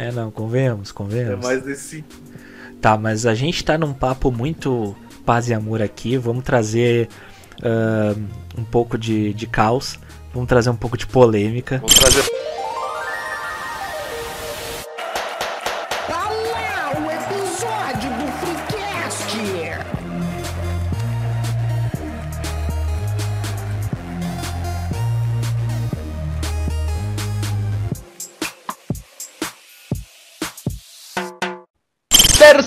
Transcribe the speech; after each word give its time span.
É, 0.00 0.10
não, 0.10 0.30
convenhamos, 0.30 0.90
É 0.90 0.92
convenhamos. 0.94 1.44
mais 1.44 1.62
desse 1.62 2.02
Tá, 2.80 2.96
mas 2.96 3.26
a 3.26 3.34
gente 3.34 3.62
tá 3.62 3.76
num 3.76 3.92
papo 3.92 4.32
muito 4.32 4.96
paz 5.26 5.48
e 5.50 5.54
amor 5.54 5.82
aqui. 5.82 6.16
Vamos 6.16 6.42
trazer 6.42 7.08
ah, 7.62 8.14
um 8.56 8.64
pouco 8.64 8.96
de, 8.96 9.34
de 9.34 9.46
caos. 9.46 9.98
Vamos 10.32 10.48
trazer 10.48 10.70
um 10.70 10.76
pouco 10.76 10.96
de 10.96 11.06
polêmica. 11.06 11.78
Vamos 11.78 11.94
trazer. 11.94 12.39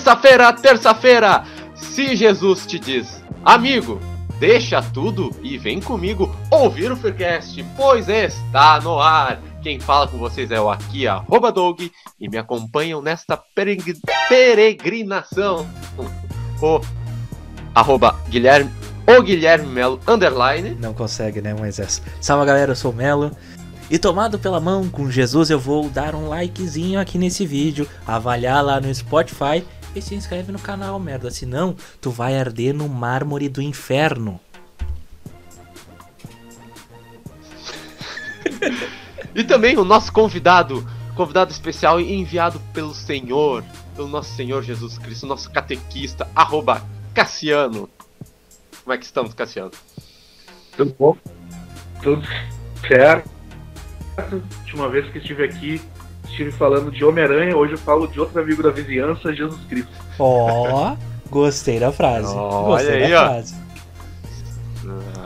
Terça-feira, 0.04 0.52
terça-feira! 0.52 1.44
Se 1.74 2.14
Jesus 2.14 2.66
te 2.66 2.78
diz, 2.78 3.24
amigo, 3.42 3.98
deixa 4.38 4.82
tudo 4.82 5.30
e 5.42 5.56
vem 5.56 5.80
comigo 5.80 6.36
ouvir 6.50 6.92
o 6.92 6.96
Freecast, 6.96 7.64
pois 7.74 8.06
está 8.10 8.78
no 8.82 9.00
ar. 9.00 9.40
Quem 9.62 9.80
fala 9.80 10.06
com 10.06 10.18
vocês 10.18 10.50
é 10.50 10.60
o 10.60 10.68
aqui, 10.68 11.08
arroba 11.08 11.50
Doug, 11.50 11.80
e 12.20 12.28
me 12.28 12.36
acompanham 12.36 13.00
nesta 13.00 13.34
pereg- 13.54 13.98
peregrinação. 14.28 15.66
O 16.60 16.80
arroba 17.74 18.14
Guilherme, 18.28 18.70
o 19.06 19.22
Guilherme 19.22 19.66
Melo, 19.66 19.98
underline. 20.06 20.76
Não 20.80 20.92
consegue, 20.92 21.40
né, 21.40 21.54
Moisés? 21.54 22.02
Salve 22.20 22.44
galera, 22.46 22.72
eu 22.72 22.76
sou 22.76 22.92
o 22.92 22.94
Melo. 22.94 23.30
E 23.90 23.98
tomado 23.98 24.38
pela 24.38 24.60
mão 24.60 24.88
com 24.88 25.10
Jesus, 25.10 25.50
eu 25.50 25.58
vou 25.58 25.90
dar 25.90 26.14
um 26.14 26.28
likezinho 26.28 26.98
aqui 26.98 27.18
nesse 27.18 27.44
vídeo, 27.46 27.86
avaliar 28.06 28.64
lá 28.64 28.80
no 28.80 28.92
Spotify 28.94 29.62
e 29.94 30.02
se 30.02 30.14
inscreve 30.14 30.52
no 30.52 30.58
canal, 30.58 30.98
merda. 30.98 31.30
Senão, 31.30 31.76
tu 32.00 32.10
vai 32.10 32.38
arder 32.38 32.74
no 32.74 32.88
mármore 32.88 33.48
do 33.48 33.62
inferno. 33.62 34.40
E 39.34 39.42
também 39.42 39.76
o 39.76 39.84
nosso 39.84 40.12
convidado, 40.12 40.88
convidado 41.16 41.50
especial 41.50 42.00
e 42.00 42.14
enviado 42.14 42.60
pelo 42.72 42.94
Senhor, 42.94 43.64
pelo 43.96 44.06
nosso 44.06 44.32
Senhor 44.36 44.62
Jesus 44.62 44.96
Cristo, 44.96 45.26
nosso 45.26 45.50
catequista, 45.50 46.28
arroba 46.36 46.80
Cassiano. 47.12 47.90
Como 48.84 48.94
é 48.94 48.96
que 48.96 49.04
estamos, 49.04 49.34
Cassiano? 49.34 49.72
Tudo 50.76 50.94
bom? 50.96 51.16
Tudo 52.00 52.24
certo. 52.86 53.28
Última 54.60 54.88
vez 54.88 55.10
que 55.10 55.18
estive 55.18 55.44
aqui, 55.44 55.80
estive 56.24 56.50
falando 56.52 56.90
de 56.90 57.04
Homem-Aranha, 57.04 57.56
hoje 57.56 57.74
eu 57.74 57.78
falo 57.78 58.06
de 58.06 58.20
outro 58.20 58.40
amigo 58.40 58.62
da 58.62 58.70
vizinhança, 58.70 59.32
Jesus 59.32 59.60
Cristo. 59.68 59.92
Ó, 60.18 60.96
gostei 61.30 61.78
da 61.78 61.92
frase. 61.92 62.34
Olha 62.34 62.64
gostei 62.64 63.04
aí, 63.04 63.10
da 63.10 63.22
ó. 63.22 63.26
frase. 63.26 63.64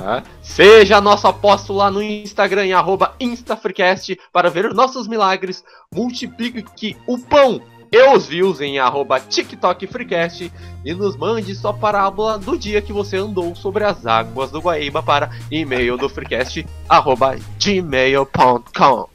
Ah, 0.00 0.22
Seja 0.40 1.00
nosso 1.00 1.26
apóstolo 1.26 1.80
lá 1.80 1.90
no 1.90 2.00
Instagram, 2.02 2.66
em 2.66 2.72
arroba 2.72 3.14
InstaFreecast, 3.18 4.18
para 4.32 4.48
ver 4.48 4.72
nossos 4.72 5.08
milagres. 5.08 5.64
Multiplique 5.92 6.96
o 7.06 7.18
pão 7.18 7.60
e 7.90 8.02
os 8.14 8.26
views 8.26 8.60
em 8.60 8.78
arroba 8.78 9.18
TikTok 9.18 9.86
Freecast 9.86 10.52
e 10.84 10.94
nos 10.94 11.16
mande 11.16 11.54
sua 11.54 11.72
parábola 11.72 12.38
do 12.38 12.56
dia 12.56 12.82
que 12.82 12.92
você 12.92 13.16
andou 13.16 13.54
sobre 13.54 13.84
as 13.84 14.06
águas 14.06 14.50
do 14.50 14.60
Guaíba 14.60 15.02
para 15.02 15.30
e-mail 15.50 15.96
do 15.96 16.08
Freecast, 16.08 16.66
arroba 16.88 17.36
gmail.com. 17.58 19.08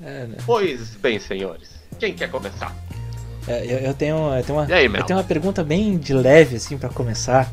É, 0.00 0.26
né? 0.26 0.36
Pois 0.46 0.94
bem, 0.96 1.18
senhores, 1.18 1.70
quem 1.98 2.14
quer 2.14 2.30
começar? 2.30 2.74
É, 3.46 3.64
eu, 3.64 3.78
eu 3.78 3.94
tenho, 3.94 4.16
eu, 4.34 4.44
tenho 4.44 4.58
uma, 4.58 4.74
aí, 4.74 4.86
eu 4.86 5.04
tenho 5.04 5.18
uma 5.18 5.24
pergunta 5.24 5.64
bem 5.64 5.96
de 5.96 6.12
leve, 6.12 6.56
assim, 6.56 6.76
pra 6.76 6.88
começar. 6.88 7.50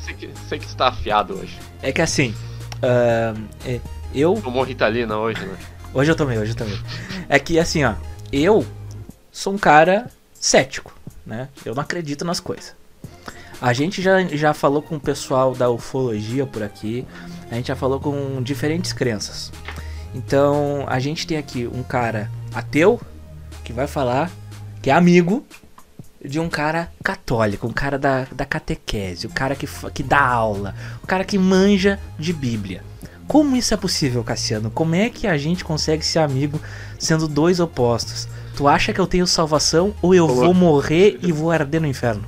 Sei 0.00 0.14
que, 0.14 0.30
sei 0.48 0.58
que 0.58 0.66
está 0.66 0.88
afiado 0.88 1.38
hoje. 1.38 1.58
É 1.82 1.92
que 1.92 2.02
assim, 2.02 2.34
é, 2.82 3.80
eu 4.14 4.34
Tomou 4.42 4.64
Ritalina 4.64 5.16
hoje, 5.16 5.44
né? 5.44 5.56
Hoje 5.94 6.10
eu 6.10 6.16
tomei, 6.16 6.36
hoje 6.36 6.52
eu 6.52 6.56
tomei. 6.56 6.78
É 7.28 7.38
que 7.38 7.58
assim, 7.58 7.84
ó, 7.84 7.94
eu 8.32 8.66
sou 9.32 9.52
um 9.54 9.58
cara 9.58 10.10
cético, 10.34 10.94
né? 11.24 11.48
Eu 11.64 11.74
não 11.74 11.82
acredito 11.82 12.24
nas 12.24 12.40
coisas. 12.40 12.74
A 13.60 13.72
gente 13.72 14.02
já, 14.02 14.22
já 14.24 14.52
falou 14.52 14.82
com 14.82 14.96
o 14.96 15.00
pessoal 15.00 15.54
da 15.54 15.70
ufologia 15.70 16.44
por 16.44 16.62
aqui, 16.62 17.06
a 17.50 17.54
gente 17.54 17.68
já 17.68 17.76
falou 17.76 17.98
com 17.98 18.42
diferentes 18.42 18.92
crenças. 18.92 19.50
Então, 20.16 20.86
a 20.88 20.98
gente 20.98 21.26
tem 21.26 21.36
aqui 21.36 21.66
um 21.66 21.82
cara 21.82 22.30
ateu 22.54 22.98
que 23.62 23.70
vai 23.70 23.86
falar 23.86 24.30
que 24.80 24.88
é 24.88 24.94
amigo 24.94 25.44
de 26.24 26.40
um 26.40 26.48
cara 26.48 26.90
católico, 27.04 27.66
um 27.66 27.72
cara 27.72 27.98
da, 27.98 28.26
da 28.32 28.46
catequese, 28.46 29.26
o 29.26 29.30
cara 29.30 29.54
que, 29.54 29.68
que 29.92 30.02
dá 30.02 30.26
aula, 30.26 30.74
o 31.04 31.06
cara 31.06 31.22
que 31.22 31.38
manja 31.38 32.00
de 32.18 32.32
Bíblia. 32.32 32.82
Como 33.28 33.56
isso 33.56 33.74
é 33.74 33.76
possível, 33.76 34.24
Cassiano? 34.24 34.70
Como 34.70 34.94
é 34.94 35.10
que 35.10 35.26
a 35.26 35.36
gente 35.36 35.62
consegue 35.62 36.02
ser 36.02 36.20
amigo 36.20 36.58
sendo 36.98 37.28
dois 37.28 37.60
opostos? 37.60 38.26
Tu 38.56 38.66
acha 38.66 38.94
que 38.94 39.00
eu 39.00 39.06
tenho 39.06 39.26
salvação 39.26 39.94
ou 40.00 40.14
eu 40.14 40.26
vou 40.26 40.54
morrer 40.54 41.18
e 41.20 41.30
vou 41.30 41.50
arder 41.50 41.80
no 41.80 41.86
inferno? 41.86 42.24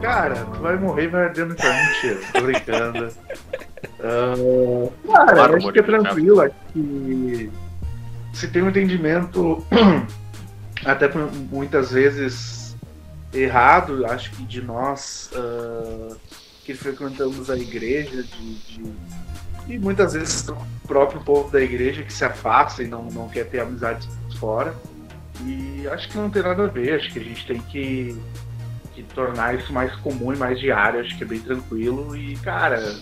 Cara, 0.00 0.36
tu 0.36 0.60
vai 0.60 0.78
morrer 0.78 1.04
e 1.04 1.08
vai 1.08 1.24
arder 1.24 1.44
no 1.44 1.52
inferno. 1.52 1.90
Mentira, 1.90 2.20
tô 2.32 2.40
brincando. 2.40 3.12
Ah, 4.00 4.34
cara, 5.06 5.32
Claro, 5.34 5.56
acho 5.56 5.72
que 5.72 5.78
é 5.78 5.82
tranquilo, 5.82 6.40
acho 6.40 6.54
que 6.72 7.50
se 8.32 8.48
tem 8.48 8.62
um 8.62 8.68
entendimento, 8.68 9.64
até 10.84 11.10
muitas 11.50 11.90
vezes 11.92 12.76
errado, 13.32 14.04
acho 14.06 14.30
que 14.32 14.42
de 14.44 14.62
nós 14.62 15.30
ah, 15.34 16.14
que 16.64 16.74
frequentamos 16.74 17.50
a 17.50 17.56
igreja, 17.56 18.22
de, 18.22 18.54
de- 18.54 18.92
e 19.68 19.78
muitas 19.78 20.14
vezes 20.14 20.48
o 20.48 20.56
próprio 20.86 21.20
povo 21.20 21.50
da 21.50 21.60
igreja 21.60 22.02
que 22.02 22.12
se 22.12 22.24
afasta 22.24 22.82
e 22.82 22.88
não, 22.88 23.04
não 23.04 23.28
quer 23.28 23.44
ter 23.44 23.60
amizades 23.60 24.08
fora. 24.38 24.74
E 25.46 25.86
acho 25.88 26.08
que 26.08 26.16
não 26.18 26.28
tem 26.28 26.42
nada 26.42 26.64
a 26.64 26.66
ver, 26.66 26.94
acho 26.98 27.12
que 27.12 27.18
a 27.18 27.22
gente 27.22 27.46
tem 27.46 27.60
que 27.60 28.16
que 28.94 29.02
tornar 29.14 29.54
isso 29.54 29.72
mais 29.72 29.94
comum 29.96 30.32
e 30.32 30.36
mais 30.36 30.58
diário, 30.58 31.00
acho 31.00 31.16
que 31.16 31.22
é 31.22 31.26
bem 31.26 31.38
tranquilo 31.40 32.16
e, 32.16 32.34
cara, 32.38 32.98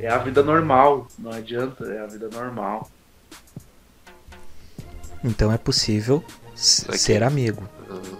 é 0.00 0.08
a 0.08 0.18
vida 0.18 0.42
normal, 0.42 1.06
não 1.18 1.30
adianta, 1.30 1.84
é 1.84 2.00
a 2.00 2.06
vida 2.06 2.28
normal. 2.32 2.90
Então 5.22 5.52
é 5.52 5.58
possível 5.58 6.24
ser 6.54 7.22
amigo. 7.22 7.68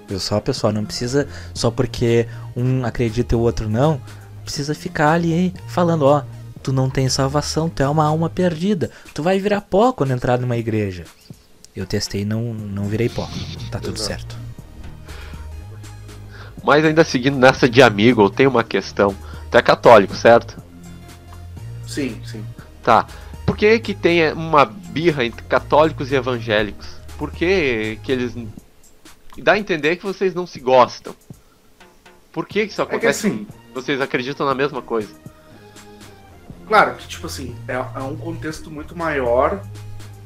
Viu 0.06 0.20
só, 0.20 0.40
pessoal? 0.40 0.72
Não 0.72 0.84
precisa, 0.84 1.26
só 1.54 1.70
porque 1.70 2.28
um 2.54 2.84
acredita 2.84 3.34
e 3.34 3.38
o 3.38 3.40
outro 3.40 3.68
não, 3.68 4.00
precisa 4.44 4.74
ficar 4.74 5.12
ali 5.12 5.32
hein, 5.32 5.54
falando, 5.68 6.02
ó, 6.02 6.22
tu 6.62 6.72
não 6.72 6.90
tem 6.90 7.08
salvação, 7.08 7.68
tu 7.68 7.82
é 7.82 7.88
uma 7.88 8.04
alma 8.04 8.28
perdida. 8.28 8.90
Tu 9.14 9.22
vai 9.22 9.38
virar 9.38 9.62
pó 9.62 9.92
quando 9.92 10.12
entrar 10.12 10.38
numa 10.38 10.56
igreja. 10.56 11.04
Eu 11.74 11.86
testei 11.86 12.22
e 12.22 12.24
não, 12.24 12.52
não 12.52 12.84
virei 12.84 13.08
pó. 13.08 13.28
Tá 13.70 13.78
tudo 13.78 13.96
Exato. 13.96 14.04
certo. 14.04 14.36
Mas 16.62 16.84
ainda 16.84 17.04
seguindo 17.04 17.38
nessa 17.38 17.68
de 17.68 17.80
amigo, 17.80 18.22
eu 18.22 18.28
tenho 18.28 18.50
uma 18.50 18.64
questão. 18.64 19.16
Tu 19.50 19.56
é 19.56 19.62
católico, 19.62 20.14
certo? 20.14 20.60
Sim, 21.90 22.20
sim. 22.24 22.44
Tá. 22.82 23.06
Por 23.44 23.56
que 23.56 23.78
que 23.80 23.94
tem 23.94 24.32
uma 24.32 24.64
birra 24.64 25.24
entre 25.24 25.42
católicos 25.44 26.12
e 26.12 26.14
evangélicos? 26.14 26.88
Por 27.18 27.30
que 27.30 27.98
que 28.02 28.12
eles... 28.12 28.34
Dá 29.38 29.52
a 29.52 29.58
entender 29.58 29.96
que 29.96 30.04
vocês 30.04 30.34
não 30.34 30.46
se 30.46 30.60
gostam. 30.60 31.14
Por 32.32 32.46
que 32.46 32.66
que 32.66 32.72
isso 32.72 32.80
É 32.82 32.86
que 32.86 32.92
acontece? 32.94 33.26
assim, 33.26 33.46
Vocês 33.74 34.00
acreditam 34.00 34.46
na 34.46 34.54
mesma 34.54 34.80
coisa. 34.80 35.10
claro 36.66 36.94
que, 36.94 37.08
tipo 37.08 37.26
assim, 37.26 37.56
é, 37.66 37.74
é 37.74 38.02
um 38.02 38.16
contexto 38.16 38.70
muito 38.70 38.96
maior 38.96 39.60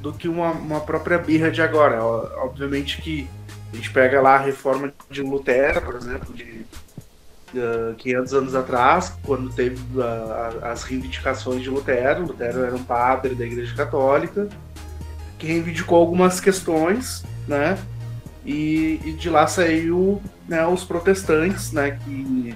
do 0.01 0.13
que 0.13 0.27
uma, 0.27 0.51
uma 0.51 0.79
própria 0.81 1.17
birra 1.17 1.49
de 1.49 1.61
agora. 1.61 2.03
Obviamente 2.03 3.01
que 3.01 3.27
a 3.73 3.75
gente 3.75 3.91
pega 3.91 4.21
lá 4.21 4.35
a 4.35 4.39
reforma 4.39 4.93
de 5.09 5.21
Lutero, 5.23 5.81
por 5.81 5.95
exemplo, 5.95 6.33
de 6.33 6.65
ah, 7.57 7.93
500 7.97 8.33
anos 8.33 8.55
atrás, 8.55 9.13
quando 9.23 9.49
teve 9.53 9.79
a- 10.01 10.71
as 10.71 10.83
reivindicações 10.83 11.61
de 11.61 11.69
Lutero. 11.69 12.23
Lutero 12.27 12.63
era 12.63 12.75
um 12.75 12.83
padre 12.83 13.35
da 13.35 13.45
Igreja 13.45 13.73
Católica 13.75 14.47
que 15.37 15.47
reivindicou 15.47 15.97
algumas 15.97 16.39
questões, 16.39 17.23
né? 17.47 17.77
E, 18.45 18.99
e 19.03 19.11
de 19.13 19.29
lá 19.29 19.47
saiu 19.47 20.21
né, 20.47 20.65
os 20.67 20.83
protestantes, 20.83 21.71
né? 21.71 21.97
Que 22.03 22.55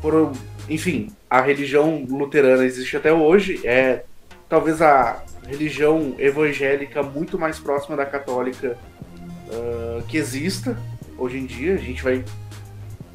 foram, 0.00 0.32
enfim, 0.68 1.10
a 1.28 1.40
religião 1.40 2.04
luterana 2.08 2.64
existe 2.64 2.96
até 2.96 3.12
hoje, 3.12 3.60
é 3.64 4.04
talvez 4.48 4.80
a 4.80 5.22
religião 5.46 6.14
evangélica 6.18 7.02
muito 7.02 7.38
mais 7.38 7.58
próxima 7.58 7.96
da 7.96 8.06
católica 8.06 8.76
ah, 9.52 10.02
que 10.08 10.16
exista 10.16 10.76
hoje 11.16 11.38
em 11.38 11.46
dia. 11.46 11.74
A 11.74 11.78
gente 11.78 12.02
vai 12.02 12.24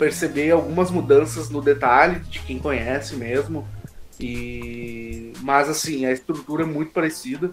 perceber 0.03 0.51
algumas 0.51 0.91
mudanças 0.91 1.50
no 1.50 1.61
detalhe 1.61 2.19
de 2.21 2.39
quem 2.39 2.59
conhece 2.59 3.15
mesmo. 3.15 3.67
E 4.19 5.33
mas 5.41 5.69
assim, 5.69 6.05
a 6.05 6.11
estrutura 6.11 6.63
é 6.63 6.65
muito 6.65 6.91
parecida. 6.91 7.51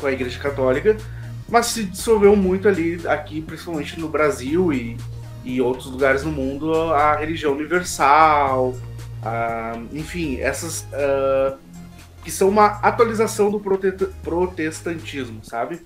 com 0.00 0.06
a 0.06 0.12
Igreja 0.12 0.38
Católica, 0.38 0.96
mas 1.48 1.66
se 1.66 1.84
dissolveu 1.84 2.34
muito 2.36 2.68
ali, 2.68 3.00
aqui, 3.06 3.40
principalmente 3.40 3.98
no 3.98 4.08
Brasil 4.08 4.72
e, 4.72 4.96
e 5.44 5.60
outros 5.60 5.86
lugares 5.86 6.22
no 6.24 6.32
mundo, 6.32 6.74
a 6.92 7.16
religião 7.16 7.52
universal, 7.52 8.76
a, 9.22 9.78
enfim, 9.92 10.40
essas 10.40 10.86
ah, 10.92 11.56
que 12.22 12.30
são 12.30 12.48
uma 12.48 12.66
atualização 12.82 13.50
do 13.50 13.60
prote- 13.60 14.08
protestantismo, 14.22 15.44
sabe? 15.44 15.80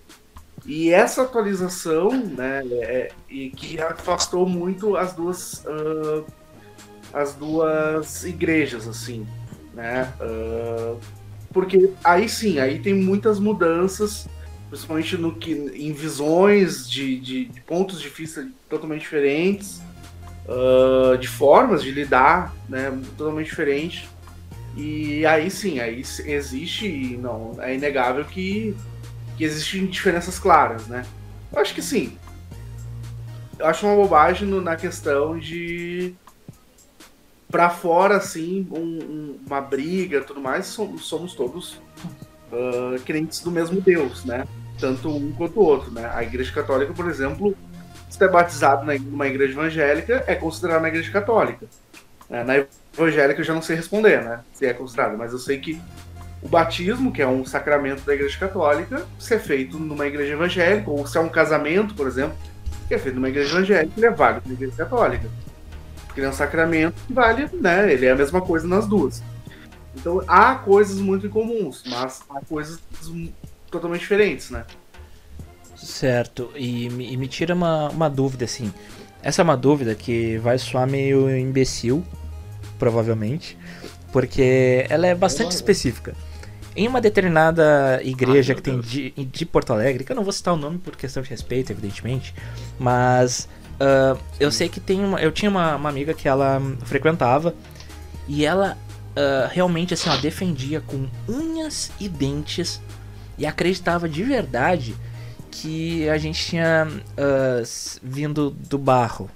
E 0.68 0.92
essa 0.92 1.22
atualização, 1.22 2.10
né, 2.10 2.62
é, 2.72 3.10
e 3.26 3.48
que 3.48 3.80
afastou 3.80 4.46
muito 4.46 4.98
as 4.98 5.14
duas 5.14 5.64
ah, 5.66 6.22
as 7.10 7.32
duas 7.32 8.24
igrejas, 8.24 8.86
assim, 8.86 9.26
né? 9.72 10.12
Ah, 10.20 10.94
porque 11.54 11.90
aí 12.04 12.28
sim, 12.28 12.58
aí 12.58 12.78
tem 12.78 12.92
muitas 12.92 13.40
mudanças, 13.40 14.28
principalmente 14.68 15.16
no 15.16 15.34
que 15.34 15.52
em 15.52 15.90
visões 15.94 16.88
de, 16.88 17.18
de, 17.18 17.44
de 17.46 17.60
pontos 17.62 17.98
de 17.98 18.10
vista 18.10 18.46
totalmente 18.68 19.00
diferentes, 19.00 19.80
ah, 20.46 21.16
de 21.16 21.26
formas 21.26 21.82
de 21.82 21.90
lidar, 21.90 22.54
né, 22.68 22.90
totalmente 23.16 23.46
diferente. 23.46 24.06
E 24.76 25.24
aí 25.24 25.50
sim, 25.50 25.80
aí 25.80 26.02
existe, 26.26 27.16
não, 27.16 27.56
é 27.58 27.74
inegável 27.74 28.24
que, 28.26 28.76
que 29.38 29.44
existem 29.44 29.86
diferenças 29.86 30.36
claras, 30.38 30.88
né? 30.88 31.06
Eu 31.52 31.60
acho 31.60 31.72
que 31.72 31.80
sim. 31.80 32.18
Eu 33.56 33.66
acho 33.66 33.86
uma 33.86 33.94
bobagem 33.94 34.46
no- 34.46 34.60
na 34.60 34.74
questão 34.76 35.38
de 35.38 36.12
pra 37.50 37.70
fora, 37.70 38.16
assim, 38.16 38.66
um- 38.70 38.76
um- 38.76 39.40
uma 39.46 39.60
briga 39.60 40.20
tudo 40.20 40.40
mais, 40.40 40.66
somos, 40.66 41.06
somos 41.06 41.34
todos 41.34 41.80
ah, 42.52 42.98
crentes 43.04 43.40
do 43.40 43.50
mesmo 43.50 43.80
Deus, 43.80 44.24
né? 44.24 44.46
Tanto 44.80 45.08
um 45.08 45.32
quanto 45.32 45.60
o 45.60 45.64
outro, 45.64 45.90
né? 45.90 46.10
A 46.14 46.22
Igreja 46.22 46.50
Católica, 46.52 46.92
por 46.94 47.08
exemplo, 47.08 47.56
se 48.10 48.22
é 48.24 48.28
batizado 48.28 48.84
na- 48.86 48.98
numa 48.98 49.26
igreja 49.26 49.52
evangélica, 49.52 50.24
é 50.26 50.34
considerado 50.34 50.82
na 50.82 50.88
Igreja 50.88 51.10
Católica. 51.12 51.66
É, 52.30 52.42
na 52.42 52.54
evangélica 52.96 53.40
eu 53.40 53.44
já 53.44 53.54
não 53.54 53.60
sei 53.62 53.76
responder, 53.76 54.22
né? 54.24 54.40
Se 54.54 54.64
é 54.66 54.72
considerado, 54.72 55.16
mas 55.16 55.32
eu 55.32 55.38
sei 55.38 55.58
que 55.58 55.80
o 56.42 56.48
batismo, 56.48 57.12
que 57.12 57.20
é 57.20 57.26
um 57.26 57.44
sacramento 57.44 58.04
da 58.04 58.14
Igreja 58.14 58.38
Católica, 58.38 59.06
se 59.18 59.34
é 59.34 59.38
feito 59.38 59.78
numa 59.78 60.06
igreja 60.06 60.34
evangélica, 60.34 60.90
ou 60.90 61.06
se 61.06 61.16
é 61.18 61.20
um 61.20 61.28
casamento, 61.28 61.94
por 61.94 62.06
exemplo, 62.06 62.36
que 62.86 62.94
é 62.94 62.98
feito 62.98 63.16
numa 63.16 63.28
igreja 63.28 63.56
evangélica, 63.56 63.92
ele 63.96 64.06
é 64.06 64.10
válido 64.10 64.48
na 64.48 64.54
Igreja 64.54 64.76
Católica. 64.76 65.28
Porque 66.06 66.20
ele 66.20 66.26
é 66.26 66.30
um 66.30 66.34
sacramento 66.34 66.94
que 67.06 67.12
vale, 67.12 67.48
né? 67.54 67.92
Ele 67.92 68.06
é 68.06 68.12
a 68.12 68.16
mesma 68.16 68.40
coisa 68.40 68.66
nas 68.66 68.86
duas. 68.86 69.22
Então 69.94 70.22
há 70.28 70.54
coisas 70.54 70.98
muito 70.98 71.26
incomuns, 71.26 71.82
mas 71.86 72.22
há 72.30 72.40
coisas 72.42 72.78
totalmente 73.70 74.00
diferentes, 74.00 74.50
né? 74.50 74.64
Certo, 75.76 76.50
e, 76.56 76.86
e 76.86 77.16
me 77.16 77.28
tira 77.28 77.54
uma, 77.54 77.88
uma 77.88 78.08
dúvida 78.08 78.44
assim. 78.44 78.72
Essa 79.22 79.42
é 79.42 79.44
uma 79.44 79.56
dúvida 79.56 79.94
que 79.94 80.38
vai 80.38 80.58
soar 80.58 80.88
meio 80.88 81.36
imbecil, 81.36 82.04
provavelmente, 82.78 83.58
porque 84.12 84.86
ela 84.88 85.06
é 85.06 85.14
bastante 85.14 85.52
específica. 85.52 86.14
Em 86.76 86.86
uma 86.86 87.00
determinada 87.00 88.00
igreja 88.04 88.52
Ai, 88.52 88.56
que 88.56 88.62
tem 88.62 88.80
de, 88.80 89.10
de 89.10 89.44
Porto 89.46 89.72
Alegre, 89.72 90.04
que 90.04 90.12
eu 90.12 90.16
não 90.16 90.22
vou 90.22 90.32
citar 90.32 90.54
o 90.54 90.56
nome 90.56 90.78
por 90.78 90.94
questão 90.96 91.22
de 91.22 91.28
respeito, 91.28 91.72
evidentemente, 91.72 92.32
mas 92.78 93.48
ah, 93.80 94.16
eu 94.38 94.50
sei 94.52 94.68
que 94.68 94.78
tem 94.80 95.04
uma, 95.04 95.20
eu 95.20 95.32
tinha 95.32 95.50
uma, 95.50 95.74
uma 95.76 95.88
amiga 95.88 96.14
que 96.14 96.28
ela 96.28 96.60
frequentava 96.84 97.54
e 98.28 98.44
ela 98.44 98.76
ah, 99.16 99.48
realmente 99.52 99.92
assim, 99.94 100.08
ó, 100.08 100.16
defendia 100.16 100.80
com 100.80 101.06
unhas 101.28 101.90
e 101.98 102.08
dentes 102.08 102.80
e 103.36 103.44
acreditava 103.46 104.08
de 104.08 104.22
verdade 104.22 104.94
que 105.50 106.08
a 106.08 106.18
gente 106.18 106.44
tinha 106.44 106.86
s- 107.60 107.98
vindo 108.02 108.50
do 108.50 108.78
barro. 108.78 109.28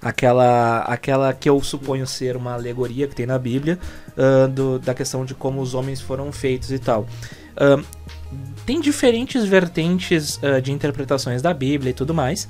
Aquela, 0.00 0.80
aquela 0.82 1.32
que 1.32 1.48
eu 1.48 1.60
suponho 1.60 2.06
ser 2.06 2.36
uma 2.36 2.52
alegoria 2.54 3.08
que 3.08 3.16
tem 3.16 3.26
na 3.26 3.38
Bíblia 3.38 3.78
ah, 4.16 4.46
do- 4.46 4.78
da 4.78 4.94
questão 4.94 5.24
de 5.24 5.34
como 5.34 5.60
os 5.60 5.74
homens 5.74 6.00
foram 6.00 6.30
feitos 6.30 6.70
e 6.70 6.78
tal. 6.78 7.06
Ah, 7.56 7.82
tem 8.64 8.80
diferentes 8.80 9.44
vertentes 9.44 10.38
ah, 10.42 10.60
de 10.60 10.70
interpretações 10.70 11.42
da 11.42 11.52
Bíblia 11.52 11.90
e 11.90 11.94
tudo 11.94 12.14
mais, 12.14 12.48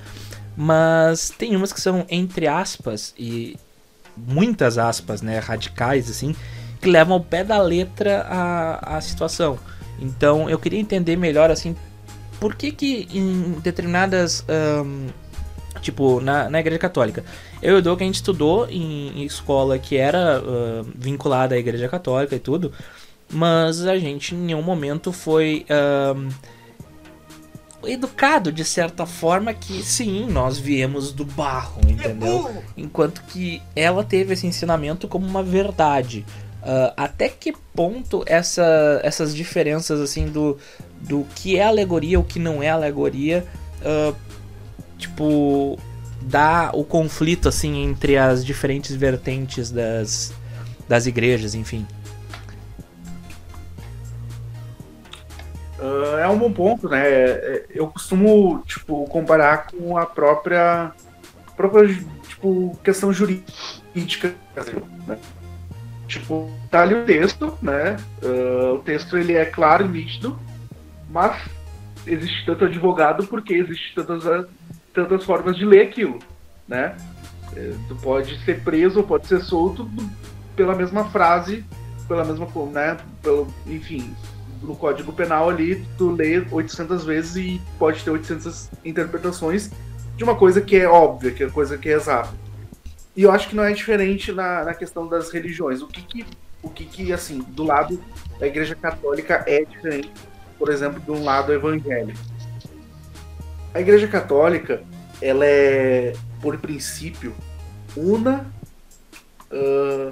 mas 0.56 1.30
tem 1.30 1.56
umas 1.56 1.72
que 1.72 1.80
são 1.80 2.04
entre 2.10 2.46
aspas 2.46 3.14
e 3.18 3.56
muitas 4.16 4.76
aspas, 4.76 5.22
né, 5.22 5.38
radicais 5.38 6.10
assim, 6.10 6.34
que 6.82 6.88
levam 6.90 7.14
ao 7.14 7.20
pé 7.20 7.44
da 7.44 7.62
letra 7.62 8.26
a, 8.28 8.96
a 8.96 9.00
situação. 9.00 9.58
Então 10.00 10.50
eu 10.50 10.58
queria 10.58 10.78
entender 10.80 11.16
melhor 11.16 11.50
assim 11.50 11.74
por 12.38 12.54
que 12.54 12.72
que 12.72 13.08
em 13.12 13.52
determinadas 13.62 14.44
ahn, 14.48 15.08
tipo 15.80 16.20
na, 16.20 16.48
na 16.50 16.60
igreja 16.60 16.78
católica. 16.78 17.24
Eu 17.62 17.76
e 17.76 17.78
o 17.78 17.82
Doug 17.82 18.00
a 18.00 18.04
gente 18.04 18.16
estudou 18.16 18.68
em, 18.68 19.22
em 19.22 19.24
escola 19.24 19.78
que 19.78 19.96
era 19.96 20.38
ah, 20.38 20.84
vinculada 20.94 21.54
à 21.54 21.58
igreja 21.58 21.88
católica 21.88 22.34
e 22.36 22.38
tudo 22.38 22.72
mas 23.30 23.84
a 23.84 23.98
gente 23.98 24.34
em 24.34 24.38
nenhum 24.38 24.62
momento 24.62 25.12
foi 25.12 25.66
ahn, 25.68 26.28
educado 27.84 28.50
de 28.50 28.64
certa 28.64 29.06
forma 29.06 29.52
que 29.52 29.82
sim 29.82 30.26
nós 30.26 30.58
viemos 30.58 31.12
do 31.12 31.24
barro 31.24 31.80
entendeu? 31.86 32.62
Enquanto 32.76 33.22
que 33.24 33.62
ela 33.76 34.02
teve 34.02 34.32
esse 34.32 34.46
ensinamento 34.46 35.06
como 35.06 35.26
uma 35.26 35.42
verdade. 35.42 36.24
Ah, 36.62 36.92
até 36.96 37.28
que 37.28 37.54
ponto 37.74 38.24
essa, 38.26 39.00
essas 39.02 39.34
diferenças 39.34 40.00
assim 40.00 40.26
do, 40.26 40.58
do 41.00 41.26
que 41.34 41.56
é 41.56 41.64
alegoria 41.64 42.18
o 42.18 42.24
que 42.24 42.38
não 42.38 42.62
é 42.62 42.70
alegoria 42.70 43.46
ah, 43.84 44.14
tipo 44.98 45.78
dá 46.20 46.70
o 46.74 46.84
conflito 46.84 47.48
assim 47.48 47.84
entre 47.84 48.18
as 48.18 48.44
diferentes 48.44 48.94
vertentes 48.94 49.70
das, 49.70 50.34
das 50.88 51.06
igrejas 51.06 51.54
enfim 51.54 51.86
Ah, 55.80 56.20
é 56.20 56.28
um 56.28 56.38
bom 56.38 56.52
ponto, 56.52 56.88
né? 56.88 57.08
É, 57.08 57.66
Eu 57.70 57.86
costumo, 57.88 58.62
tipo, 58.66 59.06
comparar 59.06 59.68
com 59.68 59.96
a 59.96 60.04
própria, 60.04 60.92
própria 61.56 61.88
tipo, 62.26 62.76
questão 62.82 63.12
jurídica, 63.12 64.34
né? 65.06 65.18
Tipo, 66.08 66.50
tá 66.70 66.82
ali 66.82 66.94
o 66.94 67.04
texto, 67.04 67.56
né? 67.62 67.96
Ah, 68.22 68.72
o 68.74 68.78
texto, 68.78 69.16
ele 69.16 69.34
é 69.34 69.44
claro 69.44 69.84
e 69.84 69.88
nítido, 69.88 70.38
mas 71.08 71.40
existe 72.06 72.44
tanto 72.44 72.64
advogado 72.64 73.26
porque 73.26 73.54
existe 73.54 73.94
tantas, 73.94 74.24
tantas 75.02 75.24
formas 75.24 75.56
de 75.56 75.64
ler 75.64 75.82
aquilo, 75.82 76.18
né? 76.66 76.96
Eh, 77.56 77.74
Tu 77.88 77.96
pode 77.96 78.38
ser 78.44 78.60
preso 78.62 79.00
ou 79.00 79.06
pode 79.06 79.26
ser 79.26 79.40
solto 79.40 79.88
pela 80.56 80.74
mesma 80.74 81.04
frase, 81.04 81.64
pela 82.06 82.24
mesma, 82.24 82.46
né? 82.72 82.96
Pelo, 83.22 83.46
enfim, 83.66 84.14
no 84.62 84.74
Código 84.74 85.12
Penal 85.12 85.48
ali, 85.48 85.84
tu 85.96 86.10
lê 86.10 86.44
800 86.50 87.04
vezes 87.04 87.36
e 87.36 87.60
pode 87.78 88.02
ter 88.02 88.10
800 88.10 88.70
interpretações 88.84 89.70
de 90.16 90.24
uma 90.24 90.34
coisa 90.34 90.60
que 90.60 90.76
é 90.76 90.88
óbvia, 90.88 91.30
que 91.30 91.44
é 91.44 91.48
coisa 91.48 91.78
que 91.78 91.88
é 91.88 91.92
exata. 91.92 92.34
E 93.16 93.22
eu 93.22 93.30
acho 93.30 93.48
que 93.48 93.56
não 93.56 93.64
é 93.64 93.72
diferente 93.72 94.32
na, 94.32 94.64
na 94.64 94.74
questão 94.74 95.06
das 95.06 95.30
religiões. 95.30 95.82
O 95.82 95.86
que 95.86 96.02
que, 96.02 96.26
o 96.62 96.68
que 96.68 96.84
que, 96.84 97.12
assim, 97.12 97.38
do 97.50 97.62
lado 97.62 98.00
da 98.38 98.46
Igreja 98.46 98.74
Católica 98.74 99.44
é 99.46 99.64
diferente, 99.64 100.12
por 100.58 100.70
exemplo, 100.70 101.00
de 101.00 101.10
um 101.10 101.22
lado 101.22 101.52
evangélico. 101.52 102.18
A 103.78 103.80
Igreja 103.80 104.08
Católica, 104.08 104.82
ela 105.22 105.46
é, 105.46 106.12
por 106.42 106.58
princípio, 106.58 107.32
una, 107.96 108.44
ah, 109.52 110.10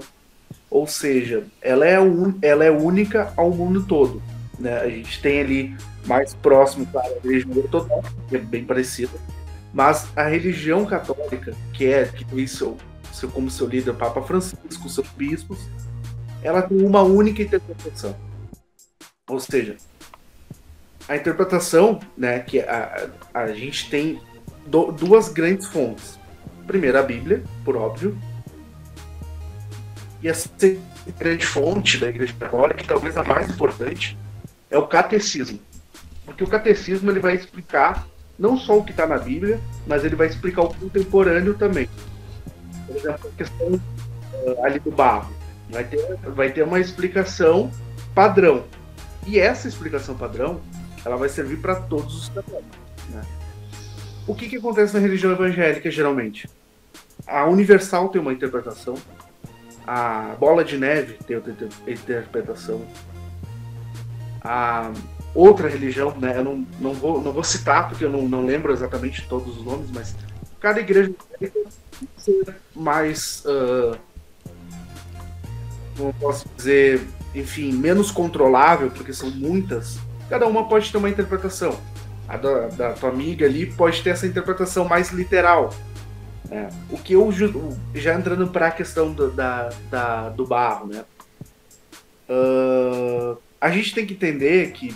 ou 0.70 0.86
seja, 0.86 1.42
ela 1.60 1.84
é, 1.84 1.98
un, 1.98 2.38
ela 2.42 2.64
é 2.64 2.70
única 2.70 3.32
ao 3.36 3.50
mundo 3.50 3.84
todo. 3.84 4.22
Né? 4.56 4.72
A 4.78 4.88
gente 4.88 5.20
tem 5.20 5.40
ali 5.40 5.76
mais 6.06 6.32
próximo, 6.32 6.86
claro, 6.86 7.12
a 7.12 7.20
religião 7.26 7.56
ortodoxa, 7.56 8.14
que 8.28 8.36
é 8.36 8.38
bem 8.38 8.64
parecida, 8.64 9.18
mas 9.74 10.06
a 10.14 10.22
religião 10.22 10.86
católica, 10.86 11.52
que 11.72 11.86
é 11.86 12.04
que 12.04 12.24
tem 12.24 12.46
seu, 12.46 12.76
seu, 13.12 13.28
como 13.28 13.50
seu 13.50 13.66
líder 13.66 13.94
Papa 13.94 14.22
Francisco, 14.22 14.88
seus 14.88 15.08
bispos, 15.08 15.58
ela 16.40 16.62
tem 16.62 16.86
uma 16.86 17.02
única 17.02 17.42
interpretação. 17.42 18.14
Ou 19.28 19.40
seja, 19.40 19.74
a 21.08 21.16
interpretação, 21.16 22.00
né, 22.16 22.40
que 22.40 22.60
a, 22.60 23.08
a, 23.32 23.48
gente 23.48 23.88
tem 23.88 24.20
do- 24.66 24.90
duas 24.90 25.28
grandes 25.28 25.66
fontes. 25.66 26.18
Primeiro, 26.66 26.98
a 26.98 27.02
Bíblia, 27.02 27.44
por 27.64 27.76
óbvio, 27.76 28.18
e 30.22 30.28
a 30.28 30.34
grande 31.18 31.46
fonte 31.46 31.98
da 31.98 32.08
Igreja 32.08 32.34
Católica, 32.38 32.82
que 32.82 32.88
talvez 32.88 33.16
a 33.16 33.22
mais 33.22 33.48
importante, 33.48 34.18
é 34.70 34.76
o 34.76 34.86
catecismo. 34.86 35.60
Porque 36.24 36.42
o 36.42 36.48
catecismo 36.48 37.10
ele 37.10 37.20
vai 37.20 37.34
explicar 37.34 38.06
não 38.38 38.56
só 38.56 38.78
o 38.78 38.84
que 38.84 38.90
está 38.90 39.06
na 39.06 39.18
Bíblia, 39.18 39.60
mas 39.86 40.04
ele 40.04 40.16
vai 40.16 40.26
explicar 40.26 40.62
o 40.62 40.74
contemporâneo 40.74 41.54
também. 41.54 41.88
Por 42.86 42.96
exemplo, 42.96 43.30
a 43.32 43.36
questão 43.36 43.80
eh, 44.32 44.56
ali 44.62 44.78
do 44.80 44.90
barro. 44.90 45.32
Vai 45.70 45.84
ter, 45.84 46.16
vai 46.34 46.50
ter 46.50 46.62
uma 46.62 46.78
explicação 46.80 47.70
padrão. 48.14 48.64
E 49.26 49.38
essa 49.38 49.66
explicação 49.66 50.16
padrão, 50.16 50.60
ela 51.06 51.16
vai 51.16 51.28
servir 51.28 51.58
para 51.58 51.76
todos 51.76 52.16
os 52.16 52.26
cidadãos. 52.26 52.64
Né? 53.10 53.22
O 54.26 54.34
que, 54.34 54.48
que 54.48 54.56
acontece 54.56 54.92
na 54.92 54.98
religião 54.98 55.30
evangélica 55.30 55.88
geralmente? 55.88 56.50
A 57.24 57.46
universal 57.46 58.08
tem 58.08 58.20
uma 58.20 58.32
interpretação, 58.32 58.96
a 59.86 60.34
bola 60.38 60.64
de 60.64 60.76
neve 60.76 61.14
tem 61.24 61.36
outra 61.36 61.52
inter- 61.52 61.68
interpretação, 61.86 62.84
a 64.42 64.92
outra 65.32 65.68
religião, 65.68 66.12
né? 66.18 66.38
Eu 66.38 66.44
não, 66.44 66.66
não, 66.80 66.92
vou, 66.92 67.22
não 67.22 67.32
vou 67.32 67.44
citar 67.44 67.88
porque 67.88 68.04
eu 68.04 68.10
não, 68.10 68.28
não 68.28 68.44
lembro 68.44 68.72
exatamente 68.72 69.28
todos 69.28 69.58
os 69.58 69.64
nomes, 69.64 69.88
mas 69.92 70.12
cada 70.58 70.80
igreja 70.80 71.14
mais. 72.74 73.44
eu 73.44 73.96
posso 76.20 76.48
dizer, 76.56 77.06
enfim, 77.32 77.72
menos 77.72 78.10
controlável, 78.10 78.90
porque 78.90 79.12
são 79.12 79.30
muitas. 79.30 79.98
Cada 80.28 80.46
uma 80.46 80.68
pode 80.68 80.90
ter 80.90 80.98
uma 80.98 81.08
interpretação. 81.08 81.78
A 82.28 82.36
da, 82.36 82.66
da 82.68 82.92
tua 82.92 83.10
amiga 83.10 83.46
ali 83.46 83.66
pode 83.66 84.02
ter 84.02 84.10
essa 84.10 84.26
interpretação 84.26 84.84
mais 84.84 85.10
literal. 85.10 85.72
né? 86.48 86.68
O 86.90 86.98
que 86.98 87.12
eu 87.12 87.30
já 87.94 88.14
entrando 88.14 88.48
para 88.48 88.66
a 88.68 88.70
questão 88.70 89.12
do, 89.12 89.30
da, 89.30 89.70
da- 89.90 90.28
do 90.30 90.44
barro, 90.46 90.86
né? 90.88 91.04
Ah, 92.28 93.36
a 93.60 93.70
gente 93.70 93.94
tem 93.94 94.06
que 94.06 94.14
entender 94.14 94.72
que, 94.72 94.94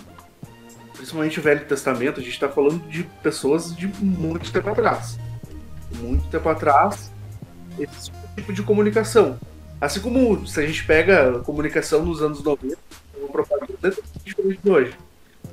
principalmente 0.93 1.39
o 1.39 1.43
Velho 1.43 1.65
Testamento, 1.65 2.19
a 2.19 2.23
gente 2.23 2.33
está 2.33 2.49
falando 2.49 2.79
de 2.89 3.03
pessoas 3.23 3.75
de 3.75 3.87
muito 3.87 4.51
tempo 4.51 4.69
atrás. 4.69 5.17
Muito 5.97 6.25
tempo 6.29 6.47
atrás, 6.49 7.11
esse 7.79 8.11
tipo 8.35 8.53
de 8.53 8.63
comunicação. 8.63 9.37
Assim 9.79 9.99
como 9.99 10.45
se 10.47 10.59
a 10.59 10.65
gente 10.65 10.83
pega 10.85 11.37
a 11.37 11.39
comunicação 11.39 12.05
nos 12.05 12.21
anos 12.21 12.43
90, 12.43 12.77
uma 13.17 13.29
propaganda 13.29 13.89
é 13.89 14.19
diferente 14.23 14.59
de 14.63 14.69
hoje. 14.69 14.93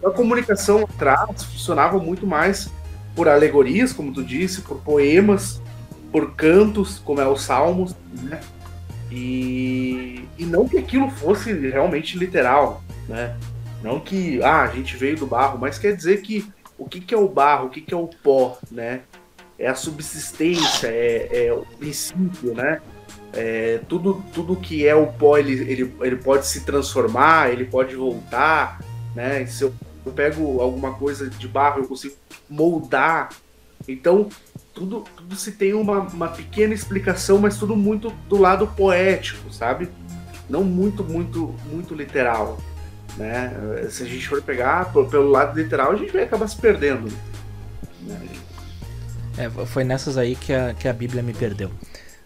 A 0.04 0.10
comunicação 0.10 0.84
atrás 0.84 1.42
funcionava 1.44 1.98
muito 1.98 2.26
mais 2.26 2.70
por 3.14 3.28
alegorias, 3.28 3.92
como 3.92 4.12
tu 4.12 4.22
disse, 4.22 4.62
por 4.62 4.78
poemas, 4.80 5.60
por 6.12 6.34
cantos, 6.34 6.98
como 7.00 7.20
é 7.20 7.26
os 7.26 7.42
salmos, 7.42 7.94
né? 8.22 8.40
E, 9.10 10.24
e 10.38 10.44
não 10.44 10.68
que 10.68 10.78
aquilo 10.78 11.10
fosse 11.10 11.52
realmente 11.52 12.16
literal, 12.16 12.82
né? 13.08 13.36
Não 13.82 14.00
que 14.00 14.42
ah, 14.42 14.62
a 14.62 14.66
gente 14.68 14.96
veio 14.96 15.16
do 15.16 15.26
barro, 15.26 15.58
mas 15.58 15.78
quer 15.78 15.96
dizer 15.96 16.22
que 16.22 16.46
o 16.76 16.88
que, 16.88 17.00
que 17.00 17.14
é 17.14 17.18
o 17.18 17.28
barro, 17.28 17.66
o 17.66 17.70
que, 17.70 17.80
que 17.80 17.92
é 17.92 17.96
o 17.96 18.06
pó, 18.06 18.58
né? 18.70 19.00
É 19.58 19.66
a 19.66 19.74
subsistência, 19.74 20.86
é, 20.86 21.46
é 21.46 21.52
o 21.52 21.66
princípio, 21.78 22.54
né? 22.54 22.80
É, 23.32 23.80
tudo, 23.88 24.22
tudo 24.32 24.56
que 24.56 24.86
é 24.86 24.94
o 24.94 25.08
pó, 25.08 25.36
ele, 25.36 25.52
ele, 25.70 25.94
ele 26.00 26.16
pode 26.16 26.46
se 26.46 26.64
transformar, 26.64 27.50
ele 27.50 27.64
pode 27.64 27.96
voltar, 27.96 28.80
né? 29.14 29.44
Se 29.46 29.70
eu, 30.08 30.12
pego 30.14 30.60
alguma 30.60 30.94
coisa 30.94 31.28
de 31.28 31.46
barro, 31.48 31.80
eu 31.82 31.88
consigo 31.88 32.14
moldar. 32.48 33.30
Então, 33.86 34.28
tudo, 34.74 35.04
tudo 35.16 35.36
se 35.36 35.52
tem 35.52 35.74
uma, 35.74 36.00
uma 36.00 36.28
pequena 36.28 36.74
explicação, 36.74 37.38
mas 37.38 37.56
tudo 37.56 37.76
muito 37.76 38.10
do 38.28 38.36
lado 38.38 38.66
poético, 38.66 39.52
sabe? 39.52 39.88
Não 40.48 40.64
muito, 40.64 41.04
muito, 41.04 41.54
muito 41.70 41.94
literal. 41.94 42.58
Né? 43.16 43.52
Se 43.90 44.02
a 44.02 44.06
gente 44.06 44.28
for 44.28 44.40
pegar 44.42 44.92
pelo 44.92 45.28
lado 45.30 45.58
literal, 45.60 45.92
a 45.92 45.96
gente 45.96 46.12
vai 46.12 46.22
acabar 46.22 46.46
se 46.48 46.56
perdendo. 46.56 47.10
né? 48.02 48.28
É, 49.36 49.48
foi 49.66 49.84
nessas 49.84 50.18
aí 50.18 50.34
que 50.34 50.52
a, 50.52 50.74
que 50.74 50.88
a 50.88 50.92
Bíblia 50.92 51.22
me 51.22 51.32
perdeu. 51.32 51.70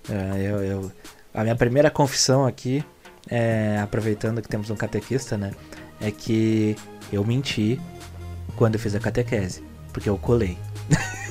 É, 0.09 0.41
eu, 0.43 0.63
eu- 0.65 0.93
a 1.35 1.43
minha 1.43 1.57
primeira 1.57 1.91
confissão 1.91 2.45
aqui, 2.47 2.85
é, 3.29 3.79
aproveitando 3.83 4.43
que 4.43 4.49
temos 4.49 4.69
um 4.71 4.77
catequista, 4.77 5.37
né? 5.39 5.53
É 6.01 6.11
que 6.11 6.77
eu 7.13 7.25
menti 7.25 7.81
quando 8.57 8.75
eu 8.75 8.81
fiz 8.81 8.95
a 8.95 9.01
catequese. 9.01 9.63
Porque 9.93 10.09
eu 10.09 10.17
colei. 10.17 10.57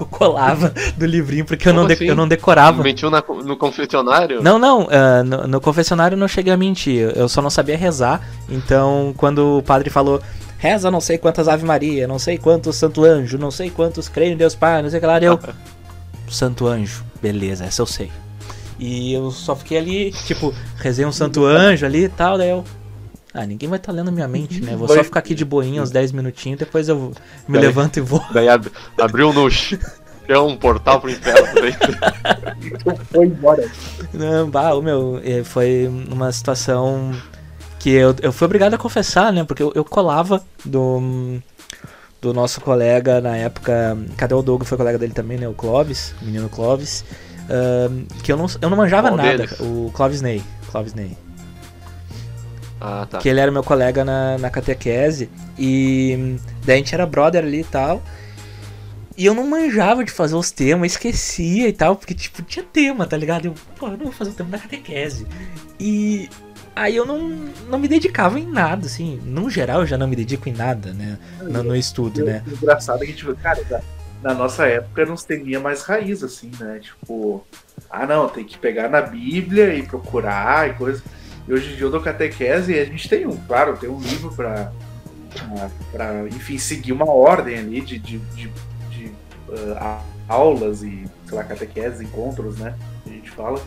eu 0.00 0.06
colava 0.06 0.72
do 0.96 1.06
livrinho 1.06 1.44
porque 1.44 1.68
eu 1.68 1.72
não, 1.72 1.86
assim? 1.86 2.04
eu 2.04 2.14
não 2.14 2.28
decorava. 2.28 2.82
Mentiu 2.82 3.10
na- 3.10 3.24
no 3.44 3.56
confessionário? 3.56 4.42
Não, 4.42 4.58
não, 4.58 4.86
ah, 4.90 5.22
no, 5.22 5.46
no 5.46 5.60
confessionário 5.60 6.14
eu 6.14 6.18
não 6.18 6.28
cheguei 6.28 6.52
a 6.52 6.56
mentir, 6.56 7.10
eu 7.16 7.28
só 7.28 7.40
não 7.40 7.50
sabia 7.50 7.76
rezar. 7.76 8.20
Então, 8.48 9.14
quando 9.16 9.58
o 9.58 9.62
padre 9.62 9.90
falou, 9.90 10.20
reza 10.58 10.90
não 10.90 11.00
sei 11.00 11.18
quantas 11.18 11.48
Ave 11.48 11.64
Maria, 11.64 12.06
não 12.06 12.18
sei 12.18 12.38
quantos 12.38 12.76
Santo 12.76 13.04
Anjo, 13.04 13.38
não 13.38 13.50
sei 13.50 13.70
quantos 13.70 14.08
creio 14.08 14.32
em 14.34 14.36
Deus 14.36 14.54
Pai, 14.54 14.82
não 14.82 14.90
sei 14.90 14.98
o 14.98 15.00
que 15.00 15.06
lá, 15.06 15.18
eu. 15.18 15.38
Santo 16.28 16.66
Anjo, 16.66 17.04
beleza, 17.22 17.64
essa 17.64 17.82
eu 17.82 17.86
sei. 17.86 18.10
E 18.78 19.14
eu 19.14 19.30
só 19.30 19.56
fiquei 19.56 19.78
ali, 19.78 20.12
tipo, 20.26 20.52
rezei 20.76 21.06
um 21.06 21.12
Santo 21.12 21.44
Anjo 21.44 21.86
ali 21.86 22.04
e 22.04 22.08
tal, 22.08 22.36
daí 22.36 22.50
eu. 22.50 22.64
Ah, 23.36 23.46
ninguém 23.46 23.68
vai 23.68 23.78
estar 23.78 23.92
lendo 23.92 24.10
minha 24.10 24.26
mente, 24.26 24.60
né? 24.62 24.74
Vou 24.76 24.88
só 24.88 24.94
Vai- 24.94 25.04
ficar 25.04 25.20
aqui 25.20 25.34
de 25.34 25.44
boinha 25.44 25.82
uns 25.82 25.90
10 25.90 26.12
minutinhos, 26.12 26.58
depois 26.58 26.88
eu 26.88 27.12
me 27.46 27.58
Daí- 27.58 27.66
levanto 27.66 27.98
e 27.98 28.00
vou. 28.00 28.22
Daí 28.32 28.48
ab- 28.48 28.70
abriu 29.00 29.32
no 29.32 29.50
ch- 29.50 29.78
é 30.28 30.38
um 30.38 30.56
portal 30.56 31.00
pro 31.00 31.10
inferno. 31.10 31.46
Daí. 31.60 31.72
Foi 33.12 33.26
embora. 33.26 33.70
Não, 34.12 34.48
bah, 34.50 34.74
o 34.74 34.82
meu, 34.82 35.20
eh, 35.24 35.44
foi 35.44 35.86
uma 36.10 36.32
situação 36.32 37.12
que 37.78 37.90
eu, 37.90 38.14
eu 38.22 38.32
fui 38.32 38.44
obrigado 38.46 38.74
a 38.74 38.78
confessar, 38.78 39.32
né? 39.32 39.44
Porque 39.44 39.62
eu, 39.62 39.70
eu 39.74 39.84
colava 39.84 40.42
do, 40.64 41.38
do 42.20 42.32
nosso 42.34 42.60
colega 42.60 43.20
na 43.20 43.36
época. 43.36 43.96
Cadê 44.16 44.34
o 44.34 44.42
Doug? 44.42 44.62
Foi 44.64 44.76
colega 44.78 44.98
dele 44.98 45.12
também, 45.12 45.38
né? 45.38 45.46
O 45.48 45.52
Clóvis, 45.54 46.14
o 46.20 46.24
menino 46.24 46.48
Clóvis. 46.48 47.04
ahn, 47.48 48.06
que 48.24 48.32
eu 48.32 48.36
não, 48.36 48.46
eu 48.60 48.70
não 48.70 48.76
manjava 48.76 49.08
Qual 49.08 49.16
nada. 49.18 49.36
deles? 49.36 49.60
O 49.60 49.90
Clóvis 49.92 50.20
Ney. 50.22 50.42
Clóvis 50.72 50.94
Ney. 50.94 51.16
Ah, 52.80 53.06
tá. 53.08 53.18
Que 53.18 53.28
ele 53.28 53.40
era 53.40 53.50
meu 53.50 53.62
colega 53.62 54.04
na, 54.04 54.38
na 54.38 54.50
catequese. 54.50 55.30
E 55.58 56.14
hum, 56.18 56.36
daí 56.64 56.74
a 56.74 56.78
gente 56.78 56.94
era 56.94 57.06
brother 57.06 57.44
ali 57.44 57.60
e 57.60 57.64
tal. 57.64 58.02
E 59.16 59.24
eu 59.24 59.34
não 59.34 59.46
manjava 59.46 60.04
de 60.04 60.12
fazer 60.12 60.34
os 60.34 60.50
temas, 60.50 60.92
esquecia 60.92 61.68
e 61.68 61.72
tal, 61.72 61.96
porque, 61.96 62.14
tipo, 62.14 62.42
tinha 62.42 62.64
tema, 62.64 63.06
tá 63.06 63.16
ligado? 63.16 63.46
Eu, 63.46 63.54
pô, 63.78 63.86
eu 63.86 63.96
não 63.96 64.04
vou 64.04 64.12
fazer 64.12 64.30
o 64.30 64.34
tema 64.34 64.50
da 64.50 64.58
catequese. 64.58 65.26
E 65.80 66.28
aí 66.74 66.94
eu 66.94 67.06
não, 67.06 67.30
não 67.70 67.78
me 67.78 67.88
dedicava 67.88 68.38
em 68.38 68.46
nada, 68.46 68.84
assim. 68.84 69.18
No 69.24 69.48
geral, 69.48 69.80
eu 69.80 69.86
já 69.86 69.96
não 69.96 70.06
me 70.06 70.14
dedico 70.14 70.50
em 70.50 70.52
nada, 70.52 70.92
né? 70.92 71.18
No, 71.40 71.62
no 71.62 71.74
estudo, 71.74 72.22
né? 72.22 72.42
O 72.46 72.52
engraçado 72.52 73.02
é 73.02 73.06
que, 73.06 73.14
tipo, 73.14 73.34
cara, 73.36 73.62
na, 73.70 73.80
na 74.22 74.34
nossa 74.34 74.66
época 74.66 75.06
não 75.06 75.16
teria 75.16 75.58
mais 75.58 75.80
raiz, 75.80 76.22
assim, 76.22 76.50
né? 76.60 76.80
Tipo, 76.80 77.42
ah, 77.88 78.06
não, 78.06 78.28
tem 78.28 78.44
que 78.44 78.58
pegar 78.58 78.90
na 78.90 79.00
Bíblia 79.00 79.74
e 79.74 79.82
procurar 79.82 80.68
e 80.68 80.74
coisa. 80.74 81.02
E 81.48 81.52
hoje 81.52 81.72
em 81.72 81.76
dia 81.76 81.84
eu 81.84 81.90
dou 81.90 82.00
catequese 82.00 82.72
e 82.74 82.78
a 82.80 82.84
gente 82.84 83.08
tem 83.08 83.26
um, 83.26 83.36
claro, 83.36 83.76
tem 83.76 83.88
um 83.88 84.00
livro 84.00 84.32
pra, 84.34 84.72
pra, 85.32 85.70
pra, 85.92 86.28
enfim, 86.28 86.58
seguir 86.58 86.92
uma 86.92 87.08
ordem 87.10 87.58
ali 87.58 87.80
de, 87.80 87.98
de, 87.98 88.18
de, 88.18 88.50
de, 88.90 89.12
ah, 89.78 90.00
a- 90.28 90.34
aulas 90.34 90.82
e, 90.82 91.04
sei 91.26 91.36
lá, 91.38 91.44
catequese, 91.44 92.04
encontros, 92.04 92.58
né? 92.58 92.74
A 93.06 93.08
gente 93.10 93.30
fala. 93.30 93.60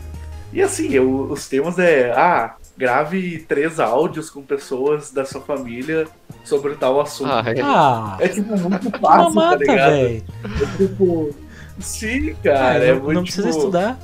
E 0.51 0.61
assim, 0.61 0.89
eu, 0.91 1.21
os 1.31 1.47
temas 1.47 1.79
é, 1.79 2.11
ah, 2.11 2.55
grave 2.75 3.39
três 3.47 3.79
áudios 3.79 4.29
com 4.29 4.41
pessoas 4.41 5.11
da 5.11 5.23
sua 5.23 5.39
família 5.41 6.05
sobre 6.43 6.75
tal 6.75 6.99
assunto. 6.99 7.31
Ah, 7.31 7.43
é. 7.45 7.61
Ah, 7.61 8.17
É 8.19 8.27
tipo 8.27 8.57
muito 8.57 8.89
fácil, 8.99 8.99
tá 9.25 9.29
mata, 9.29 9.55
ligado? 9.57 9.91
velho. 9.91 10.23
É 10.43 10.77
tipo. 10.77 11.35
Sim, 11.79 12.31
Ah, 12.31 12.35
cara. 12.43 12.83
é 12.83 12.93
não, 12.93 12.99
muito, 13.03 13.13
não 13.13 13.23
precisa 13.23 13.47
tipo, 13.47 13.57
estudar. 13.59 13.97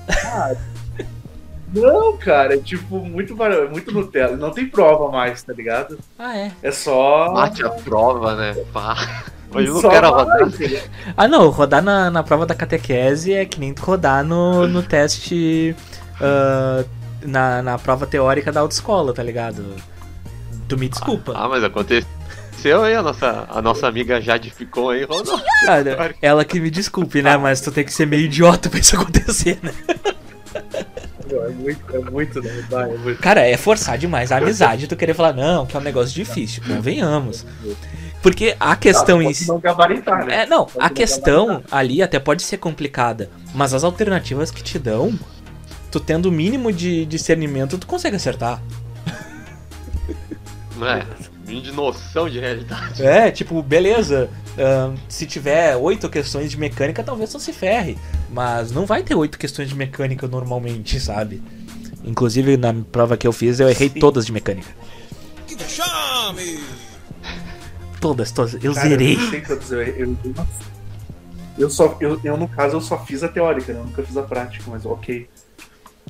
Não, 1.75 2.17
cara, 2.17 2.55
é 2.55 2.57
tipo 2.57 2.97
muito, 2.99 3.35
muito 3.71 3.91
Nutella. 3.91 4.37
Não 4.37 4.51
tem 4.51 4.67
prova 4.67 5.11
mais, 5.11 5.43
tá 5.43 5.53
ligado? 5.53 5.99
Ah, 6.17 6.37
é. 6.37 6.51
É 6.63 6.71
só. 6.71 7.31
Mate 7.33 7.63
a 7.63 7.69
prova, 7.69 8.35
né? 8.35 8.55
Pá. 8.73 9.23
Hoje 9.53 9.69
não 9.69 9.81
só 9.81 9.89
quero 9.89 10.09
rodar. 10.09 10.37
Ah, 11.15 11.27
não, 11.27 11.49
rodar 11.49 11.81
na, 11.81 12.09
na 12.09 12.23
prova 12.23 12.45
da 12.45 12.55
catequese 12.55 13.33
é 13.33 13.45
que 13.45 13.59
nem 13.59 13.73
tu 13.73 13.83
rodar 13.83 14.23
no, 14.23 14.67
no 14.67 14.81
teste. 14.83 15.75
ah, 16.19 16.83
na, 17.25 17.61
na 17.61 17.77
prova 17.79 18.05
teórica 18.05 18.51
da 18.51 18.61
autoescola, 18.61 19.13
tá 19.13 19.23
ligado? 19.23 19.75
Tu 20.67 20.77
me 20.77 20.87
desculpa. 20.87 21.33
Ah, 21.35 21.47
mas 21.47 21.63
aconteceu 21.63 22.83
aí, 22.83 22.95
a 22.95 23.01
nossa, 23.01 23.47
a 23.49 23.61
nossa 23.61 23.87
amiga 23.87 24.21
Jade 24.21 24.49
ficou 24.49 24.89
aí, 24.91 25.03
rodou. 25.03 25.39
Cara, 25.65 26.15
ela 26.21 26.45
que 26.45 26.59
me 26.59 26.69
desculpe, 26.69 27.21
né? 27.21 27.37
Mas 27.37 27.61
tu 27.61 27.71
tem 27.71 27.83
que 27.83 27.93
ser 27.93 28.05
meio 28.05 28.23
idiota 28.25 28.69
pra 28.69 28.79
isso 28.79 28.95
acontecer, 28.95 29.59
né? 29.61 29.71
É 30.55 31.49
muito, 31.49 31.95
é 31.95 31.99
muito, 31.99 32.41
né? 32.41 32.65
Vai, 32.69 32.91
é 32.91 32.97
muito. 32.97 33.19
Cara, 33.19 33.41
é 33.41 33.57
forçar 33.57 33.97
demais 33.97 34.31
a 34.31 34.37
amizade 34.37 34.87
tu 34.87 34.95
querer 34.95 35.13
falar, 35.13 35.33
não, 35.33 35.65
que 35.65 35.75
é 35.75 35.79
um 35.79 35.83
negócio 35.83 36.13
difícil, 36.13 36.63
convenhamos. 36.65 37.45
Porque 38.21 38.55
a 38.59 38.75
questão 38.75 39.21
em 39.21 39.33
si. 39.33 39.47
não 39.47 39.59
gabaritar, 39.59 40.25
né? 40.25 40.43
É, 40.43 40.45
não, 40.45 40.65
Pode 40.65 40.85
a 40.85 40.89
questão 40.89 41.47
gabaritar. 41.47 41.79
ali 41.79 42.01
até 42.01 42.19
pode 42.19 42.43
ser 42.43 42.57
complicada, 42.57 43.29
mas 43.53 43.73
as 43.73 43.83
alternativas 43.83 44.49
que 44.49 44.63
te 44.63 44.79
dão, 44.79 45.17
tu 45.91 45.99
tendo 45.99 46.27
o 46.27 46.31
mínimo 46.31 46.71
de 46.71 47.05
discernimento, 47.05 47.77
tu 47.77 47.87
consegue 47.87 48.15
acertar. 48.15 48.61
Não 50.75 50.87
é? 51.47 51.59
De 51.59 51.71
noção 51.71 52.29
de 52.29 52.39
realidade. 52.39 53.03
É, 53.03 53.31
tipo, 53.31 53.61
beleza. 53.61 54.29
ahn, 54.57 54.95
se 55.07 55.25
tiver 55.25 55.75
oito 55.75 56.09
questões 56.09 56.51
de 56.51 56.57
mecânica, 56.57 57.03
talvez 57.03 57.31
tu 57.31 57.39
se 57.39 57.53
ferre. 57.53 57.97
Mas 58.29 58.71
não 58.71 58.85
vai 58.85 59.03
ter 59.03 59.15
oito 59.15 59.37
questões 59.37 59.69
de 59.69 59.75
mecânica 59.75 60.27
normalmente, 60.27 60.99
sabe? 60.99 61.41
Inclusive, 62.03 62.57
na 62.57 62.73
prova 62.91 63.17
que 63.17 63.27
eu 63.27 63.31
fiz, 63.31 63.59
eu 63.59 63.69
errei 63.69 63.89
Sim. 63.89 63.99
todas 63.99 64.25
de 64.25 64.31
mecânica. 64.31 64.69
Que 65.47 65.55
vexame! 65.55 66.59
Todas, 67.99 68.31
todas. 68.31 68.53
Eu 68.63 68.73
Cara, 68.73 68.89
zerei. 68.89 69.15
Eu 69.15 69.19
não 69.19 69.29
sei 69.29 69.41
quantos 69.41 69.71
eu, 69.71 69.81
eu, 69.81 70.17
eu 71.57 71.69
só, 71.69 71.97
eu, 71.99 72.19
eu, 72.23 72.37
no 72.37 72.47
caso, 72.47 72.75
eu 72.75 72.81
só 72.81 73.03
fiz 73.03 73.23
a 73.23 73.27
teórica, 73.27 73.73
né? 73.73 73.79
Eu 73.79 73.85
nunca 73.85 74.03
fiz 74.03 74.15
a 74.17 74.23
prática, 74.23 74.63
mas 74.67 74.85
ok. 74.85 75.27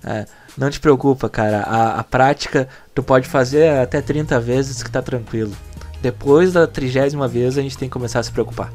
É, 0.03 0.25
não 0.57 0.69
te 0.69 0.79
preocupa, 0.79 1.29
cara. 1.29 1.61
A, 1.61 1.99
a 1.99 2.03
prática 2.03 2.67
tu 2.93 3.03
pode 3.03 3.27
fazer 3.27 3.69
até 3.79 4.01
30 4.01 4.39
vezes 4.39 4.81
que 4.81 4.89
tá 4.89 5.01
tranquilo. 5.01 5.55
Depois 6.01 6.53
da 6.53 6.67
trigésima 6.67 7.27
vez 7.27 7.57
a 7.57 7.61
gente 7.61 7.77
tem 7.77 7.89
que 7.89 7.93
começar 7.93 8.19
a 8.19 8.23
se 8.23 8.31
preocupar. 8.31 8.71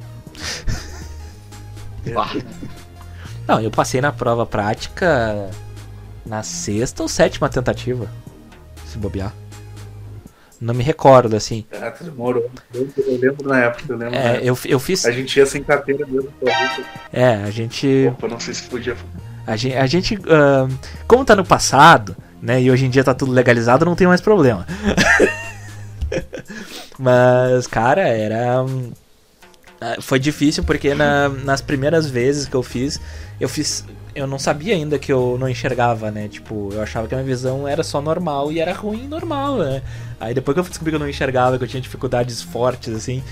Não, 3.46 3.60
eu 3.60 3.70
passei 3.70 4.00
na 4.00 4.12
prova 4.12 4.46
prática 4.46 5.50
na 6.24 6.42
sexta 6.42 7.02
ou 7.02 7.08
sétima 7.08 7.48
tentativa. 7.48 8.10
Se 8.86 8.98
bobear. 8.98 9.34
Não 10.60 10.74
me 10.74 10.82
recordo, 10.84 11.34
assim. 11.36 11.64
Ah, 11.72 11.92
demorou. 12.00 12.50
Eu, 12.74 12.88
eu 12.96 13.18
lembro 13.18 13.48
na 13.48 13.60
época, 13.60 13.84
eu 13.88 13.96
lembro 13.96 14.14
É, 14.14 14.40
eu, 14.42 14.56
eu 14.66 14.78
fiz. 14.78 15.06
A 15.06 15.10
gente 15.10 15.36
ia 15.38 15.46
sem 15.46 15.62
carteira 15.62 16.06
mesmo. 16.06 16.30
É, 17.10 17.34
a 17.36 17.50
gente. 17.50 18.08
Opa, 18.12 18.28
não 18.28 18.38
sei 18.38 18.52
se 18.52 18.64
podia. 18.64 18.94
A 19.52 19.56
gente, 19.56 19.76
a 19.76 19.86
gente 19.86 20.18
ah, 20.28 20.68
como 21.06 21.24
tá 21.24 21.34
no 21.36 21.44
passado, 21.44 22.16
né, 22.42 22.60
e 22.62 22.70
hoje 22.70 22.86
em 22.86 22.90
dia 22.90 23.04
tá 23.04 23.14
tudo 23.14 23.32
legalizado, 23.32 23.84
não 23.84 23.94
tem 23.96 24.06
mais 24.06 24.20
problema. 24.20 24.66
Mas, 26.98 27.66
cara, 27.66 28.02
era. 28.08 28.64
ah, 29.80 29.96
Foi 30.00 30.18
difícil 30.18 30.64
porque 30.64 30.94
na- 30.94 31.28
nas 31.28 31.60
primeiras 31.60 32.08
vezes 32.08 32.46
que 32.46 32.54
eu 32.54 32.62
fiz, 32.62 33.00
eu 33.40 33.48
fiz. 33.48 33.84
Eu 34.14 34.26
não 34.26 34.38
sabia 34.40 34.74
ainda 34.74 34.98
que 34.98 35.12
eu 35.12 35.36
não 35.38 35.48
enxergava, 35.48 36.10
né? 36.10 36.26
Tipo, 36.28 36.70
eu 36.72 36.82
achava 36.82 37.06
que 37.06 37.14
a 37.14 37.18
minha 37.18 37.26
visão 37.28 37.66
era 37.66 37.82
só 37.84 38.00
normal 38.00 38.50
e 38.50 38.58
era 38.58 38.72
ruim 38.72 39.06
normal, 39.06 39.58
né? 39.58 39.82
Aí 40.18 40.34
depois 40.34 40.54
que 40.54 40.60
eu 40.60 40.64
descobri 40.64 40.90
que 40.90 40.96
eu 40.96 41.00
não 41.00 41.08
enxergava, 41.08 41.56
que 41.56 41.64
eu 41.64 41.68
tinha 41.68 41.80
dificuldades 41.80 42.42
fortes, 42.42 42.92
assim. 42.92 43.22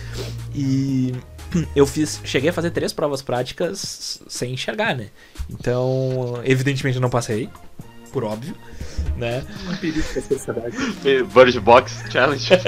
E 0.54 1.12
eu 1.74 1.86
fiz. 1.86 2.20
Cheguei 2.24 2.50
a 2.50 2.52
fazer 2.52 2.70
três 2.70 2.92
provas 2.92 3.22
práticas 3.22 4.20
sem 4.28 4.52
enxergar, 4.54 4.94
né? 4.96 5.06
Então, 5.50 6.40
evidentemente 6.44 6.96
eu 6.96 7.02
não 7.02 7.10
passei. 7.10 7.48
Por 8.12 8.24
óbvio, 8.24 8.54
né? 9.18 9.44
Um. 9.82 11.24
Bird 11.26 11.60
Box 11.60 12.04
Challenge. 12.10 12.48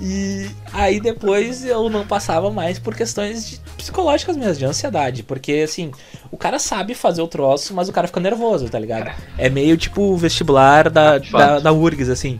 E 0.00 0.50
aí 0.74 1.00
depois 1.00 1.64
eu 1.64 1.88
não 1.88 2.06
passava 2.06 2.50
mais 2.50 2.78
por 2.78 2.94
questões 2.94 3.48
de- 3.48 3.60
psicológicas 3.78 4.36
mesmo, 4.36 4.56
de 4.56 4.64
ansiedade. 4.66 5.22
Porque, 5.22 5.62
assim, 5.64 5.90
o 6.30 6.36
cara 6.36 6.58
sabe 6.58 6.94
fazer 6.94 7.22
o 7.22 7.26
troço, 7.26 7.72
mas 7.74 7.88
o 7.88 7.92
cara 7.92 8.06
fica 8.06 8.20
nervoso, 8.20 8.68
tá 8.68 8.78
ligado? 8.78 9.10
É 9.38 9.48
meio 9.48 9.76
tipo 9.76 10.02
o 10.02 10.16
vestibular 10.16 10.90
da, 10.90 11.14
fato. 11.20 11.30
da, 11.32 11.58
da 11.60 11.72
URGS, 11.72 12.10
assim. 12.10 12.38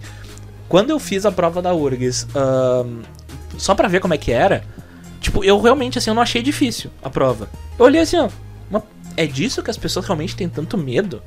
Quando 0.68 0.90
eu 0.90 0.98
fiz 0.98 1.24
a 1.24 1.32
prova 1.32 1.62
da 1.62 1.72
URGS, 1.74 2.26
ahn, 2.36 3.02
só 3.56 3.74
pra 3.74 3.88
ver 3.88 4.00
como 4.00 4.12
é 4.12 4.18
que 4.18 4.30
era, 4.32 4.62
tipo, 5.26 5.44
eu 5.44 5.60
realmente, 5.60 5.98
assim, 5.98 6.10
eu 6.10 6.14
não 6.14 6.22
achei 6.22 6.42
difícil 6.42 6.90
a 7.02 7.10
prova. 7.10 7.48
Eu 7.78 7.84
olhei 7.84 8.00
assim, 8.00 8.16
ó, 8.16 8.28
uma- 8.70 8.82
é 9.16 9.26
disso 9.26 9.62
que 9.62 9.70
as 9.70 9.76
pessoas 9.76 10.06
realmente 10.06 10.34
têm 10.36 10.48
tanto 10.48 10.76
medo? 10.78 11.22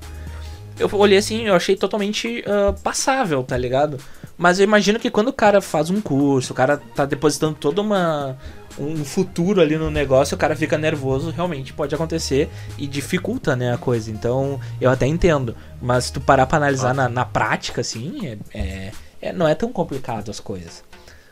Eu 0.77 0.89
olhei 0.93 1.17
assim, 1.17 1.41
eu 1.47 1.53
achei 1.55 1.75
totalmente 1.75 2.43
ah, 2.47 2.73
passável, 2.81 3.43
tá 3.43 3.57
ligado? 3.57 3.97
Mas 4.37 4.57
eu 4.59 4.63
imagino 4.63 4.97
que 4.97 5.09
quando 5.11 5.27
o 5.27 5.33
cara 5.33 5.59
faz 5.59 5.89
um 5.89 5.99
curso, 5.99 6.53
o 6.53 6.55
cara 6.55 6.77
tá 6.95 7.05
depositando 7.05 7.55
toda 7.55 7.81
uma 7.81 8.37
um 8.77 9.03
futuro 9.03 9.59
ali 9.59 9.77
no 9.77 9.91
negócio, 9.91 10.35
o 10.35 10.37
cara 10.37 10.55
fica 10.55 10.77
nervoso, 10.77 11.31
realmente 11.31 11.73
pode 11.73 11.93
acontecer 11.93 12.47
e 12.77 12.87
dificulta, 12.87 13.53
né, 13.53 13.73
a 13.73 13.77
coisa. 13.77 14.09
Então, 14.09 14.57
eu 14.79 14.89
até 14.89 15.05
entendo, 15.05 15.53
mas 15.81 16.05
se 16.05 16.13
tu 16.13 16.21
parar 16.21 16.45
pra 16.45 16.55
analisar 16.57 16.93
na, 16.93 17.09
na 17.09 17.25
prática 17.25 17.81
assim, 17.81 18.25
é, 18.25 18.37
é- 18.57 18.91
é- 19.21 19.33
não 19.33 19.45
é 19.45 19.53
tão 19.53 19.73
complicado 19.73 20.31
as 20.31 20.39
coisas. 20.39 20.81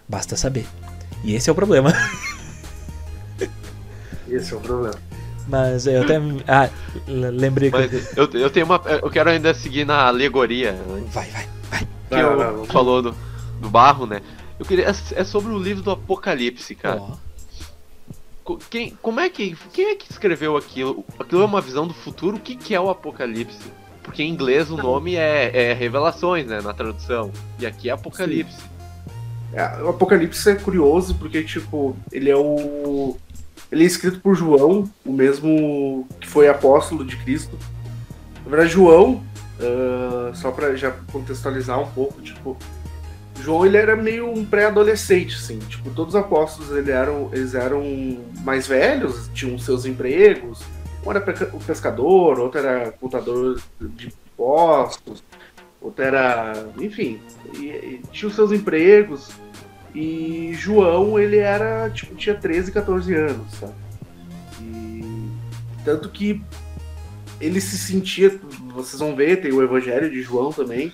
Basta 0.10 0.36
saber. 0.36 0.68
E 1.24 1.34
esse 1.36 1.50
é 1.50 1.52
o 1.54 1.56
problema. 1.56 1.94
Esse 4.30 4.54
é 4.54 4.58
o 4.58 4.60
problema. 4.60 4.96
Mas 5.48 5.88
eu 5.88 6.02
até 6.02 6.18
ah, 6.48 6.70
lembrei 7.08 7.72
que 7.72 7.78
eu, 8.20 8.30
eu 8.34 8.50
tenho 8.50 8.66
uma. 8.66 8.82
Eu 9.02 9.10
quero 9.10 9.30
ainda 9.30 9.54
seguir 9.54 9.86
na 9.86 10.08
alegoria 10.08 10.74
né, 10.74 11.04
vai, 11.12 11.30
vai. 11.30 11.48
que 11.80 11.88
Vai, 12.10 12.22
eu 12.24 12.28
vai, 12.30 12.38
vai, 12.38 12.52
vamos. 12.54 12.68
falou 12.68 13.02
do, 13.02 13.16
do 13.62 13.70
barro, 13.70 14.06
né? 14.06 14.22
Eu 14.60 14.66
queria. 14.66 14.86
É 14.88 15.22
é 15.22 15.24
sobre 15.24 15.54
o 15.54 15.58
livro 15.58 15.82
do 15.84 15.92
Apocalipse, 15.92 16.76
cara. 16.76 17.02
Co- 18.44 18.60
Quem, 18.70 18.98
como 19.02 19.20
é 19.22 19.30
que. 19.30 19.56
Quem 19.72 19.92
é 19.92 19.96
que 19.96 20.12
escreveu 20.12 20.58
aquilo? 20.58 21.06
Aquilo 21.20 21.42
é 21.42 21.46
uma 21.46 21.62
visão 21.62 21.88
do 21.88 21.94
futuro? 21.94 22.36
O 22.38 22.40
que, 22.40 22.56
que 22.56 22.76
é 22.76 22.80
o 22.82 22.90
Apocalipse? 22.90 23.72
Porque 24.04 24.24
em 24.24 24.30
inglês 24.30 24.70
o 24.72 24.78
nome 24.78 25.16
é, 25.16 25.52
é 25.72 25.74
Revelações, 25.74 26.46
né? 26.48 26.60
Na 26.62 26.74
tradução. 26.74 27.32
E 27.60 27.66
aqui 27.66 27.90
é 27.90 27.94
Apocalipse. 27.94 28.58
É, 29.54 29.82
o 29.82 29.90
Apocalipse 29.90 30.50
é 30.50 30.56
curioso 30.56 31.16
porque, 31.16 31.42
tipo, 31.44 31.96
ele 32.12 32.30
é 32.30 32.36
o. 32.36 33.18
Ele 33.71 33.84
é 33.84 33.88
escrito 33.88 34.19
por 34.19 34.36
João, 34.36 34.89
o 35.06 35.12
mesmo 35.12 36.08
que 36.19 36.27
foi 36.27 36.47
apóstolo 36.47 37.06
de 37.06 37.17
Cristo. 37.17 37.58
Na 38.43 38.49
verdade, 38.49 38.71
João, 38.71 39.23
ah, 39.60 40.32
só 40.34 40.51
pra 40.51 40.75
já 40.75 40.91
contextualizar 41.12 41.80
um 41.80 41.88
pouco, 41.88 42.21
tipo, 42.21 42.58
João 43.41 43.65
ele 43.65 43.77
era 43.77 43.95
meio 43.95 44.30
um 44.30 44.45
pré-adolescente, 44.45 45.36
assim. 45.36 45.60
Tipo, 45.60 45.89
todos 45.91 46.15
os 46.15 46.19
apóstolos 46.19 46.71
ele 46.75 46.91
eram, 46.91 47.30
eles 47.34 47.53
eram 47.53 47.84
mais 48.43 48.67
velhos, 48.67 49.30
tinham 49.34 49.58
seus 49.58 49.86
empregos. 49.86 50.62
Um 51.06 51.12
era 51.12 51.21
pescador, 51.21 52.39
outro 52.39 52.60
era 52.60 52.91
contador 52.91 53.60
de 53.80 54.08
impostos, 54.08 55.23
outro 55.82 56.03
era. 56.03 56.65
Enfim, 56.80 57.21
e, 57.53 57.65
e 57.67 58.01
tinha 58.12 58.27
os 58.27 58.36
seus 58.36 58.51
empregos. 58.51 59.30
E 60.00 60.54
João, 60.54 61.18
ele 61.18 61.38
era, 61.38 61.90
tipo, 61.90 62.14
tinha 62.14 62.36
13, 62.36 62.72
14 62.72 63.16
anos, 63.16 63.52
sabe? 63.60 63.74
E 64.62 65.04
tanto 65.84 66.08
que 66.10 66.40
ele 67.42 67.60
se 67.60 67.80
sentia, 67.80 68.40
vocês 68.76 69.00
vão 69.00 69.16
ver, 69.16 69.42
tem 69.42 69.52
o 69.52 69.64
Evangelho 69.64 70.08
de 70.08 70.22
João 70.22 70.54
também. 70.54 70.94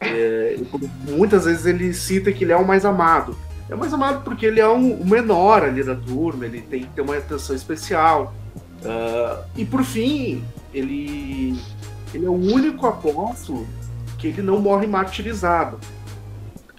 é, 0.00 0.58
muitas 1.08 1.44
vezes 1.44 1.64
ele 1.64 1.94
cita 1.94 2.32
que 2.32 2.42
ele 2.42 2.50
é 2.50 2.56
o 2.56 2.66
mais 2.66 2.84
amado. 2.84 3.38
É 3.68 3.74
o 3.76 3.78
mais 3.78 3.94
amado 3.94 4.24
porque 4.24 4.46
ele 4.46 4.58
é 4.58 4.68
um, 4.68 4.94
o 4.94 5.06
menor 5.06 5.62
ali 5.62 5.84
da 5.84 5.94
turma, 5.94 6.44
ele 6.44 6.60
tem 6.60 6.80
que 6.80 6.88
ter 6.88 7.02
uma 7.02 7.16
atenção 7.16 7.54
especial. 7.54 8.34
Ah, 8.84 9.44
e 9.56 9.64
por 9.64 9.84
fim, 9.84 10.42
ele, 10.74 11.56
ele 12.12 12.26
é 12.26 12.28
o 12.28 12.32
único 12.32 12.84
apóstolo 12.84 13.64
que 14.18 14.26
ele 14.26 14.42
não 14.42 14.60
morre 14.60 14.88
martirizado. 14.88 15.78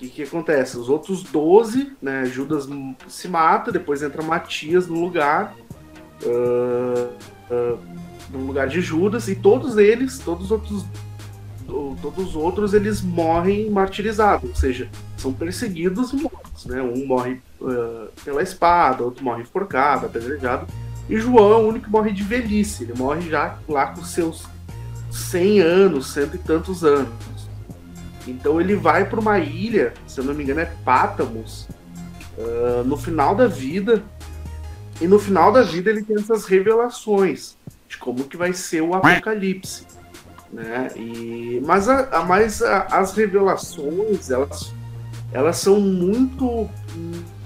Que, 0.02 0.10
que 0.10 0.24
acontece? 0.24 0.80
Os 0.80 0.90
outros 0.90 1.22
12, 1.22 1.94
né, 2.02 2.26
Judas 2.26 2.68
se 3.08 3.28
mata, 3.28 3.72
depois 3.72 4.02
entra 4.02 4.24
Matias 4.24 4.88
no 4.88 5.00
lugar, 5.00 5.56
ah, 6.26 7.10
ah, 7.52 7.78
no 8.32 8.40
lugar 8.48 8.68
de 8.68 8.82
Judas, 8.82 9.28
e 9.28 9.36
todos 9.36 9.78
eles, 9.78 10.18
todos 10.18 10.46
os 10.46 10.52
outros, 10.52 10.86
todos 12.02 12.30
os 12.30 12.36
outros, 12.36 12.74
eles 12.74 13.00
morrem 13.00 13.70
martirizados, 13.70 14.50
ou 14.50 14.56
seja, 14.56 14.90
são 15.18 15.32
perseguidos 15.32 16.12
e 16.14 16.16
mortos, 16.16 16.66
né? 16.66 16.82
Um 16.82 17.06
morre 17.06 17.40
ah, 17.62 18.08
pela 18.26 18.42
espada, 18.42 19.04
outro 19.04 19.24
morre 19.24 19.44
enforcado, 19.44 20.08
apedrejado, 20.08 20.66
e 21.08 21.20
João 21.20 21.52
é 21.52 21.58
o 21.58 21.68
único 21.68 21.86
que 21.86 21.92
morre 21.92 22.12
de 22.12 22.24
velhice, 22.24 22.86
ele 22.86 22.94
morre 22.98 23.30
já 23.30 23.60
lá 23.70 23.86
com 23.86 24.04
seus 24.04 24.48
100 25.12 25.60
anos, 25.60 26.12
cento 26.12 26.38
e 26.38 26.40
tantos 26.40 26.84
anos. 26.84 27.14
Então 28.28 28.62
ele 28.62 28.76
vai 28.76 29.06
para 29.10 29.20
uma 29.20 29.40
ilha, 29.40 29.94
se 30.08 30.20
eu 30.20 30.24
não 30.24 30.34
me 30.34 30.44
engano 30.44 30.60
é 30.62 30.66
Pátamos, 30.86 31.68
ah, 32.38 32.84
no 32.86 32.98
final 32.98 33.36
da 33.36 33.48
vida. 33.48 34.04
E 35.00 35.08
no 35.08 35.18
final 35.18 35.52
da 35.52 35.64
vida 35.64 35.90
ele 35.90 36.04
tem 36.04 36.16
essas 36.18 36.46
revelações 36.46 37.58
de 37.90 37.98
como 37.98 38.24
que 38.26 38.38
vai 38.38 38.54
ser 38.54 38.82
o 38.82 38.94
apocalipse, 38.94 39.86
né? 40.54 40.90
E 40.96 41.60
mas 41.66 41.90
a, 41.90 42.20
a- 42.20 42.24
mas 42.26 42.62
a- 42.62 42.84
as 42.92 43.14
revelações 43.14 44.30
elas 44.30 44.72
elas 45.34 45.58
são 45.58 45.80
muito 45.80 46.70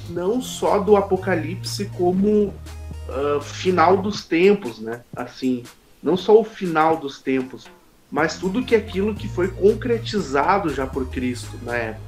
não 0.10 0.42
só 0.42 0.80
do 0.80 0.96
apocalipse 0.98 1.86
como 1.98 2.54
ah, 3.08 3.40
final 3.42 3.96
dos 3.98 4.26
tempos, 4.26 4.80
né? 4.80 5.02
Assim, 5.16 5.64
não 6.04 6.18
só 6.18 6.40
o 6.40 6.44
final 6.44 6.98
dos 6.98 7.22
tempos, 7.22 7.68
mas 8.16 8.38
tudo 8.38 8.64
que 8.64 8.74
aquilo 8.74 9.14
que 9.14 9.28
foi 9.28 9.50
concretizado 9.50 10.70
já 10.74 10.88
por 10.88 11.06
Cristo 11.10 11.60
na 11.64 11.76
época. 11.76 12.02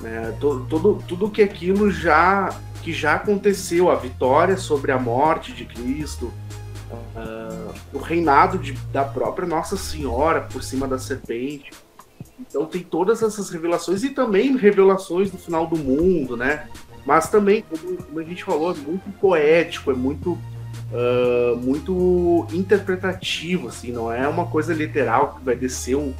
Né? 0.00 0.36
Todo, 0.40 1.00
tudo 1.06 1.30
que 1.30 1.40
aquilo 1.40 1.92
já 1.92 2.48
que 2.82 2.92
já 2.92 3.14
aconteceu, 3.14 3.88
a 3.88 3.94
vitória 3.94 4.56
sobre 4.56 4.90
a 4.90 4.98
morte 4.98 5.52
de 5.52 5.64
Cristo, 5.64 6.32
ah, 7.14 7.72
o 7.92 7.98
reinado 7.98 8.58
de- 8.58 8.72
da 8.92 9.04
própria 9.04 9.46
Nossa 9.46 9.76
Senhora 9.76 10.40
por 10.40 10.60
cima 10.60 10.88
da 10.88 10.98
serpente. 10.98 11.70
Então 12.40 12.66
tem 12.66 12.82
todas 12.82 13.22
essas 13.22 13.48
revelações 13.48 14.02
e 14.02 14.10
também 14.10 14.56
revelações 14.56 15.30
do 15.30 15.38
final 15.38 15.68
do 15.68 15.76
mundo, 15.76 16.36
né? 16.36 16.66
Mas 17.06 17.28
também, 17.28 17.62
como, 17.62 17.96
como 17.96 18.18
a 18.18 18.24
gente 18.24 18.42
falou, 18.42 18.72
é 18.72 18.74
muito 18.74 19.08
poético, 19.20 19.92
é 19.92 19.94
muito 19.94 20.36
ah, 20.92 21.56
muito 21.56 22.46
interpretativo, 22.52 23.68
assim, 23.68 23.90
não 23.90 24.12
é 24.12 24.28
uma 24.28 24.46
coisa 24.46 24.74
literal 24.74 25.34
que 25.34 25.44
vai 25.44 25.56
descer 25.56 25.96
um, 25.96 26.12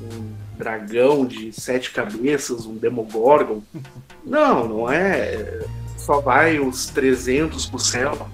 um 0.00 0.32
dragão 0.56 1.26
de 1.26 1.52
sete 1.52 1.90
cabeças, 1.90 2.66
um 2.66 2.76
demogorgon. 2.76 3.62
Não, 4.22 4.68
não 4.68 4.92
é. 4.92 5.64
só 5.96 6.20
vai 6.20 6.60
os 6.60 6.88
300 6.88 7.64
pro 7.64 7.78
céu 7.78 8.28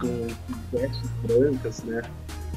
com 0.00 0.26
vestes 0.72 1.10
brancas, 1.22 1.82
né? 1.84 2.02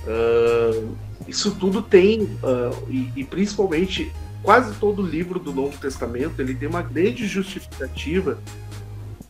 Uh, 0.07 0.95
isso 1.27 1.51
tudo 1.55 1.81
tem, 1.81 2.21
uh, 2.21 2.87
e, 2.89 3.11
e, 3.17 3.23
principalmente 3.25 4.13
quase 4.41 4.73
todo 4.75 5.01
livro 5.01 5.39
do 5.39 5.53
Novo 5.53 5.77
Testamento, 5.77 6.41
ele 6.41 6.55
tem 6.55 6.69
uma 6.69 6.81
grande 6.81 7.27
justificativa 7.27 8.39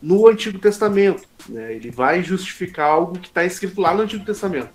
no 0.02 0.28
Antigo 0.28 0.58
Testamento. 0.58 1.22
Né? 1.48 1.74
Ele 1.74 1.90
vai 1.90 2.22
justificar 2.22 2.88
algo 2.90 3.18
que 3.18 3.28
está 3.28 3.44
escrito 3.44 3.80
lá 3.80 3.94
no 3.94 4.02
Antigo 4.02 4.24
Testamento. 4.24 4.70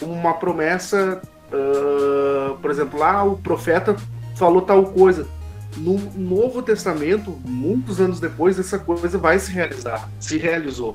Uma 0.00 0.34
promessa, 0.34 1.22
uh, 1.52 2.56
por 2.58 2.70
exemplo, 2.70 2.98
lá 2.98 3.22
o 3.24 3.36
profeta 3.36 3.96
falou 4.36 4.62
tal 4.62 4.84
coisa. 4.86 5.26
No 5.76 5.98
Novo 6.14 6.62
Testamento, 6.62 7.30
muitos 7.44 8.00
anos 8.00 8.20
depois, 8.20 8.58
essa 8.58 8.78
coisa 8.78 9.16
vai 9.16 9.38
se 9.38 9.50
realizar, 9.50 10.10
se 10.20 10.36
realizou. 10.36 10.94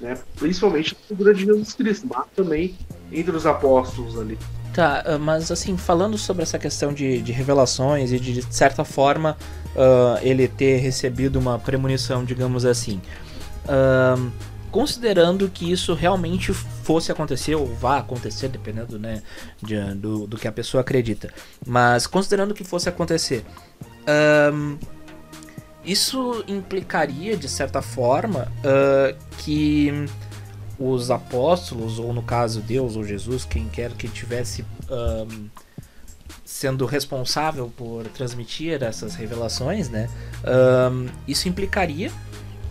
Né? 0.00 0.16
Principalmente 0.36 0.94
na 0.94 1.08
figura 1.08 1.34
de 1.34 1.44
Jesus 1.44 1.72
Cristo, 1.72 2.06
mas 2.08 2.26
também 2.34 2.76
entre 3.10 3.34
os 3.34 3.46
apóstolos 3.46 4.18
ali. 4.18 4.38
Tá, 4.74 5.04
ah, 5.06 5.18
mas 5.18 5.52
assim, 5.52 5.76
falando 5.76 6.18
sobre 6.18 6.42
essa 6.42 6.58
questão 6.58 6.92
de, 6.92 7.22
de 7.22 7.30
revelações 7.30 8.12
e 8.12 8.18
de, 8.18 8.32
de 8.32 8.54
certa 8.54 8.84
forma 8.84 9.36
uh, 9.76 10.18
ele 10.20 10.48
ter 10.48 10.78
recebido 10.78 11.38
uma 11.38 11.60
premonição, 11.60 12.24
digamos 12.24 12.64
assim. 12.64 13.00
Uh, 13.66 14.32
considerando 14.72 15.48
que 15.48 15.70
isso 15.70 15.94
realmente 15.94 16.52
fosse 16.52 17.12
acontecer 17.12 17.54
ou 17.54 17.64
vá 17.64 17.98
acontecer, 17.98 18.48
dependendo 18.48 18.98
né, 18.98 19.22
de, 19.62 19.80
do, 19.94 20.26
do 20.26 20.36
que 20.36 20.48
a 20.48 20.52
pessoa 20.52 20.80
acredita, 20.80 21.32
mas 21.64 22.08
considerando 22.08 22.52
que 22.52 22.64
fosse 22.64 22.88
acontecer, 22.88 23.44
um, 24.52 24.76
isso 25.84 26.42
implicaria 26.48 27.36
de 27.36 27.48
certa 27.48 27.80
forma 27.80 28.50
uh, 28.64 29.16
que 29.38 29.92
os 30.78 31.10
apóstolos, 31.10 31.98
ou 31.98 32.12
no 32.12 32.22
caso 32.22 32.60
Deus 32.60 32.96
ou 32.96 33.04
Jesus, 33.04 33.44
quem 33.44 33.68
quer 33.68 33.92
que 33.92 34.08
tivesse 34.08 34.64
um, 34.90 35.48
sendo 36.44 36.86
responsável 36.86 37.72
por 37.76 38.06
transmitir 38.08 38.82
essas 38.82 39.14
revelações, 39.14 39.88
né? 39.88 40.08
Um, 40.44 41.08
isso 41.26 41.48
implicaria 41.48 42.10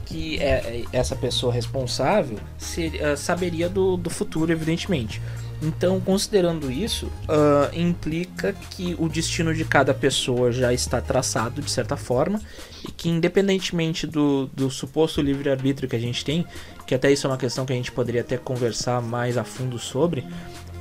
que 0.05 0.37
é, 0.39 0.45
é, 0.45 0.83
essa 0.91 1.15
pessoa 1.15 1.51
responsável 1.51 2.37
ser, 2.57 2.93
uh, 3.01 3.17
saberia 3.17 3.67
do, 3.67 3.97
do 3.97 4.09
futuro, 4.09 4.51
evidentemente. 4.51 5.21
Então, 5.63 5.97
considerando 6.01 6.69
isso, 6.69 7.05
uh, 7.05 7.73
implica 7.73 8.51
que 8.51 8.97
o 8.99 9.07
destino 9.07 9.53
de 9.53 9.63
cada 9.63 9.93
pessoa 9.93 10.51
já 10.51 10.73
está 10.73 10.99
traçado 10.99 11.61
de 11.61 11.71
certa 11.71 11.95
forma 11.95 12.41
e 12.85 12.91
que, 12.91 13.07
independentemente 13.07 14.05
do, 14.05 14.47
do 14.47 14.69
suposto 14.69 15.21
livre-arbítrio 15.21 15.87
que 15.87 15.95
a 15.95 15.99
gente 15.99 16.25
tem, 16.25 16.45
que 16.85 16.93
até 16.93 17.09
isso 17.09 17.25
é 17.25 17.29
uma 17.29 17.37
questão 17.37 17.65
que 17.65 17.71
a 17.71 17.75
gente 17.77 17.93
poderia 17.93 18.19
até 18.19 18.37
conversar 18.37 19.01
mais 19.01 19.37
a 19.37 19.45
fundo 19.45 19.79
sobre, 19.79 20.25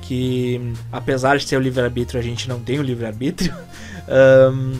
que 0.01 0.59
apesar 0.91 1.37
de 1.37 1.47
ter 1.47 1.55
o 1.55 1.61
livre-arbítrio, 1.61 2.19
a 2.19 2.23
gente 2.23 2.49
não 2.49 2.59
tem 2.59 2.77
o 2.77 2.83
livre-arbítrio, 2.83 3.55
um, 4.51 4.77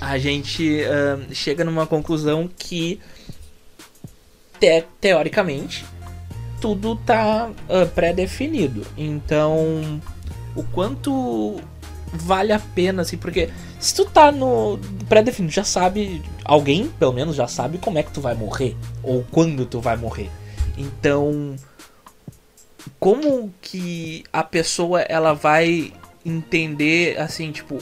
a 0.00 0.18
gente 0.18 0.80
chega 1.32 1.62
numa 1.62 1.86
conclusão 1.86 2.50
que, 2.58 2.98
te 4.58 4.82
teoricamente, 5.00 5.84
tudo 6.60 6.96
tá 6.96 7.50
uh, 7.50 7.88
pré-definido. 7.88 8.86
Então, 8.96 10.00
o 10.54 10.62
quanto 10.62 11.60
vale 12.12 12.52
a 12.52 12.58
pena, 12.58 13.02
assim, 13.02 13.16
porque 13.16 13.50
se 13.78 13.94
tu 13.94 14.04
tá 14.04 14.30
no 14.30 14.78
pré-definido, 15.08 15.52
já 15.52 15.64
sabe, 15.64 16.22
alguém 16.44 16.88
pelo 16.98 17.12
menos 17.12 17.36
já 17.36 17.46
sabe 17.46 17.78
como 17.78 17.98
é 17.98 18.02
que 18.02 18.12
tu 18.12 18.20
vai 18.20 18.34
morrer, 18.34 18.76
ou 19.02 19.24
quando 19.30 19.64
tu 19.64 19.80
vai 19.80 19.96
morrer. 19.96 20.30
Então, 20.76 21.56
como 22.98 23.52
que 23.60 24.24
a 24.32 24.42
pessoa 24.42 25.00
ela 25.02 25.32
vai 25.32 25.92
entender, 26.24 27.18
assim, 27.18 27.50
tipo, 27.50 27.78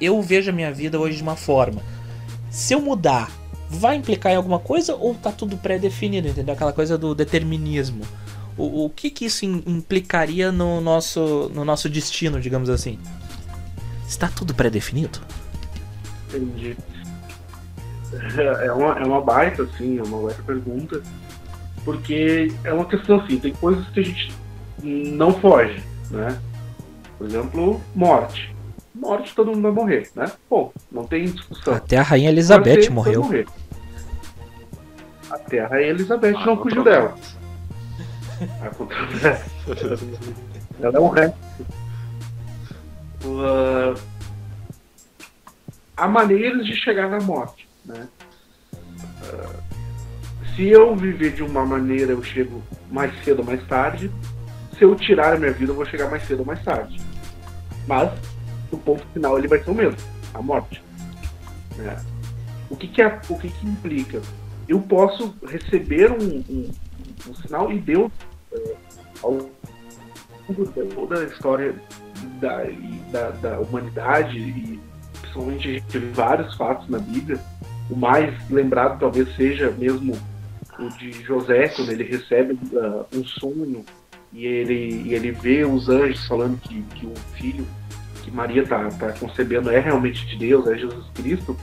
eu 0.00 0.20
vejo 0.22 0.50
a 0.50 0.52
minha 0.52 0.72
vida 0.72 0.98
hoje 0.98 1.16
de 1.16 1.22
uma 1.22 1.36
forma. 1.36 1.82
Se 2.50 2.74
eu 2.74 2.80
mudar 2.80 3.30
vai 3.70 3.94
implicar 3.94 4.32
em 4.32 4.36
alguma 4.36 4.58
coisa 4.58 4.96
ou 4.96 5.14
tá 5.14 5.30
tudo 5.30 5.56
pré-definido, 5.56 6.26
entendeu? 6.26 6.54
Aquela 6.54 6.72
coisa 6.72 6.98
do 6.98 7.14
determinismo. 7.14 8.02
O, 8.58 8.86
o 8.86 8.90
que 8.90 9.10
que 9.10 9.26
isso 9.26 9.44
implicaria 9.44 10.50
no 10.50 10.80
nosso, 10.80 11.50
no 11.54 11.64
nosso 11.64 11.88
destino, 11.88 12.40
digamos 12.40 12.68
assim? 12.68 12.98
Está 14.06 14.26
tudo 14.26 14.52
pré-definido? 14.54 15.20
Entendi. 16.28 16.76
É, 18.36 18.72
uma, 18.72 18.98
é 18.98 19.04
uma 19.04 19.20
baita, 19.20 19.62
assim, 19.62 20.00
é 20.00 20.02
uma 20.02 20.22
baita 20.22 20.42
pergunta. 20.42 21.00
Porque 21.84 22.52
é 22.64 22.72
uma 22.72 22.84
questão 22.84 23.20
assim, 23.20 23.38
tem 23.38 23.52
coisas 23.54 23.86
que 23.90 24.00
a 24.00 24.02
gente 24.02 24.34
não 24.84 25.32
foge, 25.32 25.80
né? 26.10 26.36
Por 27.16 27.28
exemplo, 27.28 27.80
morte 27.94 28.52
morte 29.00 29.34
todo 29.34 29.50
mundo 29.50 29.62
vai 29.62 29.72
morrer, 29.72 30.10
né? 30.14 30.30
Bom, 30.48 30.72
não 30.92 31.04
tem 31.04 31.24
discussão. 31.24 31.74
Até 31.74 31.96
a 31.96 32.02
Rainha 32.02 32.28
Elizabeth 32.28 32.90
morreu. 32.90 33.22
Morrer. 33.22 33.46
Até 35.30 35.60
a 35.60 35.68
Rainha 35.68 35.90
Elizabeth 35.90 36.34
ah, 36.36 36.46
não 36.46 36.60
fugiu 36.60 36.82
dela. 36.82 37.14
Ela 40.80 40.96
é 40.96 41.00
um 41.00 41.08
resto. 41.08 41.36
Uh, 43.24 43.94
há 45.96 46.08
maneiras 46.08 46.64
de 46.64 46.74
chegar 46.74 47.08
na 47.08 47.20
morte, 47.20 47.68
né? 47.84 48.08
Uh, 49.22 49.62
se 50.56 50.68
eu 50.68 50.96
viver 50.96 51.32
de 51.32 51.42
uma 51.42 51.64
maneira, 51.64 52.12
eu 52.12 52.22
chego 52.22 52.62
mais 52.90 53.12
cedo 53.24 53.40
ou 53.40 53.44
mais 53.44 53.64
tarde. 53.66 54.10
Se 54.76 54.84
eu 54.84 54.94
tirar 54.94 55.34
a 55.34 55.38
minha 55.38 55.52
vida, 55.52 55.72
eu 55.72 55.76
vou 55.76 55.84
chegar 55.84 56.10
mais 56.10 56.26
cedo 56.26 56.40
ou 56.40 56.46
mais 56.46 56.62
tarde. 56.64 56.98
Mas 57.86 58.10
o 58.72 58.78
ponto 58.78 59.06
final 59.12 59.38
ele 59.38 59.48
vai 59.48 59.62
ser 59.62 59.70
o 59.70 59.74
mesmo, 59.74 59.96
a 60.34 60.42
morte. 60.42 60.82
É. 61.78 61.96
O 62.68 62.76
que 62.76 62.88
que, 62.88 63.02
é, 63.02 63.20
o 63.28 63.38
que 63.38 63.50
que 63.50 63.66
implica? 63.66 64.20
Eu 64.70 64.80
posso 64.80 65.34
receber 65.48 66.12
um, 66.12 66.44
um, 66.48 66.70
um 67.28 67.34
sinal 67.34 67.72
e 67.72 67.80
Deus, 67.80 68.12
é, 68.52 68.76
ao 69.20 69.32
longo 69.32 69.50
de 70.48 70.94
toda 70.94 71.18
a 71.18 71.24
história 71.24 71.74
da, 72.40 72.62
da, 73.10 73.30
da 73.30 73.58
humanidade 73.58 74.38
e 74.38 74.78
principalmente 75.20 75.82
teve 75.90 76.06
vários 76.12 76.54
fatos 76.54 76.88
na 76.88 77.00
Bíblia, 77.00 77.40
o 77.90 77.96
mais 77.96 78.32
lembrado 78.48 79.00
talvez 79.00 79.34
seja 79.34 79.72
mesmo 79.72 80.16
o 80.78 80.88
de 80.90 81.10
José, 81.24 81.66
quando 81.70 81.90
ele 81.90 82.04
recebe 82.04 82.56
uh, 82.72 83.04
um 83.12 83.24
sonho 83.24 83.84
e 84.32 84.46
ele, 84.46 85.02
e 85.04 85.14
ele 85.14 85.32
vê 85.32 85.64
os 85.64 85.88
anjos 85.88 86.24
falando 86.28 86.56
que, 86.60 86.80
que 86.94 87.06
o 87.06 87.14
filho 87.34 87.66
que 88.22 88.30
Maria 88.30 88.62
está 88.62 88.88
tá 88.90 89.12
concebendo 89.14 89.68
é 89.68 89.80
realmente 89.80 90.24
de 90.28 90.36
Deus, 90.36 90.68
é 90.68 90.78
Jesus 90.78 91.06
Cristo, 91.12 91.56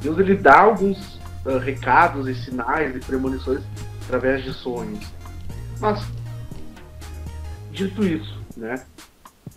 Deus 0.00 0.18
ele 0.18 0.36
dá 0.36 0.62
alguns 0.62 1.15
uh, 1.46 1.58
recados 1.58 2.28
e 2.28 2.34
sinais 2.34 2.94
e 2.94 2.98
premonições 2.98 3.62
através 4.04 4.44
de 4.44 4.52
sonhos. 4.52 5.06
Mas, 5.80 6.04
dito 7.70 8.04
isso, 8.04 8.38
né, 8.56 8.84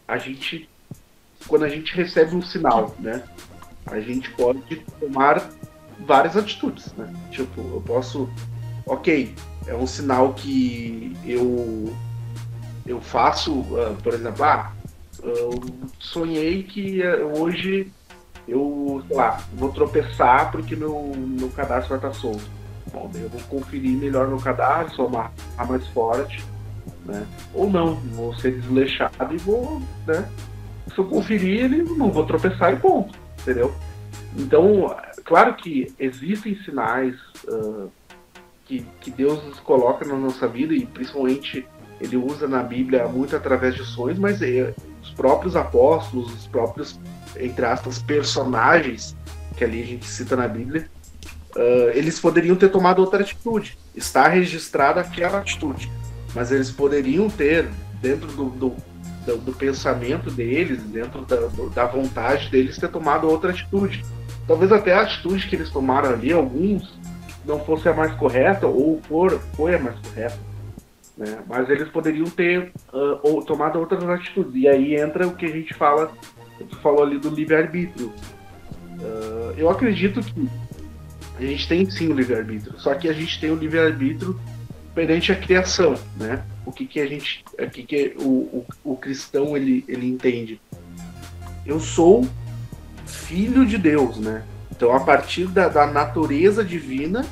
a 0.08 0.17
gente, 0.17 0.69
quando 1.47 1.65
a 1.65 1.69
gente 1.69 1.93
recebe 1.95 2.36
um 2.36 2.41
sinal, 2.41 2.95
né, 2.99 3.23
a 3.86 3.99
gente 3.99 4.30
pode 4.32 4.75
tomar 4.99 5.49
várias 6.06 6.38
atitudes, 6.38 6.93
né? 6.93 7.12
Tipo, 7.32 7.60
eu 7.62 7.82
posso, 7.86 8.30
ok, 8.86 9.34
é 9.67 9.75
um 9.75 9.88
sinal 9.88 10.34
que 10.34 11.15
eu 11.25 11.93
eu 12.86 12.99
faço, 12.99 13.60
uh, 13.60 13.95
por 14.02 14.13
exemplo, 14.15 14.43
ah, 14.43 14.73
eu 15.21 15.52
sonhei 15.99 16.63
que 16.63 17.04
eh, 17.04 17.23
hoje 17.23 17.91
eu, 18.49 19.03
sei 19.07 19.15
lá, 19.15 19.39
vou 19.53 19.71
tropeçar 19.71 20.51
porque 20.51 20.75
meu, 20.75 21.13
meu 21.15 21.49
cadastro 21.49 21.89
vai 21.89 21.97
estar 21.97 22.19
solto. 22.19 22.43
Bom, 22.91 23.09
daí 23.13 23.21
eu 23.21 23.29
vou 23.29 23.41
conferir 23.41 23.97
melhor 23.97 24.27
meu 24.27 24.39
cadastro, 24.39 24.95
sou 24.95 25.07
uma 25.07 25.31
mais 25.67 25.85
forte, 25.88 26.43
né? 27.05 27.25
Ou 27.53 27.69
não, 27.69 27.95
vou 27.95 28.33
ser 28.35 28.59
desleixado 28.59 29.33
e 29.33 29.38
vou, 29.38 29.81
né? 30.07 30.27
Se 30.88 30.97
eu 30.97 31.05
conferir, 31.05 31.65
ele 31.65 31.83
não 31.83 32.12
vou 32.12 32.25
tropeçar 32.25 32.73
e 32.73 32.77
ponto, 32.77 33.17
entendeu? 33.41 33.73
Então, 34.35 34.95
claro 35.23 35.53
que 35.55 35.93
existem 35.99 36.55
sinais 36.63 37.15
uh, 37.47 37.89
que, 38.65 38.85
que 39.01 39.12
Deus 39.12 39.59
coloca 39.59 40.05
na 40.05 40.15
nossa 40.15 40.47
vida 40.47 40.73
e 40.73 40.85
principalmente 40.85 41.67
ele 41.99 42.15
usa 42.15 42.47
na 42.47 42.63
Bíblia 42.63 43.07
muito 43.07 43.35
através 43.35 43.75
de 43.75 43.83
sonhos, 43.83 44.17
mas 44.17 44.41
é, 44.41 44.73
os 45.01 45.09
próprios 45.12 45.55
apóstolos, 45.55 46.33
os 46.33 46.47
próprios, 46.47 46.99
entre 47.37 47.65
aspas, 47.65 47.99
personagens 47.99 49.15
que 49.55 49.63
ali 49.63 49.81
a 49.81 49.85
gente 49.85 50.05
cita 50.05 50.35
na 50.35 50.47
Bíblia, 50.47 50.87
uh, 51.55 51.89
eles 51.93 52.19
poderiam 52.19 52.55
ter 52.55 52.69
tomado 52.69 52.99
outra 52.99 53.21
atitude. 53.21 53.77
Está 53.95 54.27
registrada 54.27 55.01
aquela 55.01 55.39
atitude, 55.39 55.91
mas 56.33 56.51
eles 56.51 56.71
poderiam 56.71 57.29
ter, 57.29 57.67
dentro 58.01 58.27
do, 58.27 58.45
do, 58.49 58.75
do, 59.25 59.37
do 59.37 59.51
pensamento 59.51 60.31
deles, 60.31 60.81
dentro 60.83 61.25
da, 61.25 61.35
da 61.73 61.85
vontade 61.85 62.49
deles, 62.49 62.77
ter 62.77 62.89
tomado 62.89 63.27
outra 63.27 63.51
atitude. 63.51 64.05
Talvez 64.47 64.71
até 64.71 64.93
a 64.93 65.01
atitude 65.01 65.47
que 65.47 65.55
eles 65.55 65.69
tomaram 65.69 66.09
ali, 66.09 66.31
alguns 66.31 66.97
não 67.45 67.59
fosse 67.59 67.89
a 67.89 67.93
mais 67.93 68.13
correta, 68.13 68.67
ou 68.67 69.01
for, 69.07 69.39
foi 69.55 69.75
a 69.75 69.79
mais 69.79 69.97
correta, 69.99 70.37
né? 71.17 71.39
Mas 71.47 71.69
eles 71.69 71.89
poderiam 71.89 72.29
ter 72.29 72.71
uh, 72.93 73.19
ou, 73.23 73.43
tomado 73.43 73.79
outras 73.79 74.07
atitudes. 74.07 74.53
E 74.55 74.67
aí 74.67 74.95
entra 74.95 75.27
o 75.27 75.35
que 75.35 75.45
a 75.45 75.51
gente 75.51 75.73
fala, 75.73 76.11
tu 76.63 76.77
falou 76.77 77.03
ali 77.03 77.17
do 77.17 77.29
livre-arbítrio. 77.29 78.13
Uh, 78.99 79.53
eu 79.57 79.69
acredito 79.69 80.21
que 80.21 80.49
a 81.37 81.41
gente 81.41 81.67
tem 81.67 81.89
sim 81.89 82.09
o 82.09 82.13
livre-arbítrio, 82.13 82.79
só 82.79 82.93
que 82.95 83.07
a 83.07 83.13
gente 83.13 83.39
tem 83.39 83.49
o 83.49 83.55
livre-arbítrio 83.55 84.39
perante 84.93 85.31
a 85.31 85.35
criação, 85.35 85.95
né? 86.17 86.43
O 86.65 86.71
que, 86.71 86.85
que 86.85 86.99
a 86.99 87.07
gente, 87.07 87.43
o 87.57 87.69
que, 87.69 87.83
que 87.83 88.15
o, 88.19 88.23
o, 88.23 88.65
o 88.83 88.97
cristão 88.97 89.55
ele, 89.55 89.85
ele 89.87 90.07
entende? 90.07 90.59
Eu 91.65 91.79
sou 91.79 92.27
filho 93.05 93.65
de 93.65 93.77
Deus, 93.77 94.17
né? 94.17 94.43
Então, 94.71 94.93
a 94.95 94.99
partir 94.99 95.47
da, 95.47 95.67
da 95.67 95.87
natureza 95.87 96.63
divina, 96.63 97.25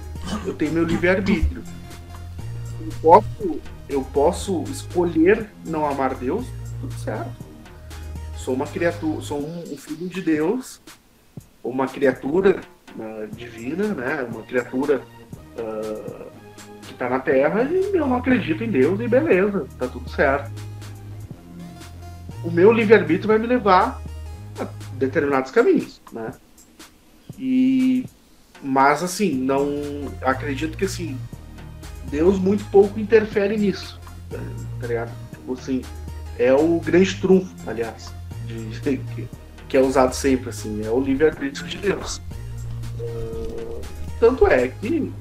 eu 0.46 0.54
tenho 0.54 0.74
meu 0.74 0.84
livre-arbítrio. 0.84 1.64
Eu 2.82 2.92
posso, 3.02 3.60
eu 3.90 4.02
posso 4.14 4.64
escolher 4.64 5.50
não 5.66 5.86
amar 5.86 6.16
Deus, 6.16 6.46
tudo 6.82 6.94
certo. 6.96 7.47
Sou 8.48 8.56
uma 8.56 8.66
criatura, 8.66 9.22
sou 9.22 9.42
um, 9.42 9.74
um 9.74 9.78
filho 9.78 10.08
de 10.08 10.22
Deus, 10.22 10.80
uma 11.62 11.86
criatura 11.86 12.62
uh, 12.96 13.36
divina, 13.36 13.90
né? 13.90 14.26
Uma 14.32 14.42
criatura 14.44 15.02
uh, 15.60 16.32
que 16.82 16.94
está 16.94 17.10
na 17.10 17.20
Terra 17.20 17.64
e 17.64 17.94
eu 17.94 18.08
não 18.08 18.16
acredito 18.16 18.64
em 18.64 18.72
Deus 18.72 19.02
e 19.02 19.08
beleza, 19.10 19.68
tá 19.78 19.86
tudo 19.86 20.10
certo. 20.10 20.50
O 22.42 22.50
meu 22.50 22.72
livre-arbítrio 22.72 23.28
vai 23.28 23.38
me 23.38 23.48
levar 23.48 24.02
a 24.58 24.64
determinados 24.94 25.52
caminhos, 25.52 26.02
né? 26.14 26.32
E 27.38 28.06
mas 28.64 29.04
assim, 29.04 29.34
não 29.34 29.68
acredito 30.22 30.78
que 30.78 30.86
assim, 30.86 31.18
Deus 32.06 32.40
muito 32.40 32.64
pouco 32.72 32.98
interfere 32.98 33.58
nisso, 33.58 34.00
tá, 34.30 34.40
tá 34.80 34.88
ligado? 34.88 35.12
Tipo 35.32 35.52
assim, 35.52 35.82
é 36.40 36.54
o 36.54 36.80
grande 36.80 37.14
trunfo, 37.20 37.54
aliás, 37.70 38.16
de, 38.48 38.98
que, 39.68 39.78
é 39.78 39.82
usado 39.82 40.14
sempre 40.14 40.50
assim, 40.50 40.86
é 40.86 40.90
o 40.90 41.00
livre-arbítrio 41.00 41.68
de 41.68 41.78
Deus. 41.78 42.22
Uh, 43.00 43.82
tanto 44.20 44.48
é 44.48 44.70
que 44.70 45.12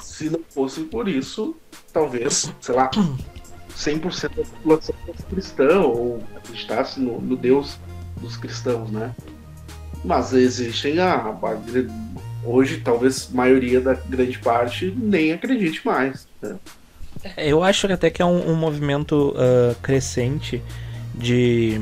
se 0.00 0.30
não 0.30 0.40
fosse 0.48 0.82
por 0.82 1.08
isso, 1.08 1.54
talvez, 1.92 2.52
sei 2.60 2.74
lá, 2.74 2.90
100% 3.76 4.36
da 4.36 4.44
população 4.44 4.94
fosse 5.06 5.22
cristã 5.24 5.80
ou 5.80 6.22
acreditasse 6.36 7.00
no, 7.00 7.20
no 7.20 7.36
Deus 7.36 7.78
dos 8.20 8.36
cristãos, 8.36 8.90
né? 8.90 9.14
Mas 10.04 10.32
existem 10.32 10.98
a, 10.98 11.14
a, 11.14 11.36
hoje 12.44 12.80
talvez 12.80 13.28
a 13.32 13.36
maioria 13.36 13.80
da 13.80 13.94
grande 13.94 14.38
parte 14.38 14.92
nem 14.96 15.32
acredite 15.32 15.84
mais. 15.84 16.26
Né? 16.40 16.56
É, 17.36 17.48
eu 17.48 17.62
acho 17.62 17.86
até 17.92 18.10
que 18.10 18.22
é 18.22 18.24
um, 18.24 18.50
um 18.50 18.56
movimento 18.56 19.30
uh, 19.30 19.74
crescente 19.82 20.62
de, 21.14 21.80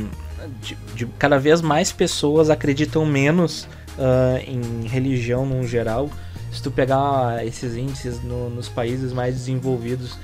de, 0.60 0.74
de, 0.94 1.06
cada 1.18 1.38
vez 1.38 1.60
mais 1.60 1.92
pessoas 1.92 2.50
acreditam 2.50 3.04
menos 3.04 3.68
uh, 3.98 4.38
em 4.46 4.86
religião 4.86 5.44
no 5.46 5.66
geral. 5.66 6.10
Se 6.52 6.62
tu 6.62 6.70
pegar 6.70 7.44
esses 7.46 7.76
índices 7.76 8.22
no, 8.22 8.48
nos 8.48 8.68
países 8.68 9.12
mais 9.12 9.34
desenvolvidos, 9.34 10.18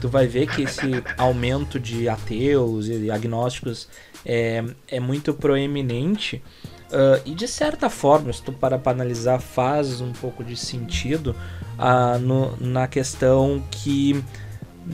tu 0.00 0.08
vai 0.08 0.26
ver 0.26 0.48
que 0.48 0.62
esse 0.62 1.02
aumento 1.16 1.78
de 1.78 2.08
ateus 2.08 2.86
e 2.88 3.10
agnósticos 3.10 3.88
é, 4.24 4.64
é 4.88 5.00
muito 5.00 5.32
proeminente. 5.32 6.42
Uh, 6.88 7.20
e 7.26 7.34
de 7.34 7.46
certa 7.46 7.90
forma, 7.90 8.32
se 8.32 8.42
tu 8.42 8.50
para 8.52 8.78
para 8.78 8.92
analisar, 8.92 9.40
faz 9.40 10.00
um 10.00 10.10
pouco 10.10 10.42
de 10.42 10.56
sentido 10.56 11.36
uh, 11.78 12.18
no, 12.18 12.56
na 12.58 12.88
questão 12.88 13.62
que, 13.70 14.24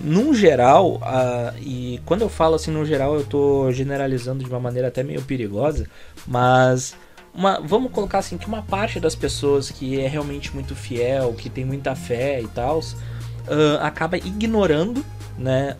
num 0.02 0.34
geral, 0.34 0.96
uh, 0.96 1.56
e 1.60 2.00
quando 2.04 2.22
eu 2.22 2.28
falo 2.28 2.56
assim 2.56 2.70
no 2.70 2.84
geral, 2.84 3.14
eu 3.14 3.20
estou 3.20 3.72
generalizando 3.72 4.42
de 4.42 4.50
uma 4.50 4.58
maneira 4.58 4.88
até 4.88 5.02
meio 5.02 5.22
perigosa, 5.22 5.86
mas 6.26 6.96
uma, 7.32 7.60
vamos 7.60 7.92
colocar 7.92 8.18
assim 8.18 8.36
que 8.36 8.46
uma 8.46 8.62
parte 8.62 8.98
das 8.98 9.14
pessoas 9.14 9.70
que 9.70 10.00
é 10.00 10.08
realmente 10.08 10.52
muito 10.54 10.74
fiel, 10.74 11.32
que 11.34 11.48
tem 11.48 11.64
muita 11.64 11.94
fé 11.94 12.40
e 12.40 12.48
tal, 12.48 12.80
acaba 13.80 14.16
ignorando 14.16 15.04
né, 15.38 15.76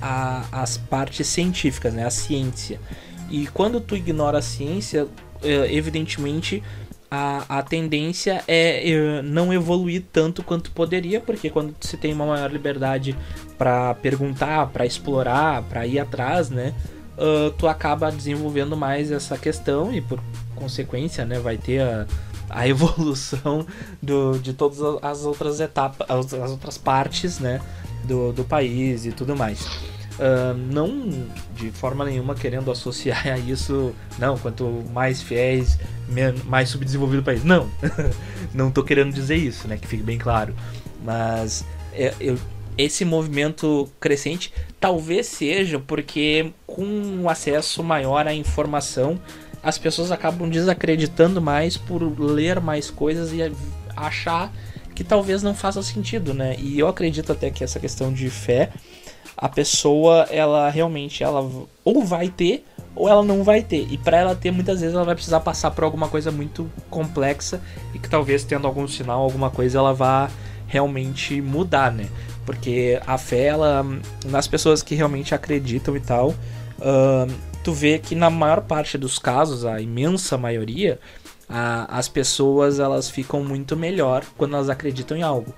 a, 0.00 0.44
as 0.52 0.76
partes 0.76 1.26
científicas, 1.26 1.92
né, 1.92 2.04
a 2.04 2.10
ciência. 2.10 2.80
E 3.30 3.46
quando 3.48 3.80
tu 3.80 3.96
ignora 3.96 4.38
a 4.38 4.42
ciência, 4.42 5.06
é, 5.42 5.74
evidentemente 5.74 6.62
a, 7.16 7.58
a 7.58 7.62
tendência 7.62 8.44
é, 8.46 8.90
é 8.90 9.22
não 9.22 9.52
evoluir 9.52 10.04
tanto 10.12 10.42
quanto 10.42 10.70
poderia, 10.70 11.20
porque 11.20 11.48
quando 11.48 11.74
você 11.80 11.96
tem 11.96 12.12
uma 12.12 12.26
maior 12.26 12.50
liberdade 12.52 13.16
para 13.56 13.94
perguntar, 13.94 14.66
para 14.66 14.84
explorar, 14.84 15.62
para 15.62 15.86
ir 15.86 15.98
atrás, 15.98 16.50
né, 16.50 16.74
uh, 17.16 17.50
tu 17.52 17.66
acaba 17.66 18.12
desenvolvendo 18.12 18.76
mais 18.76 19.10
essa 19.10 19.38
questão 19.38 19.92
e 19.92 20.00
por 20.00 20.20
consequência, 20.54 21.24
né, 21.24 21.38
vai 21.38 21.56
ter 21.56 21.80
a, 21.80 22.06
a 22.50 22.68
evolução 22.68 23.66
do, 24.02 24.38
de 24.38 24.52
todas 24.52 24.78
as 25.02 25.24
outras 25.24 25.58
etapas, 25.60 26.06
as, 26.10 26.34
as 26.34 26.50
outras 26.50 26.76
partes, 26.76 27.38
né, 27.38 27.60
do, 28.04 28.32
do 28.32 28.44
país 28.44 29.06
e 29.06 29.12
tudo 29.12 29.34
mais. 29.34 29.66
Uh, 30.18 30.56
não 30.72 31.26
de 31.54 31.70
forma 31.70 32.02
nenhuma 32.04 32.34
querendo 32.34 32.70
associar 32.70 33.26
a 33.28 33.38
isso, 33.38 33.94
não, 34.18 34.38
quanto 34.38 34.64
mais 34.92 35.20
fiéis, 35.20 35.78
mais 36.44 36.70
subdesenvolvido 36.70 37.20
o 37.20 37.24
país. 37.24 37.44
Não, 37.44 37.70
não 38.54 38.70
tô 38.70 38.82
querendo 38.82 39.12
dizer 39.12 39.36
isso, 39.36 39.68
né? 39.68 39.76
Que 39.76 39.86
fique 39.86 40.02
bem 40.02 40.18
claro. 40.18 40.54
Mas 41.04 41.64
é, 41.92 42.14
eu, 42.20 42.38
esse 42.78 43.04
movimento 43.04 43.88
crescente 43.98 44.52
talvez 44.80 45.26
seja 45.26 45.78
porque 45.78 46.52
com 46.66 46.84
um 46.84 47.28
acesso 47.28 47.82
maior 47.82 48.26
à 48.26 48.34
informação, 48.34 49.20
as 49.62 49.78
pessoas 49.78 50.12
acabam 50.12 50.48
desacreditando 50.48 51.40
mais 51.40 51.76
por 51.76 52.02
ler 52.20 52.60
mais 52.60 52.90
coisas 52.90 53.32
e 53.32 53.52
achar 53.96 54.52
que 54.94 55.04
talvez 55.04 55.42
não 55.42 55.54
faça 55.54 55.82
sentido, 55.82 56.32
né? 56.32 56.56
E 56.58 56.78
eu 56.78 56.88
acredito 56.88 57.32
até 57.32 57.50
que 57.50 57.62
essa 57.62 57.78
questão 57.78 58.12
de 58.12 58.30
fé 58.30 58.70
a 59.36 59.48
pessoa 59.48 60.26
ela 60.30 60.70
realmente 60.70 61.22
ela 61.22 61.48
ou 61.84 62.04
vai 62.04 62.28
ter 62.28 62.64
ou 62.94 63.08
ela 63.08 63.22
não 63.22 63.44
vai 63.44 63.62
ter. 63.62 63.86
E 63.90 63.98
para 63.98 64.16
ela 64.16 64.34
ter, 64.34 64.50
muitas 64.50 64.80
vezes 64.80 64.94
ela 64.94 65.04
vai 65.04 65.14
precisar 65.14 65.40
passar 65.40 65.70
por 65.70 65.84
alguma 65.84 66.08
coisa 66.08 66.30
muito 66.30 66.70
complexa 66.88 67.60
e 67.92 67.98
que 67.98 68.08
talvez 68.08 68.42
tendo 68.42 68.66
algum 68.66 68.88
sinal, 68.88 69.20
alguma 69.20 69.50
coisa, 69.50 69.78
ela 69.78 69.92
vá 69.92 70.30
realmente 70.66 71.40
mudar, 71.42 71.92
né? 71.92 72.08
Porque 72.46 72.98
a 73.06 73.18
fé, 73.18 73.44
ela, 73.44 73.84
nas 74.24 74.48
pessoas 74.48 74.82
que 74.82 74.94
realmente 74.94 75.34
acreditam 75.34 75.94
e 75.94 76.00
tal, 76.00 76.30
uh, 76.30 77.30
tu 77.62 77.72
vê 77.72 77.98
que 77.98 78.14
na 78.14 78.30
maior 78.30 78.62
parte 78.62 78.96
dos 78.96 79.18
casos, 79.18 79.66
a 79.66 79.78
imensa 79.80 80.38
maioria, 80.38 80.98
as 81.88 82.08
pessoas 82.08 82.80
elas 82.80 83.10
ficam 83.10 83.44
muito 83.44 83.76
melhor 83.76 84.24
quando 84.36 84.54
elas 84.54 84.68
acreditam 84.68 85.16
em 85.16 85.22
algo 85.22 85.54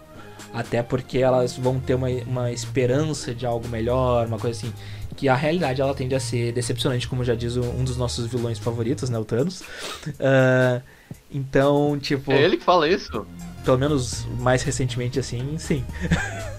até 0.53 0.83
porque 0.83 1.19
elas 1.19 1.57
vão 1.57 1.79
ter 1.79 1.95
uma, 1.95 2.09
uma 2.09 2.53
esperança 2.53 3.35
de 3.35 3.47
algo 3.47 3.69
melhor, 3.69 4.27
uma 4.27 4.39
coisa 4.39 4.59
assim. 4.59 4.73
Que 5.17 5.29
a 5.29 5.35
realidade 5.35 5.81
ela 5.81 5.95
tende 5.95 6.15
a 6.15 6.21
ser 6.21 6.53
decepcionante, 6.53 7.09
como 7.09 7.25
já 7.25 7.35
diz 7.35 7.57
um 7.57 7.83
dos 7.83 7.97
nossos 7.97 8.27
vilões 8.27 8.59
favoritos, 8.59 9.11
né? 9.11 9.19
O 9.19 9.25
Thanos. 9.25 9.63
Uh, 10.07 10.81
então, 11.31 11.99
tipo. 12.01 12.31
É 12.31 12.43
ele 12.43 12.57
que 12.57 12.65
fala 12.65 12.89
isso? 12.89 13.27
Pelo 13.65 13.79
menos 13.79 14.27
mais 14.39 14.63
recentemente 14.63 15.19
assim, 15.19 15.59
sim. 15.59 15.85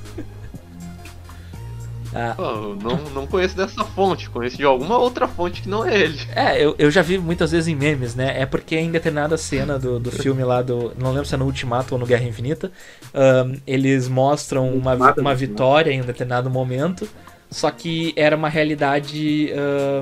Ah. 2.13 2.35
Oh, 2.37 2.75
não, 2.75 2.97
não 3.13 3.27
conheço 3.27 3.55
dessa 3.55 3.83
fonte, 3.83 4.29
conheço 4.29 4.57
de 4.57 4.63
alguma 4.63 4.97
outra 4.97 5.27
fonte 5.27 5.61
que 5.61 5.69
não 5.69 5.85
é 5.85 5.99
ele. 5.99 6.19
É, 6.35 6.63
eu, 6.63 6.75
eu 6.77 6.89
já 6.89 7.01
vi 7.01 7.17
muitas 7.17 7.51
vezes 7.51 7.67
em 7.67 7.75
memes, 7.75 8.15
né? 8.15 8.41
É 8.41 8.45
porque 8.45 8.75
em 8.75 8.91
determinada 8.91 9.37
cena 9.37 9.77
do, 9.77 9.99
do 9.99 10.09
filme 10.11 10.43
lá 10.43 10.61
do. 10.61 10.93
Não 10.97 11.11
lembro 11.11 11.25
se 11.25 11.35
é 11.35 11.37
no 11.37 11.45
Ultimato 11.45 11.93
ou 11.93 11.99
no 11.99 12.05
Guerra 12.05 12.23
Infinita. 12.23 12.71
Um, 13.13 13.59
eles 13.65 14.07
mostram 14.07 14.69
uma, 14.73 14.95
uma 15.17 15.35
vitória 15.35 15.91
em 15.91 16.01
um 16.01 16.05
determinado 16.05 16.49
momento. 16.49 17.07
Só 17.51 17.71
que 17.71 18.13
era 18.15 18.35
uma 18.35 18.47
realidade 18.47 19.51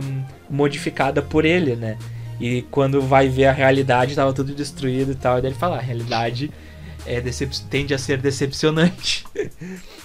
um, 0.01 0.23
modificada 0.49 1.21
por 1.21 1.45
ele, 1.45 1.75
né? 1.75 1.97
E 2.39 2.61
quando 2.63 3.01
vai 3.01 3.29
ver 3.29 3.45
a 3.45 3.51
realidade, 3.51 4.15
tava 4.15 4.33
tudo 4.33 4.53
destruído 4.53 5.13
e 5.13 5.15
tal. 5.15 5.39
E 5.39 5.41
daí 5.41 5.51
ele 5.51 5.57
fala, 5.57 5.77
a 5.77 5.81
realidade 5.81 6.51
é 7.05 7.21
tende 7.69 7.93
a 7.93 7.97
ser 7.97 8.17
decepcionante. 8.17 9.25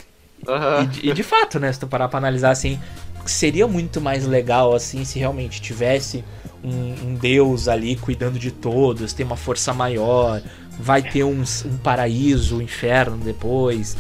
Uhum. 0.47 0.91
E, 1.03 1.11
e, 1.11 1.13
de 1.13 1.23
fato, 1.23 1.59
né? 1.61 1.73
Se 1.73 1.81
tu 1.81 1.87
parar 1.87 2.09
pra 2.09 2.19
analisar 2.19 2.51
assim, 2.51 2.81
seria 3.25 3.67
muito 3.67 4.01
mais 4.01 4.27
legal 4.27 4.75
assim 4.75 5.05
se 5.05 5.19
realmente 5.19 5.61
tivesse 5.61 6.25
um, 6.63 7.09
um 7.09 7.15
Deus 7.15 7.69
ali 7.69 7.97
cuidando 7.97 8.39
de 8.39 8.51
todos, 8.51 9.13
tem 9.13 9.27
uma 9.27 9.37
força 9.37 9.73
maior, 9.73 10.43
vai 10.79 11.03
ter 11.03 11.25
um, 11.25 11.43
um 11.43 11.77
paraíso, 11.79 12.59
um 12.59 12.63
inferno 12.63 13.17
depois. 13.19 13.97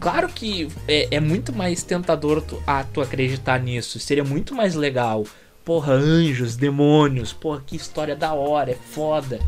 Claro 0.00 0.28
que 0.28 0.68
é, 0.86 1.08
é 1.12 1.20
muito 1.20 1.52
mais 1.52 1.82
tentador 1.82 2.42
tu, 2.42 2.62
tu 2.92 3.00
acreditar 3.00 3.58
nisso. 3.58 3.98
Seria 3.98 4.24
muito 4.24 4.54
mais 4.54 4.74
legal. 4.74 5.24
Porra, 5.64 5.94
anjos, 5.94 6.56
demônios, 6.56 7.32
porra, 7.32 7.62
que 7.64 7.74
história 7.74 8.14
da 8.14 8.34
hora, 8.34 8.72
é 8.72 8.74
foda. 8.74 9.40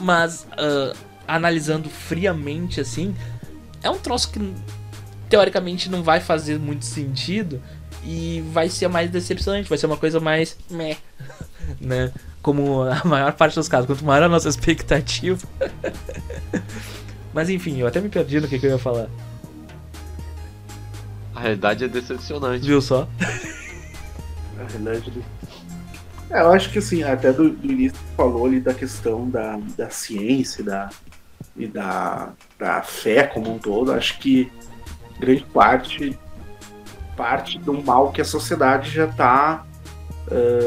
Mas 0.00 0.46
uh, 0.52 0.96
analisando 1.28 1.90
friamente 1.90 2.80
assim, 2.80 3.14
é 3.82 3.90
um 3.90 3.98
troço 3.98 4.30
que 4.30 4.54
teoricamente 5.28 5.90
não 5.90 6.02
vai 6.02 6.20
fazer 6.20 6.58
muito 6.58 6.84
sentido 6.84 7.60
e 8.04 8.42
vai 8.52 8.68
ser 8.68 8.88
mais 8.88 9.10
decepcionante, 9.10 9.68
vai 9.68 9.76
ser 9.78 9.86
uma 9.86 9.96
coisa 9.96 10.20
mais 10.20 10.56
meh, 10.70 10.96
né? 11.80 12.12
Como 12.42 12.82
a 12.82 13.02
maior 13.04 13.32
parte 13.32 13.56
dos 13.56 13.68
casos, 13.68 13.86
quanto 13.86 14.04
maior 14.04 14.24
a 14.24 14.28
nossa 14.28 14.48
expectativa. 14.48 15.46
Mas 17.34 17.50
enfim, 17.50 17.78
eu 17.78 17.86
até 17.86 18.00
me 18.00 18.08
perdi 18.08 18.40
no 18.40 18.48
que, 18.48 18.58
que 18.58 18.66
eu 18.66 18.70
ia 18.70 18.78
falar. 18.78 19.08
A 21.34 21.40
realidade 21.40 21.84
é 21.84 21.88
decepcionante. 21.88 22.66
Viu 22.66 22.80
só? 22.80 23.06
Na 24.56 24.64
realidade, 24.66 25.10
ele- 25.10 25.24
É, 26.30 26.40
eu 26.40 26.50
acho 26.52 26.70
que 26.70 26.78
assim, 26.78 27.02
até 27.02 27.32
do, 27.32 27.50
do 27.50 27.70
início 27.70 27.98
falou 28.16 28.46
ali 28.46 28.58
da 28.60 28.72
questão 28.72 29.28
da, 29.28 29.58
da 29.76 29.90
ciência 29.90 30.64
da, 30.64 30.88
e 31.56 31.66
da, 31.66 32.30
da 32.58 32.82
fé 32.82 33.24
como 33.24 33.54
um 33.54 33.58
todo, 33.58 33.92
acho 33.92 34.18
que 34.18 34.50
grande 35.18 35.44
parte 35.44 36.18
parte 37.16 37.58
do 37.58 37.72
mal 37.72 38.12
que 38.12 38.20
a 38.20 38.24
sociedade 38.24 38.90
já 38.90 39.06
está, 39.06 39.64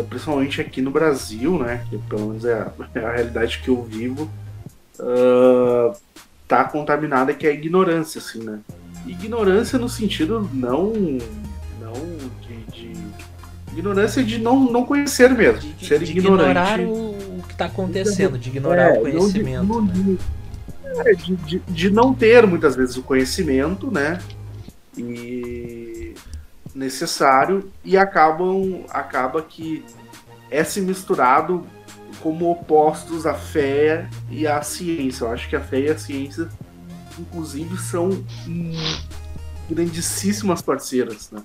principalmente 0.10 0.60
aqui 0.62 0.82
no 0.82 0.90
Brasil, 0.90 1.60
né? 1.60 1.86
Que 1.90 1.98
pelo 2.00 2.28
menos 2.30 2.44
é 2.46 2.54
a, 2.54 2.72
é 3.00 3.06
a 3.06 3.12
realidade 3.14 3.60
que 3.60 3.70
eu 3.70 3.84
vivo, 3.84 4.28
ah, 5.00 5.94
tá 6.48 6.64
contaminada 6.64 7.34
que 7.34 7.46
é 7.46 7.52
a 7.52 7.54
ignorância, 7.54 8.20
assim, 8.20 8.44
né? 8.44 8.60
Ignorância 9.06 9.78
no 9.78 9.88
sentido 9.88 10.50
não, 10.54 10.92
não 11.80 11.94
de, 12.42 12.64
de 12.72 12.94
ignorância 13.72 14.24
de 14.24 14.40
não, 14.40 14.60
não 14.72 14.84
conhecer 14.84 15.30
mesmo, 15.30 15.62
De, 15.62 15.74
de- 15.74 15.86
ser 15.88 16.00
de 16.00 16.12
ignorante. 16.18 16.50
ignorar 16.50 16.80
o, 16.80 17.44
que 17.48 17.56
tá 17.56 17.66
acontecendo, 17.66 18.38
de 18.40 18.50
ignorar 18.50 18.96
É, 18.96 19.00
o 19.00 19.02
conhecimento. 19.02 19.64
não 19.66 19.82
né? 19.86 19.94
de, 19.94 20.18
é, 21.10 21.14
de, 21.14 21.36
de- 21.36 21.60
de 21.68 21.90
não 21.92 22.14
ter 22.14 22.46
muitas 22.48 22.76
vezes 22.76 22.98
o 22.98 23.04
conhecimento, 23.04 23.92
né? 23.92 24.20
E 25.02 26.14
necessário 26.76 27.72
e 27.84 27.98
acabam 27.98 28.84
acaba 28.90 29.42
que 29.42 29.84
é 30.52 30.64
se 30.64 30.82
misturado 30.82 31.66
como 32.22 32.50
opostos 32.52 33.26
a 33.26 33.34
fé 33.34 34.08
e 34.30 34.46
a 34.46 34.62
ciência. 34.62 35.24
Eu 35.26 35.32
acho 35.32 35.48
que 35.50 35.56
a 35.56 35.62
fé 35.62 35.80
e 35.82 35.90
a 35.90 35.98
ciência, 35.98 36.50
inclusive, 37.18 37.78
são 37.78 38.24
grandíssimas 39.70 40.62
parceiras, 40.62 41.30
né? 41.32 41.42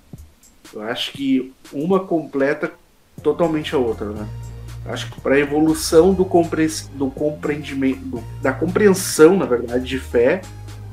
Eu 0.72 0.82
acho 0.82 1.12
que 1.12 1.52
uma 1.72 2.00
completa 2.00 2.72
totalmente 3.22 3.74
a 3.74 3.78
outra, 3.78 4.06
né? 4.10 4.26
Eu 4.84 4.92
Acho 4.92 5.10
que 5.10 5.20
para 5.20 5.34
a 5.34 5.38
evolução 5.38 6.12
do, 6.12 6.24
compre 6.24 6.66
do 6.94 7.10
compreendimento, 7.10 8.00
do- 8.00 8.24
da 8.42 8.52
compreensão, 8.52 9.36
na 9.36 9.46
verdade, 9.46 9.84
de 9.84 9.98
fé, 9.98 10.42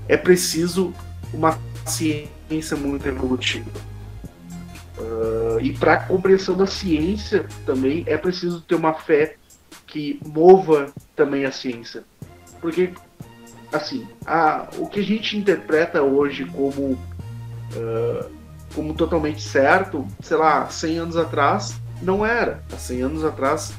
é 0.08 0.16
preciso 0.16 0.94
uma 1.34 1.58
ciência 1.86 2.30
muito 2.78 3.08
evolutiva. 3.08 3.70
Ah, 4.98 5.58
e 5.62 5.74
para 5.74 5.94
a 5.94 5.98
compreensão 5.98 6.56
da 6.56 6.68
ciência 6.68 7.46
também 7.66 8.04
é 8.08 8.18
preciso 8.18 8.62
ter 8.62 8.76
uma 8.76 8.94
fé 8.94 9.36
que 9.88 10.20
mova 10.26 10.92
também 11.16 11.46
a 11.46 11.52
ciência. 11.52 12.04
Porque, 12.60 12.94
assim, 13.74 14.08
a, 14.26 14.68
o 14.78 14.88
que 14.88 15.00
a 15.00 15.04
gente 15.04 15.38
interpreta 15.38 16.02
hoje 16.02 16.46
como, 16.46 16.98
ah, 17.76 18.28
como 18.74 18.94
totalmente 18.94 19.42
certo, 19.42 20.08
sei 20.22 20.38
lá, 20.38 20.70
100 20.70 20.98
anos 20.98 21.18
atrás, 21.18 21.76
não 22.02 22.26
era. 22.26 22.64
Há 22.72 22.78
100 22.78 23.02
anos 23.02 23.24
atrás, 23.24 23.74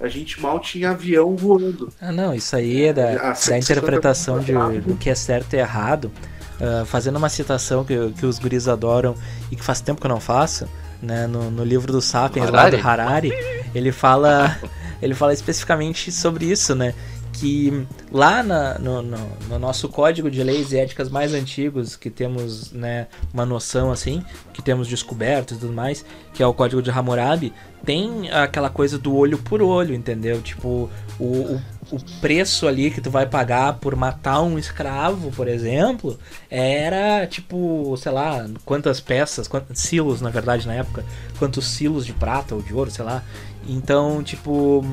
a 0.00 0.08
gente 0.08 0.40
mal 0.40 0.58
tinha 0.60 0.90
avião 0.90 1.36
voando. 1.36 1.92
Ah, 2.00 2.12
não, 2.12 2.34
isso 2.34 2.56
aí 2.56 2.86
é 2.86 2.92
da, 2.92 3.14
da 3.16 3.34
150 3.34 3.72
interpretação 3.72 4.40
de, 4.40 4.52
do 4.80 4.96
que 4.96 5.10
é 5.10 5.14
certo 5.14 5.54
e 5.54 5.58
errado. 5.58 6.10
Ah, 6.60 6.84
fazendo 6.84 7.16
uma 7.16 7.28
citação 7.28 7.84
que, 7.84 8.10
que 8.18 8.26
os 8.26 8.38
guris 8.38 8.68
adoram 8.68 9.14
e 9.50 9.56
que 9.56 9.64
faz 9.64 9.80
tempo 9.80 10.00
que 10.00 10.06
eu 10.06 10.10
não 10.10 10.20
faço, 10.20 10.68
né? 11.02 11.26
No, 11.26 11.50
no 11.50 11.64
livro 11.64 11.90
do 11.92 12.00
Sapiens, 12.02 12.50
lá 12.50 12.68
do 12.68 12.76
Harari? 12.76 13.32
Harari, 13.32 13.32
ele 13.74 13.90
fala, 13.92 14.58
ele 15.00 15.14
fala 15.14 15.32
especificamente 15.32 16.12
sobre 16.12 16.44
isso, 16.46 16.74
né? 16.74 16.92
Que 17.32 17.86
lá 18.12 18.42
na- 18.42 18.78
no, 18.78 19.00
no- 19.00 19.28
no 19.48 19.58
nosso 19.58 19.88
código 19.88 20.28
de 20.30 20.42
leis 20.42 20.72
e 20.72 20.78
éticas 20.78 21.08
mais 21.08 21.32
antigos, 21.32 21.94
que 21.96 22.10
temos 22.10 22.72
né, 22.72 23.06
uma 23.32 23.46
noção 23.46 23.90
assim, 23.92 24.22
que 24.52 24.60
temos 24.60 24.86
descoberto 24.88 25.54
e 25.54 25.56
tudo 25.56 25.72
mais, 25.72 26.04
que 26.34 26.42
é 26.42 26.46
o 26.46 26.52
código 26.52 26.82
de 26.82 26.90
Hammurabi, 26.90 27.52
tem 27.84 28.30
aquela 28.32 28.68
coisa 28.68 28.98
do 28.98 29.14
olho 29.16 29.38
por 29.38 29.62
olho, 29.62 29.94
entendeu? 29.94 30.42
Tipo, 30.42 30.90
o, 31.18 31.24
o, 31.24 31.62
o 31.90 31.98
preço 32.20 32.68
ali 32.68 32.90
que 32.90 33.00
tu 33.00 33.10
vai 33.10 33.26
pagar 33.26 33.74
por 33.74 33.96
matar 33.96 34.42
um 34.42 34.58
escravo, 34.58 35.30
por 35.32 35.48
exemplo, 35.48 36.18
era 36.48 37.26
tipo, 37.26 37.96
sei 37.96 38.12
lá, 38.12 38.46
quantas 38.64 39.00
peças, 39.00 39.48
quantos 39.48 39.80
silos, 39.80 40.20
na 40.20 40.30
verdade, 40.30 40.66
na 40.66 40.74
época, 40.74 41.04
quantos 41.38 41.66
silos 41.66 42.06
de 42.06 42.12
prata 42.12 42.54
ou 42.54 42.62
de 42.62 42.72
ouro, 42.72 42.90
sei 42.90 43.04
lá. 43.04 43.22
Então, 43.66 44.22
tipo, 44.22 44.84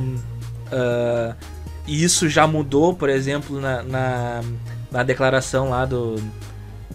ah, 0.71 1.36
isso 1.88 2.27
já 2.27 2.45
mudou, 2.45 2.93
por 2.93 3.10
exemplo, 3.10 3.60
na, 3.60 3.83
na, 3.83 4.43
na 4.91 5.03
declaração 5.03 5.69
lá 5.69 5.86
do 5.86 6.15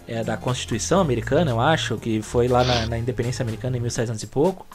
é, 0.07 0.23
da 0.23 0.35
Constituição 0.35 0.99
americana, 0.99 1.51
eu 1.51 1.59
acho, 1.59 1.97
que 1.97 2.21
foi 2.21 2.47
lá 2.47 2.63
na, 2.63 2.85
na 2.85 2.97
independência 2.97 3.41
americana 3.41 3.77
em 3.77 3.79
1700 3.79 4.21
e 4.21 4.27
pouco, 4.27 4.65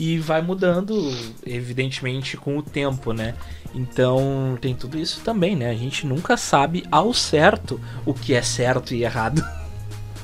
e 0.00 0.18
vai 0.18 0.40
mudando, 0.40 1.14
evidentemente, 1.44 2.34
com 2.38 2.56
o 2.56 2.62
tempo, 2.62 3.12
né? 3.12 3.34
Então 3.74 4.56
tem 4.58 4.74
tudo 4.74 4.98
isso 4.98 5.20
também, 5.20 5.54
né? 5.54 5.68
A 5.68 5.74
gente 5.74 6.06
nunca 6.06 6.38
sabe 6.38 6.86
ao 6.90 7.12
certo 7.12 7.78
o 8.06 8.14
que 8.14 8.32
é 8.32 8.40
certo 8.40 8.94
e 8.94 9.04
errado. 9.04 9.44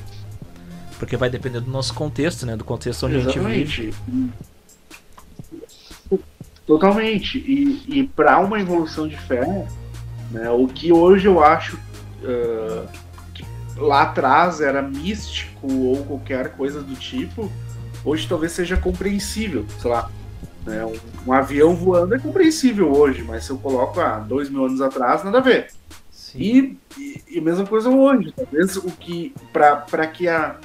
Porque 0.97 1.15
vai 1.15 1.29
depender 1.29 1.59
do 1.59 1.69
nosso 1.69 1.93
contexto, 1.93 2.43
né? 2.43 2.57
Do 2.57 2.63
contexto 2.63 3.05
onde 3.05 3.17
a 3.17 3.19
gente 3.19 3.37
vive. 3.37 3.89
Exatamente. 3.89 3.93
Totalmente. 6.65 7.37
E, 7.37 7.99
e 7.99 8.07
para 8.07 8.39
uma 8.39 8.59
evolução 8.59 9.07
de 9.07 9.15
fé, 9.15 9.67
né, 10.31 10.49
o 10.49 10.67
que 10.67 10.91
hoje 10.91 11.27
eu 11.27 11.43
acho 11.43 11.79
ah, 12.25 12.87
que 13.31 13.45
lá 13.77 14.01
atrás 14.01 14.59
era 14.59 14.81
místico 14.81 15.71
ou 15.71 16.03
qualquer 16.03 16.53
coisa 16.53 16.81
do 16.81 16.95
tipo, 16.95 17.51
hoje 18.07 18.27
talvez 18.27 18.51
seja 18.51 18.77
compreensível. 18.77 19.65
Sei 19.81 19.89
lá, 19.91 20.09
né, 20.65 20.85
um, 20.85 20.95
um 21.27 21.33
avião 21.33 21.75
voando 21.75 22.15
é 22.15 22.19
compreensível 22.19 22.91
hoje, 22.91 23.23
mas 23.23 23.43
se 23.45 23.51
eu 23.51 23.57
coloco 23.57 23.99
há 23.99 24.19
dois 24.19 24.49
mil 24.49 24.65
anos 24.65 24.81
atrás, 24.81 25.23
nada 25.23 25.37
a 25.39 25.41
ver. 25.41 25.67
Sim. 26.11 26.39
E, 26.39 26.77
e, 26.97 27.23
e 27.35 27.39
a 27.39 27.41
mesma 27.41 27.65
coisa 27.65 27.89
hoje. 27.89 28.33
Talvez 28.35 28.75
o 28.77 28.91
que 28.91 29.33
para 29.53 30.07
que 30.07 30.27
a 30.27 30.57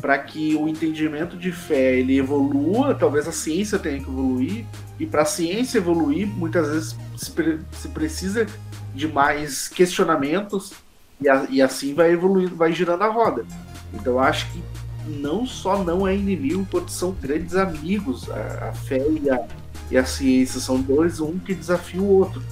para 0.00 0.18
que 0.18 0.54
o 0.54 0.68
entendimento 0.68 1.34
de 1.34 1.50
fé 1.50 1.94
ele 1.94 2.18
evolua, 2.18 2.94
talvez 2.94 3.26
a 3.26 3.32
ciência 3.32 3.78
tenha 3.78 3.96
que 3.98 4.04
evoluir 4.10 4.66
e 5.00 5.06
para 5.06 5.22
a 5.22 5.24
ciência 5.24 5.78
evoluir, 5.78 6.26
muitas 6.26 6.68
vezes 6.68 6.96
se, 7.16 7.30
pre- 7.30 7.60
se 7.72 7.88
precisa 7.88 8.46
de 8.94 9.08
mais 9.08 9.66
questionamentos 9.66 10.74
e, 11.18 11.26
a- 11.26 11.46
e 11.48 11.62
assim 11.62 11.94
vai 11.94 12.10
evoluindo, 12.12 12.54
vai 12.54 12.70
girando 12.70 13.00
a 13.00 13.08
roda. 13.08 13.46
Então 13.94 14.12
eu 14.14 14.18
acho 14.20 14.46
que 14.52 14.62
não 15.06 15.46
só 15.46 15.82
não 15.82 16.06
é 16.06 16.16
inimigo, 16.16 16.66
quanto 16.70 16.90
são 16.90 17.12
grandes 17.12 17.54
amigos. 17.54 18.30
A, 18.30 18.68
a 18.70 18.72
fé 18.72 19.04
e 19.08 19.30
a, 19.30 19.46
e 19.90 19.96
a 19.96 20.04
ciência 20.04 20.60
são 20.60 20.80
dois, 20.80 21.20
um 21.20 21.38
que 21.38 21.54
desafia 21.54 22.00
o 22.00 22.08
outro. 22.08 22.42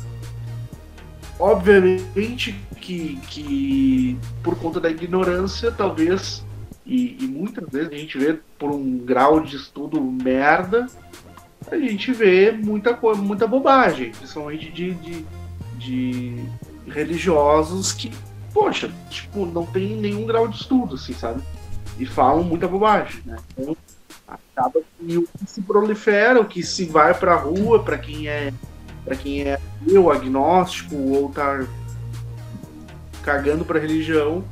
Obviamente 1.39 2.55
que, 2.81 3.17
que 3.29 4.19
por 4.43 4.57
conta 4.59 4.81
da 4.81 4.91
ignorância, 4.91 5.73
talvez, 5.73 6.45
e, 6.85 7.17
e 7.21 7.27
muitas 7.27 7.69
vezes 7.69 7.93
a 7.93 7.97
gente 7.97 8.19
vê 8.19 8.39
por 8.59 8.71
um 8.71 8.99
grau 8.99 9.41
de 9.41 9.57
estudo 9.57 10.01
merda, 10.01 10.87
a 11.71 11.77
gente 11.77 12.13
vê 12.13 12.53
muita 12.53 12.95
coisa, 12.95 13.21
muita 13.21 13.47
bobagem, 13.47 14.11
principalmente 14.11 14.71
de, 14.71 14.95
de, 14.95 15.25
de 15.79 16.45
religiosos 16.87 17.93
que, 17.93 18.11
poxa, 18.53 18.91
tipo, 19.09 19.47
não 19.47 19.65
tem 19.65 19.97
nenhum 19.97 20.27
grau 20.27 20.49
de 20.49 20.57
estudo, 20.57 20.97
assim, 20.97 21.13
sabe? 21.13 21.43
E 22.03 22.07
falam 22.07 22.43
muita 22.43 22.67
bobagem, 22.67 23.23
né? 23.25 23.37
Então, 23.57 23.77
acaba 24.27 24.81
que 24.99 25.17
o 25.19 25.23
que 25.23 25.47
se 25.47 25.63
prolifera, 25.63 26.41
o 26.41 26.45
que 26.45 26.61
se 26.61 26.85
vai 26.85 27.15
pra 27.15 27.37
rua, 27.37 27.81
pra 27.81 27.97
quem 27.97 28.27
é 28.27 28.53
para 29.05 29.15
quem 29.15 29.43
é 29.43 29.61
eu, 29.87 30.11
agnóstico 30.11 30.97
ou 30.97 31.29
tá 31.29 31.65
cagando 33.23 33.65
pra 33.65 33.79
religião, 33.79 34.45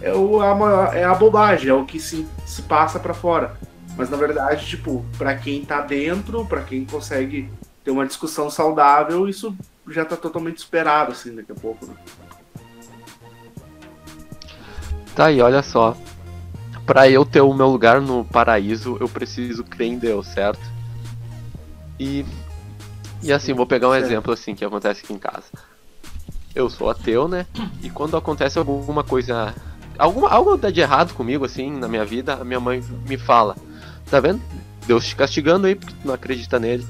é, 0.00 0.14
o, 0.14 0.40
a, 0.40 0.96
é 0.96 1.02
a 1.02 1.12
bobagem, 1.12 1.70
é 1.70 1.74
o 1.74 1.84
que 1.84 1.98
se, 1.98 2.24
se 2.46 2.62
passa 2.62 3.00
pra 3.00 3.14
fora. 3.14 3.58
Mas 3.96 4.08
na 4.08 4.16
verdade, 4.16 4.64
tipo, 4.64 5.04
pra 5.18 5.36
quem 5.36 5.64
tá 5.64 5.80
dentro, 5.80 6.46
pra 6.46 6.62
quem 6.62 6.84
consegue 6.84 7.50
ter 7.82 7.90
uma 7.90 8.06
discussão 8.06 8.48
saudável, 8.48 9.28
isso 9.28 9.56
já 9.88 10.04
tá 10.04 10.16
totalmente 10.16 10.58
esperado, 10.58 11.10
assim, 11.10 11.34
daqui 11.34 11.50
a 11.50 11.56
pouco. 11.56 11.84
Né? 11.84 11.94
Tá 15.16 15.26
aí, 15.26 15.42
olha 15.42 15.64
só. 15.64 15.96
Pra 16.86 17.08
eu 17.08 17.24
ter 17.24 17.40
o 17.40 17.54
meu 17.54 17.68
lugar 17.68 18.00
no 18.00 18.24
paraíso, 18.24 18.96
eu 19.00 19.08
preciso 19.08 19.62
crer 19.62 19.88
em 19.88 19.98
Deus, 19.98 20.26
certo? 20.26 20.60
E. 21.98 22.24
E 23.22 23.32
assim, 23.32 23.52
vou 23.52 23.66
pegar 23.66 23.88
um 23.88 23.94
exemplo 23.94 24.32
assim 24.32 24.54
que 24.54 24.64
acontece 24.64 25.04
aqui 25.04 25.12
em 25.12 25.18
casa. 25.18 25.44
eu 26.54 26.68
sou 26.68 26.90
ateu, 26.90 27.28
né? 27.28 27.46
E 27.82 27.88
quando 27.88 28.16
acontece 28.16 28.58
alguma 28.58 29.04
coisa. 29.04 29.54
Alguma, 29.98 30.28
algo 30.30 30.56
dá 30.56 30.70
de 30.70 30.80
errado 30.80 31.14
comigo, 31.14 31.44
assim, 31.44 31.70
na 31.70 31.86
minha 31.86 32.04
vida, 32.04 32.34
a 32.34 32.44
minha 32.44 32.58
mãe 32.58 32.82
me 33.08 33.16
fala: 33.16 33.56
Tá 34.10 34.18
vendo? 34.18 34.40
Deus 34.86 35.06
te 35.06 35.14
castigando 35.14 35.66
aí 35.66 35.74
porque 35.74 35.94
tu 35.94 36.06
não 36.06 36.14
acredita 36.14 36.58
nele. 36.58 36.86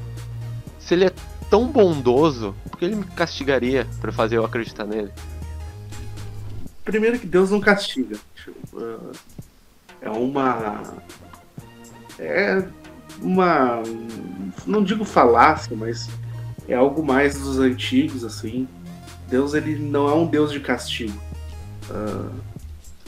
Se 0.78 0.94
ele 0.94 1.06
é 1.06 1.12
tão 1.50 1.66
bondoso, 1.66 2.54
por 2.70 2.78
que 2.78 2.84
ele 2.86 2.96
me 2.96 3.04
castigaria 3.04 3.86
pra 4.00 4.10
fazer 4.10 4.38
eu 4.38 4.44
acreditar 4.44 4.86
nele? 4.86 5.12
Primeiro 6.84 7.18
que 7.18 7.26
Deus 7.26 7.50
não 7.50 7.60
castiga. 7.60 8.16
É 10.02 10.10
uma. 10.10 10.82
É 12.18 12.62
uma. 13.20 13.82
Não 14.66 14.82
digo 14.82 15.04
falácia, 15.04 15.76
mas 15.76 16.10
é 16.68 16.74
algo 16.74 17.04
mais 17.04 17.38
dos 17.38 17.58
antigos, 17.58 18.24
assim. 18.24 18.68
Deus 19.28 19.54
ele 19.54 19.78
não 19.78 20.08
é 20.08 20.14
um 20.14 20.26
Deus 20.26 20.52
de 20.52 20.60
castigo. 20.60 21.18
Uh, 21.88 22.30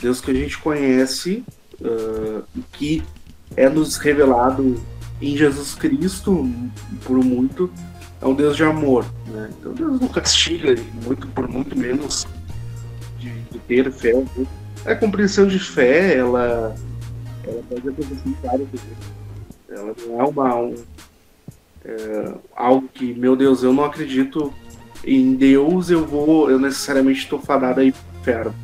Deus 0.01 0.21
que 0.21 0.31
a 0.31 0.35
gente 0.35 0.57
conhece 0.59 1.45
uh, 1.81 2.45
que 2.73 3.03
é 3.57 3.69
nos 3.69 3.97
revelado 3.97 4.81
em 5.21 5.37
Jesus 5.37 5.75
Cristo 5.75 6.51
por 7.05 7.23
muito 7.23 7.71
é 8.21 8.27
um 8.27 8.35
Deus 8.35 8.57
de 8.57 8.65
amor, 8.65 9.05
né? 9.27 9.51
Então 9.59 9.73
Deus 9.75 10.01
não 10.01 10.09
castiga 10.09 10.75
muito 11.05 11.27
por 11.29 11.47
muito 11.47 11.77
menos 11.77 12.27
de, 13.19 13.31
de 13.31 13.59
ter 13.59 13.93
fé. 13.93 14.15
Né? 14.15 14.47
A 14.85 14.95
compreensão 14.95 15.47
de 15.47 15.59
fé, 15.59 16.17
ela, 16.17 16.75
ela 17.47 17.63
pode 17.69 17.89
acontecer 17.89 18.29
em 18.29 18.37
várias 18.43 18.69
vezes. 18.69 18.87
Ela 19.69 19.95
não 20.07 20.21
é 20.21 20.25
uma 20.25 20.57
um, 20.57 20.75
é, 21.85 22.35
algo 22.55 22.89
que, 22.93 23.15
meu 23.15 23.37
Deus, 23.37 23.63
eu 23.63 23.73
não 23.73 23.85
acredito 23.85 24.53
em 25.05 25.35
Deus, 25.35 25.91
eu 25.91 26.07
vou, 26.07 26.51
eu 26.51 26.59
necessariamente 26.59 27.21
estou 27.21 27.41
fadado 27.41 27.81
aí 27.81 27.93
pro 27.93 28.21
inferno. 28.21 28.55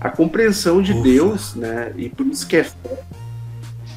A 0.00 0.10
compreensão 0.10 0.82
de 0.82 0.92
Ufa. 0.92 1.02
Deus, 1.02 1.54
né? 1.54 1.92
E 1.96 2.08
por 2.08 2.26
isso 2.26 2.46
que 2.46 2.56
é 2.56 2.64
fé, 2.64 3.04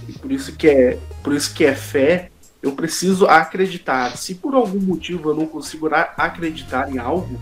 e 0.08 0.14
por 0.14 0.32
isso 0.32 0.56
que 0.56 0.68
é, 0.68 0.98
por 1.22 1.34
isso 1.34 1.54
que 1.54 1.66
é 1.66 1.76
fé, 1.76 2.32
eu 2.62 2.72
preciso 2.72 3.26
acreditar. 3.28 4.18
Se 4.18 4.36
por 4.36 4.56
algum 4.56 4.80
motivo 4.80 5.30
eu 5.30 5.36
não 5.36 5.46
consigo 5.46 5.90
acreditar 5.94 6.92
em 6.92 6.98
algo, 6.98 7.40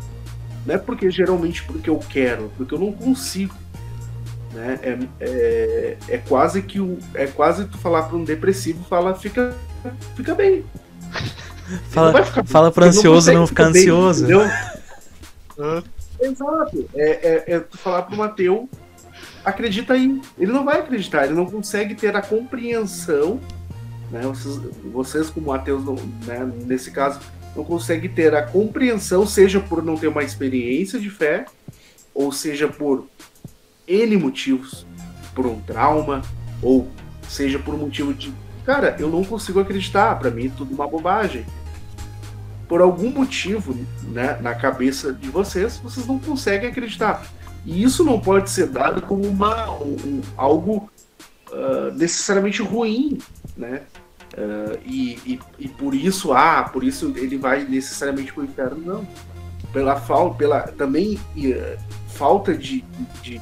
não 0.66 0.76
é 0.76 0.78
porque 0.78 1.10
geralmente 1.10 1.64
porque 1.64 1.90
eu 1.90 2.00
quero, 2.00 2.52
porque 2.58 2.74
eu 2.74 2.80
não 2.80 2.92
consigo. 2.92 3.54
Né? 4.56 4.80
É, 4.82 4.98
é, 5.20 5.98
é 6.08 6.18
quase 6.18 6.62
que 6.62 6.80
o, 6.80 6.98
é 7.14 7.28
quase 7.28 7.66
tu 7.66 7.78
falar 7.78 8.04
para 8.04 8.16
um 8.16 8.24
depressivo, 8.24 8.86
fala 8.86 9.14
fica, 9.14 9.54
fica 10.16 10.34
bem. 10.34 10.66
Fala, 11.90 12.08
não 12.08 12.14
vai 12.14 12.24
ficar 12.24 12.44
bem, 12.44 12.52
fala 12.52 12.74
ele 12.78 12.86
ansioso 12.86 13.34
não 13.34 13.40
consegue 13.42 13.50
ficar 13.50 13.72
bem, 13.72 13.82
ansioso. 13.82 14.24
entendeu? 14.24 14.42
Exato. 16.22 16.90
É, 16.96 17.10
é, 17.10 17.44
é 17.56 17.60
tu 17.60 17.76
falar 17.76 18.04
para 18.04 18.16
um 18.16 18.22
ateu, 18.22 18.70
acredita 19.44 19.94
aí. 19.94 20.22
Ele 20.38 20.52
não 20.52 20.64
vai 20.64 20.80
acreditar, 20.80 21.26
ele 21.26 21.34
não 21.34 21.48
consegue 21.48 21.96
ter 21.96 22.16
a 22.16 22.22
compreensão. 22.22 23.40
Né? 24.12 24.22
Vocês, 24.22 24.60
vocês 24.94 25.30
como 25.32 25.52
ateus, 25.52 25.84
não, 25.84 25.96
né, 26.26 26.48
nesse 26.68 26.92
caso, 26.92 27.20
não 27.56 27.64
conseguem 27.64 28.12
ter 28.12 28.36
a 28.36 28.44
compreensão, 28.44 29.26
seja 29.26 29.60
por 29.60 29.84
não 29.84 29.98
ter 29.98 30.08
uma 30.08 30.24
experiência 30.24 31.00
de 31.00 31.10
fé, 31.10 31.46
ou 32.14 32.32
seja 32.32 32.68
por 32.68 33.08
N 33.88 34.18
motivos, 34.18 34.86
por 35.34 35.46
um 35.46 35.60
trauma, 35.62 36.22
ou 36.62 36.90
seja 37.28 37.60
por 37.60 37.74
um 37.76 37.78
motivo 37.78 38.14
de, 38.14 38.34
cara, 38.66 38.96
eu 39.00 39.10
não 39.10 39.24
consigo 39.24 39.60
acreditar, 39.60 40.18
para 40.18 40.32
mim 40.32 40.48
é 40.48 40.52
tudo 40.56 40.74
uma 40.74 40.88
bobagem. 40.88 41.46
Por 42.68 42.82
algum 42.82 43.12
motivo, 43.12 43.76
né, 44.04 44.40
na 44.42 44.56
cabeça 44.56 45.14
de 45.14 45.30
vocês, 45.30 45.78
vocês 45.78 46.08
não 46.08 46.18
conseguem 46.18 46.70
acreditar. 46.70 47.24
E 47.64 47.84
isso 47.84 48.04
não 48.04 48.20
pode 48.20 48.50
ser 48.50 48.68
dado 48.68 49.02
como 49.02 49.28
uma, 49.28 49.70
um- 49.72 50.22
algo 50.36 50.90
ah, 51.52 51.92
necessariamente 51.96 52.62
ruim, 52.62 53.20
né? 53.56 53.82
Ah, 54.36 54.78
e, 54.86 55.20
e, 55.26 55.40
e 55.60 55.68
por 55.68 55.94
isso, 55.94 56.34
ah, 56.34 56.64
por 56.64 56.84
isso 56.84 57.14
ele 57.16 57.38
vai 57.38 57.64
necessariamente 57.66 58.34
para 58.34 58.42
o 58.42 58.46
inferno, 58.46 58.82
não. 58.84 59.08
Pela 59.76 59.98
falta, 59.98 60.36
pela 60.38 60.62
também 60.62 61.20
eh, 61.38 61.78
falta 62.08 62.56
de, 62.58 62.82
de, 63.22 63.42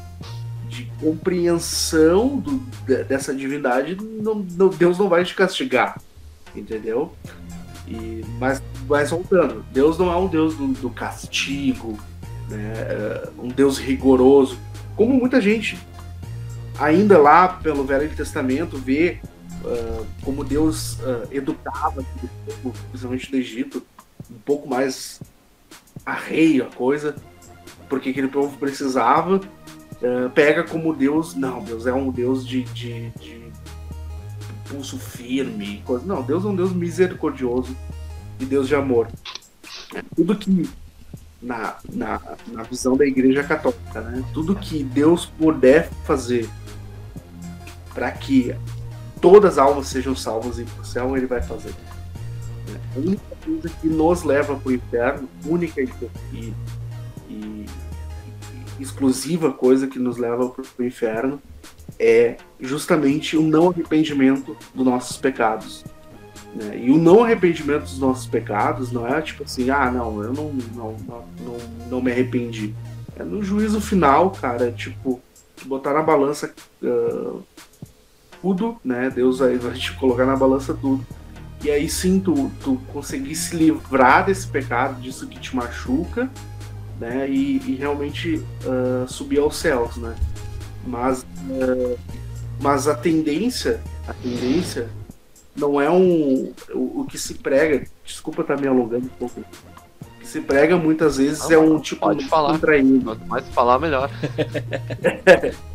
de 0.67 0.91
compreensão 0.99 2.37
do- 2.37 2.57
de- 2.87 3.03
dessa 3.03 3.35
divindade, 3.35 3.95
não, 4.01 4.43
não- 4.57 4.69
Deus 4.69 4.97
não 4.97 5.07
vai 5.07 5.23
te 5.23 5.35
castigar, 5.35 6.01
entendeu? 6.55 7.13
E, 7.87 8.25
mas, 8.39 8.63
mas 8.89 9.11
voltando, 9.11 9.63
Deus 9.71 9.95
não 9.99 10.11
é 10.11 10.17
um 10.17 10.25
Deus 10.27 10.55
do, 10.55 10.69
do 10.69 10.89
castigo, 10.89 11.99
né? 12.49 12.73
É 12.77 13.29
um 13.37 13.49
Deus 13.49 13.77
rigoroso, 13.77 14.57
como 14.95 15.13
muita 15.13 15.39
gente 15.39 15.77
ainda 16.79 17.19
lá 17.19 17.47
pelo 17.47 17.83
Velho 17.85 18.09
Testamento 18.15 18.75
vê 18.75 19.19
ah, 19.63 20.03
como 20.23 20.43
Deus 20.43 20.97
ah, 21.03 21.27
educava 21.29 22.03
principalmente 22.89 23.29
do 23.29 23.37
Egito, 23.37 23.83
um 24.31 24.39
pouco 24.43 24.67
mais 24.67 25.21
arreio 26.05 26.65
a 26.65 26.67
coisa, 26.67 27.15
porque 27.89 28.09
aquele 28.09 28.27
povo 28.27 28.57
precisava, 28.57 29.39
ah, 30.03 30.29
pega 30.33 30.63
como 30.63 30.93
Deus, 30.93 31.35
não, 31.35 31.63
Deus 31.63 31.87
é 31.87 31.93
um 31.93 32.11
Deus 32.11 32.45
de, 32.45 32.63
de, 32.63 33.09
de 33.11 33.51
pulso 34.69 34.97
firme, 34.97 35.81
coisa. 35.85 36.05
não, 36.05 36.21
Deus 36.21 36.43
é 36.43 36.47
um 36.47 36.55
Deus 36.55 36.73
misericordioso 36.73 37.75
e 38.39 38.45
Deus 38.45 38.67
de 38.67 38.75
amor. 38.75 39.07
Tudo 40.15 40.35
que 40.35 40.69
na, 41.41 41.75
na, 41.93 42.21
na 42.47 42.63
visão 42.63 42.95
da 42.95 43.05
Igreja 43.05 43.43
Católica, 43.43 44.01
né? 44.01 44.23
Tudo 44.33 44.55
que 44.55 44.83
Deus 44.83 45.25
puder 45.25 45.89
fazer 46.05 46.49
para 47.93 48.09
que 48.11 48.55
todas 49.21 49.53
as 49.53 49.57
almas 49.57 49.87
sejam 49.87 50.15
salvas 50.15 50.57
e 50.57 50.63
pro 50.63 50.85
céu, 50.85 51.15
ele 51.15 51.27
vai 51.27 51.41
fazer. 51.41 51.73
Né? 52.67 52.79
A 52.95 52.99
única 52.99 53.23
coisa 53.43 53.69
que 53.69 53.87
nos 53.87 54.23
leva 54.23 54.55
para 54.55 54.69
o 54.69 54.73
inferno, 54.73 55.29
única 55.45 55.81
e, 55.81 55.89
e, 56.33 56.53
e- 57.29 57.65
exclusiva 58.79 59.51
coisa 59.51 59.87
que 59.87 59.99
nos 59.99 60.17
leva 60.17 60.49
para 60.49 60.63
o 60.79 60.83
inferno 60.83 61.41
é 61.99 62.37
justamente 62.59 63.37
o 63.37 63.41
não 63.41 63.69
arrependimento 63.69 64.57
dos 64.73 64.85
nossos 64.85 65.17
pecados. 65.17 65.83
né? 66.55 66.77
E 66.77 66.91
o 66.91 66.97
não 66.97 67.23
arrependimento 67.23 67.83
dos 67.83 67.99
nossos 67.99 68.25
pecados 68.25 68.91
não 68.91 69.07
é 69.07 69.21
tipo 69.21 69.43
assim, 69.43 69.69
ah, 69.69 69.91
não, 69.91 70.21
eu 70.23 70.33
não, 70.33 70.53
não, 70.73 70.97
não, 71.07 71.57
não, 71.89 72.01
me 72.01 72.11
arrependi. 72.11 72.73
É 73.15 73.23
no 73.23 73.43
juízo 73.43 73.79
final, 73.79 74.31
cara, 74.31 74.71
tipo, 74.71 75.21
botar 75.65 75.93
na 75.93 76.01
balança 76.01 76.53
ah, 76.83 77.39
tudo, 78.41 78.77
né? 78.83 79.09
Deus 79.09 79.39
vai 79.39 79.57
te 79.57 79.93
colocar 79.93 80.25
na 80.25 80.35
balança 80.35 80.73
tudo. 80.73 81.05
E 81.63 81.71
aí 81.71 81.89
sim 81.89 82.19
tu, 82.19 82.51
tu 82.61 82.75
conseguir 82.91 83.35
se 83.35 83.55
livrar 83.55 84.25
desse 84.25 84.45
pecado, 84.47 85.01
disso 85.01 85.25
que 85.27 85.39
te 85.39 85.55
machuca, 85.55 86.29
né? 86.99 87.29
E, 87.29 87.57
e 87.65 87.75
realmente 87.75 88.43
ah, 88.65 89.05
subir 89.07 89.39
aos 89.39 89.55
céus, 89.55 89.95
né? 89.95 90.13
Mas, 90.85 91.25
ah, 91.49 91.95
mas 92.59 92.87
a 92.87 92.95
tendência, 92.95 93.79
a 94.05 94.13
tendência 94.13 94.89
não 95.55 95.79
é 95.79 95.89
um 95.89 96.51
o, 96.73 97.01
o 97.01 97.05
que 97.09 97.17
se 97.17 97.35
prega. 97.35 97.87
Desculpa 98.03 98.41
estar 98.41 98.59
me 98.59 98.67
alongando 98.67 99.05
um 99.05 99.17
pouco. 99.17 99.39
O 99.39 100.19
que 100.19 100.27
se 100.27 100.41
prega 100.41 100.75
muitas 100.75 101.15
vezes 101.17 101.43
Não, 101.43 101.51
é 101.51 101.57
um 101.57 101.79
tipo 101.79 102.01
pode 102.01 102.27
falar. 102.27 102.53
contraído. 102.53 103.05
Quanto 103.05 103.25
mais 103.25 103.47
falar, 103.49 103.79
melhor. 103.79 104.09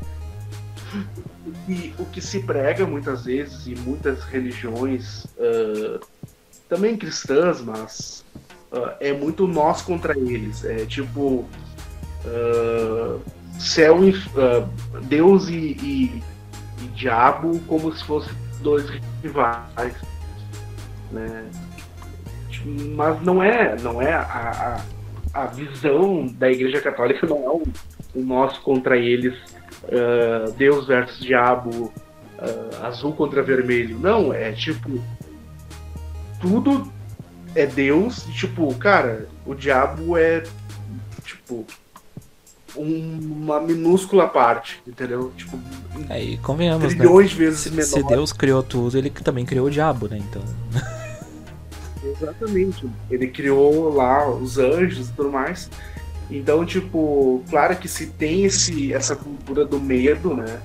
E 1.68 1.92
o 1.98 2.04
que 2.06 2.20
se 2.20 2.40
prega 2.40 2.86
muitas 2.86 3.24
vezes 3.26 3.66
em 3.66 3.74
muitas 3.76 4.24
religiões, 4.24 5.26
ah, 5.38 6.00
também 6.68 6.96
cristãs, 6.96 7.60
mas 7.60 8.24
ah, 8.72 8.96
é 9.00 9.12
muito 9.12 9.46
nós 9.46 9.82
contra 9.82 10.18
eles. 10.18 10.64
É 10.64 10.86
tipo 10.86 11.46
ah, 12.24 13.18
céu 13.58 14.02
e 14.08 14.14
Deus 15.06 15.48
e, 15.48 15.54
e- 15.54 16.22
e 16.80 16.88
diabo 16.94 17.60
como 17.66 17.92
se 17.94 18.02
fossem 18.04 18.32
dois 18.62 18.88
rivais, 19.22 19.94
né? 21.10 21.44
Mas 22.96 23.22
não 23.22 23.42
é, 23.42 23.76
não 23.80 24.00
é 24.02 24.12
a, 24.14 24.80
a, 25.34 25.42
a 25.42 25.46
visão 25.46 26.26
da 26.26 26.50
Igreja 26.50 26.80
Católica 26.80 27.26
não 27.26 27.36
é 27.44 27.48
o, 27.50 27.62
o 28.14 28.22
nós 28.22 28.58
contra 28.58 28.96
eles 28.96 29.34
ah, 29.90 30.50
Deus 30.56 30.86
versus 30.86 31.20
diabo, 31.20 31.92
ah, 32.38 32.86
azul 32.88 33.12
contra 33.12 33.42
vermelho. 33.42 33.98
Não, 33.98 34.32
é 34.32 34.52
tipo. 34.52 35.02
Tudo 36.40 36.90
é 37.54 37.66
Deus, 37.66 38.26
e, 38.28 38.32
tipo, 38.32 38.72
cara, 38.76 39.28
o 39.46 39.54
diabo 39.54 40.16
é. 40.16 40.42
Tipo. 41.24 41.64
um- 42.76 43.18
uma 43.42 43.60
minúscula 43.60 44.28
parte, 44.28 44.80
entendeu? 44.86 45.32
Tipo, 45.36 45.58
É, 46.10 46.22
e 46.22 46.36
convenhamos, 46.38 46.92
né? 46.92 46.98
trilhões 47.00 47.30
de 47.30 47.36
vezes 47.36 47.60
Se, 47.60 47.70
menor. 47.70 47.84
se 47.86 48.02
Deus 48.04 48.32
criou 48.32 48.62
tudo, 48.62 48.96
ele 48.96 49.10
também 49.10 49.44
criou 49.44 49.66
o 49.66 49.70
diabo, 49.70 50.06
né? 50.06 50.18
Então. 50.18 50.42
Exatamente. 52.04 52.88
Ele 53.10 53.26
criou 53.28 53.92
lá 53.92 54.28
os 54.30 54.58
anjos 54.58 55.08
e 55.08 55.12
tudo 55.12 55.30
mais. 55.32 55.68
Então, 56.30 56.64
tipo, 56.64 57.42
claro 57.48 57.76
que 57.76 57.88
se 57.88 58.06
tem 58.06 58.44
esse, 58.44 58.92
essa 58.92 59.16
cultura 59.16 59.64
do 59.64 59.80
medo, 59.80 60.34
né? 60.34 60.60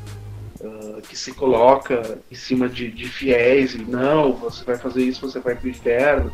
ah, 0.64 1.02
que 1.08 1.18
se 1.18 1.32
coloca 1.34 2.20
em 2.32 2.36
cima 2.36 2.68
de, 2.68 2.92
de 2.92 3.08
fiéis 3.08 3.74
e 3.74 3.80
não, 3.80 4.34
você 4.34 4.64
vai 4.64 4.78
fazer 4.78 5.04
isso, 5.04 5.22
você 5.22 5.40
vai 5.40 5.56
pro 5.56 5.70
inferno. 5.70 6.32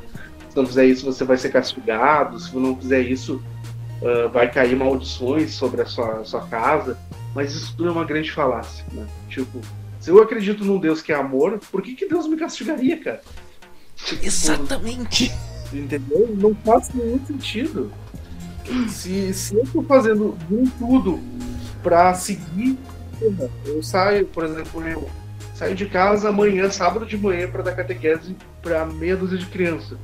Se 0.50 0.56
não 0.56 0.66
fizer 0.66 0.86
isso, 0.86 1.06
você 1.06 1.24
vai 1.24 1.38
ser 1.38 1.52
castigado. 1.52 2.40
Se 2.40 2.56
não 2.56 2.76
fizer 2.76 3.02
isso, 3.02 3.42
ah, 4.04 4.28
vai 4.28 4.52
cair 4.52 4.76
maldições 4.76 5.54
sobre 5.54 5.82
a 5.82 5.86
sua, 5.86 6.24
sua 6.24 6.46
casa. 6.48 6.98
Mas 7.36 7.54
isso 7.54 7.76
tudo 7.76 7.90
é 7.90 7.92
uma 7.92 8.06
grande 8.06 8.32
falácia, 8.32 8.84
né? 8.92 9.06
Tipo, 9.30 9.62
se 10.00 10.10
eu 10.10 10.22
acredito 10.22 10.66
num 10.66 10.80
Deus 10.80 11.02
que 11.02 11.12
é 11.12 11.16
amor, 11.16 11.60
por 11.72 11.82
que, 11.82 11.94
que 11.94 12.08
Deus 12.08 12.28
me 12.28 12.38
castigaria, 12.38 12.98
cara? 12.98 13.22
Tipo, 13.96 14.26
Exatamente. 14.26 15.32
Entendeu? 15.72 16.36
Não 16.36 16.56
faz 16.66 16.92
nenhum 16.94 17.24
sentido. 17.26 17.92
Se, 18.90 19.34
se 19.34 19.56
eu 19.56 19.66
tô 19.72 19.82
fazendo 19.84 20.38
de 20.48 20.70
tudo 20.72 21.20
pra 21.82 22.14
seguir, 22.14 22.78
eu 23.66 23.82
saio, 23.82 24.26
por 24.28 24.46
exemplo, 24.46 24.88
eu 24.88 25.10
saio 25.56 25.76
de 25.76 25.86
casa 25.88 26.30
amanhã, 26.30 26.70
sábado 26.70 27.06
de 27.06 27.18
manhã, 27.18 27.50
pra 27.50 27.64
dar 27.64 27.76
catequese 27.76 28.36
pra 28.62 28.86
meia 28.86 29.16
dúzia 29.16 29.38
de 29.38 29.46
criança. 29.48 29.98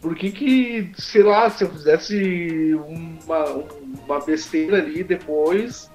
Por 0.00 0.14
que 0.14 0.30
que, 0.30 0.92
sei 0.98 1.22
lá, 1.22 1.48
se 1.50 1.64
eu 1.64 1.70
fizesse 1.70 2.74
uma, 3.24 3.64
uma 4.04 4.20
besteira 4.20 4.76
ali 4.76 5.02
depois, 5.02 5.90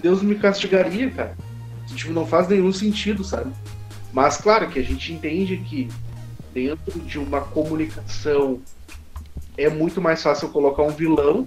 Deus 0.00 0.22
me 0.22 0.36
castigaria, 0.36 1.10
cara? 1.10 1.36
Tipo, 1.94 2.12
não 2.12 2.26
faz 2.26 2.48
nenhum 2.48 2.72
sentido, 2.72 3.24
sabe? 3.24 3.52
Mas 4.12 4.36
claro 4.36 4.68
que 4.68 4.78
a 4.78 4.82
gente 4.82 5.12
entende 5.12 5.56
que 5.58 5.88
dentro 6.54 6.98
de 7.00 7.18
uma 7.18 7.40
comunicação 7.40 8.60
é 9.56 9.68
muito 9.68 10.00
mais 10.00 10.22
fácil 10.22 10.48
colocar 10.48 10.82
um 10.82 10.90
vilão 10.90 11.46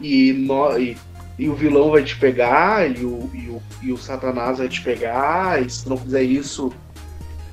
e, 0.00 0.32
nó- 0.32 0.76
e, 0.78 0.96
e 1.38 1.48
o 1.48 1.54
vilão 1.54 1.90
vai 1.90 2.02
te 2.04 2.16
pegar 2.18 2.90
e 2.90 3.04
o, 3.04 3.30
e, 3.32 3.48
o, 3.48 3.62
e 3.82 3.92
o 3.92 3.96
Satanás 3.98 4.58
vai 4.58 4.68
te 4.68 4.82
pegar 4.82 5.62
e 5.62 5.68
se 5.68 5.84
tu 5.84 5.90
não 5.90 5.96
fizer 5.96 6.22
isso 6.22 6.72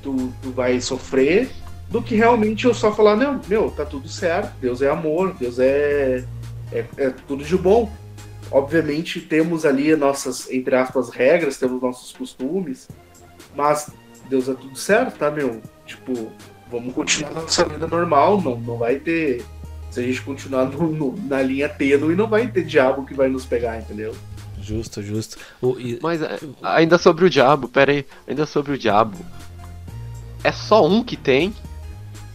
tu, 0.02 0.32
tu 0.42 0.52
vai 0.52 0.80
sofrer 0.82 1.50
do 1.90 2.02
que 2.02 2.16
realmente 2.16 2.66
eu 2.66 2.74
só 2.74 2.92
falar, 2.92 3.16
não, 3.16 3.40
meu, 3.48 3.70
tá 3.70 3.86
tudo 3.86 4.08
certo, 4.10 4.52
Deus 4.60 4.82
é 4.82 4.90
amor, 4.90 5.36
Deus 5.40 5.60
é, 5.60 6.26
é, 6.72 6.86
é 6.98 7.10
tudo 7.28 7.44
de 7.44 7.56
bom. 7.56 7.92
Obviamente 8.52 9.22
temos 9.22 9.64
ali 9.66 9.96
nossas, 9.96 10.50
entre 10.52 10.76
aspas, 10.76 11.10
regras, 11.10 11.58
temos 11.58 11.82
nossos 11.82 12.12
costumes, 12.12 12.88
mas 13.56 13.92
Deus 14.30 14.50
é 14.50 14.54
tudo 14.54 14.76
certo, 14.76 15.18
tá, 15.18 15.30
meu? 15.30 15.62
Tipo, 15.86 16.32
vamos 16.72 16.94
continuar 16.94 17.32
nossa 17.34 17.66
vida 17.66 17.88
normal, 17.88 18.42
não, 18.42 18.58
não 18.60 18.78
vai 18.78 18.96
ter. 18.96 19.44
Se 19.94 20.00
a 20.00 20.04
gente 20.04 20.24
continuar 20.24 20.66
no- 20.66 20.92
no- 20.92 21.16
na 21.28 21.40
linha 21.44 21.70
tênue, 21.70 22.16
não 22.16 22.28
vai 22.28 22.48
ter 22.48 22.64
diabo 22.66 23.06
que 23.06 23.14
vai 23.14 23.30
nos 23.30 23.46
pegar, 23.46 23.78
entendeu? 23.78 24.16
Justo, 24.60 25.04
justo. 25.04 25.38
O- 25.62 25.80
e- 25.80 26.00
Mas 26.02 26.20
é, 26.20 26.40
ainda 26.64 26.98
sobre 26.98 27.26
o 27.26 27.30
diabo, 27.30 27.68
pera 27.68 27.92
aí, 27.92 28.04
ainda 28.28 28.48
sobre 28.48 28.72
o 28.72 28.78
diabo. 28.78 29.16
É 30.44 30.52
só 30.52 30.84
um 30.88 31.04
que 31.04 31.16
tem? 31.16 31.54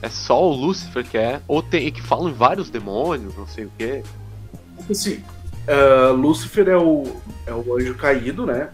É 0.00 0.08
só 0.08 0.40
o 0.40 0.52
Lúcifer 0.54 1.04
que 1.04 1.18
é? 1.18 1.40
Ou 1.48 1.60
tem 1.60 1.90
que 1.90 2.00
falam 2.00 2.28
em 2.28 2.32
vários 2.32 2.70
demônios, 2.70 3.36
não 3.36 3.46
sei 3.48 3.64
o 3.64 3.72
quê? 3.76 4.04
Assim, 4.88 5.20
ah, 5.66 6.12
Lúcifer 6.12 6.68
é 6.68 6.76
o, 6.76 7.16
é 7.44 7.52
o 7.52 7.76
anjo 7.76 7.96
caído, 7.96 8.46
né? 8.46 8.68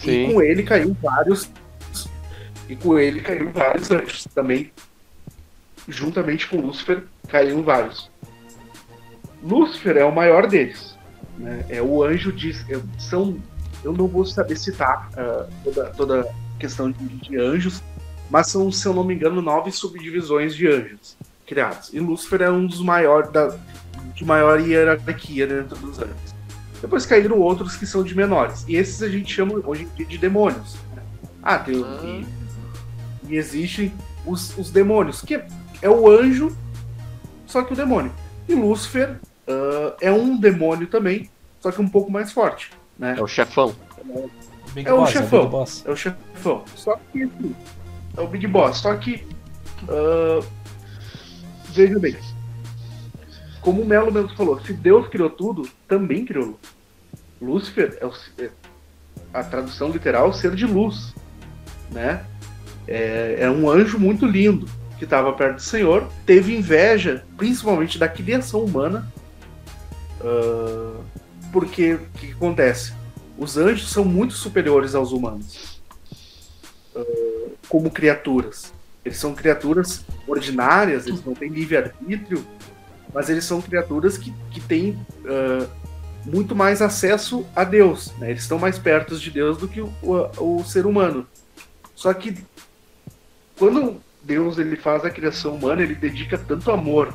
E 0.00 0.02
Sim. 0.26 0.32
com 0.32 0.42
ele 0.42 0.64
caiu 0.64 0.96
vários. 1.00 1.48
E 2.68 2.74
com 2.74 2.98
ele 2.98 3.20
caiu 3.20 3.52
vários 3.52 3.90
anjos. 3.92 4.26
Também, 4.34 4.72
juntamente 5.88 6.48
com 6.48 6.56
Lúcifer, 6.60 7.04
caíram 7.28 7.62
vários. 7.62 8.10
Lúcifer 9.44 9.96
é 9.96 10.04
o 10.04 10.14
maior 10.14 10.46
deles. 10.46 10.96
Né? 11.38 11.64
É 11.68 11.82
o 11.82 12.02
anjo 12.02 12.32
de. 12.32 12.50
é- 12.72 12.80
São. 12.98 13.36
Eu 13.82 13.92
não 13.92 14.06
vou 14.08 14.24
saber 14.24 14.56
citar 14.56 15.10
ah, 15.16 15.46
toda, 15.62 15.84
toda 15.90 16.20
a 16.22 16.58
questão 16.58 16.90
de, 16.90 17.04
de 17.06 17.38
anjos, 17.38 17.82
mas 18.30 18.46
são, 18.46 18.72
se 18.72 18.86
eu 18.86 18.94
não 18.94 19.04
me 19.04 19.14
engano, 19.14 19.42
nove 19.42 19.70
subdivisões 19.70 20.54
de 20.54 20.66
anjos 20.66 21.16
criados. 21.46 21.92
E 21.92 22.00
Lúcifer 22.00 22.40
é 22.42 22.50
um 22.50 22.66
dos 22.66 22.80
maiores. 22.80 23.30
Da, 23.30 23.54
de 24.14 24.24
maior 24.24 24.60
hierarquia 24.60 25.44
dentro 25.46 25.76
dos 25.76 25.98
anjos. 25.98 26.34
Depois 26.80 27.04
caíram 27.04 27.38
outros 27.40 27.74
que 27.76 27.84
são 27.84 28.04
de 28.04 28.14
menores. 28.14 28.64
E 28.68 28.76
esses 28.76 29.02
a 29.02 29.08
gente 29.08 29.32
chama 29.34 29.54
hoje 29.66 29.82
em 29.82 29.88
dia 29.96 30.06
de 30.06 30.16
demônios. 30.18 30.76
né? 30.94 31.02
Ah, 31.42 31.58
tem 31.58 31.76
o- 31.76 31.84
Ah. 31.84 32.00
e, 32.04 32.26
e 33.32 33.36
existem 33.36 33.92
os, 34.24 34.56
os 34.56 34.70
demônios, 34.70 35.20
que 35.20 35.42
é 35.82 35.90
o 35.90 36.08
anjo, 36.08 36.56
só 37.46 37.62
que 37.64 37.72
o 37.72 37.76
demônio. 37.76 38.12
E 38.48 38.54
Lúcifer 38.54 39.18
ah, 39.48 39.96
é 40.00 40.12
um 40.12 40.38
demônio 40.38 40.86
também, 40.86 41.30
só 41.60 41.70
que 41.70 41.80
um 41.80 41.88
pouco 41.88 42.10
mais 42.10 42.32
forte. 42.32 42.70
Né? 42.98 43.16
É 43.18 43.22
o 43.22 43.26
chefão. 43.26 43.74
Big 44.74 44.88
É 44.88 44.92
o 44.92 44.98
Boss, 44.98 45.10
chefão. 45.10 45.66
É 45.84 45.90
o 45.90 45.96
chefão. 45.96 46.64
Só 46.74 46.98
que 47.12 47.22
assim, 47.22 47.56
é 48.16 48.20
o 48.20 48.26
Big 48.26 48.46
Boss. 48.46 48.78
Só 48.78 48.94
que. 48.96 49.26
ah, 49.88 50.44
veja 51.66 51.98
bem. 51.98 52.16
Como 53.60 53.80
o 53.80 53.86
Melo 53.86 54.12
mesmo 54.12 54.36
falou, 54.36 54.60
se 54.60 54.74
Deus 54.74 55.08
criou 55.08 55.30
tudo, 55.30 55.66
também 55.88 56.26
criou. 56.26 56.58
Lúcifer 57.40 57.96
é, 58.00 58.06
o, 58.06 58.12
é 58.38 58.50
a 59.32 59.42
tradução 59.42 59.90
literal 59.90 60.32
ser 60.32 60.54
de 60.54 60.66
luz. 60.66 61.14
Né? 61.90 62.24
É, 62.86 63.36
é 63.40 63.50
um 63.50 63.68
anjo 63.70 63.98
muito 63.98 64.26
lindo 64.26 64.68
que 64.98 65.04
estava 65.04 65.32
perto 65.32 65.56
do 65.56 65.62
Senhor, 65.62 66.08
teve 66.24 66.54
inveja, 66.54 67.24
principalmente 67.36 67.98
da 67.98 68.08
criação 68.08 68.64
humana. 68.64 69.10
Ah, 70.24 71.00
porque 71.52 71.94
o 71.94 71.98
que, 72.18 72.26
que 72.28 72.32
acontece? 72.32 72.92
Os 73.38 73.56
anjos 73.56 73.90
são 73.90 74.04
muito 74.04 74.34
superiores 74.34 74.94
aos 74.94 75.12
humanos 75.12 75.80
ah, 76.96 77.00
como 77.68 77.90
criaturas. 77.90 78.72
Eles 79.04 79.18
são 79.18 79.34
criaturas 79.34 80.04
ordinárias, 80.26 81.06
eles 81.06 81.22
não 81.24 81.34
têm 81.34 81.50
livre-arbítrio, 81.50 82.44
mas 83.12 83.28
eles 83.28 83.44
são 83.44 83.60
criaturas 83.60 84.16
que, 84.16 84.32
que 84.50 84.60
têm 84.60 84.98
ah, 85.26 85.66
muito 86.24 86.54
mais 86.56 86.80
acesso 86.80 87.44
a 87.54 87.64
Deus. 87.64 88.12
né? 88.18 88.30
Eles 88.30 88.42
estão 88.42 88.58
mais 88.58 88.78
perto 88.78 89.18
de 89.18 89.30
Deus 89.30 89.58
do 89.58 89.68
que 89.68 89.80
o, 89.82 89.92
o- 90.02 90.56
o 90.60 90.64
ser 90.64 90.86
humano. 90.86 91.26
Só 91.94 92.12
que 92.14 92.36
quando 93.58 94.00
Deus 94.22 94.58
ele 94.58 94.74
faz 94.76 95.04
a 95.04 95.10
criação 95.10 95.54
humana, 95.54 95.82
ele 95.82 95.94
dedica 95.94 96.38
tanto 96.38 96.70
amor 96.70 97.14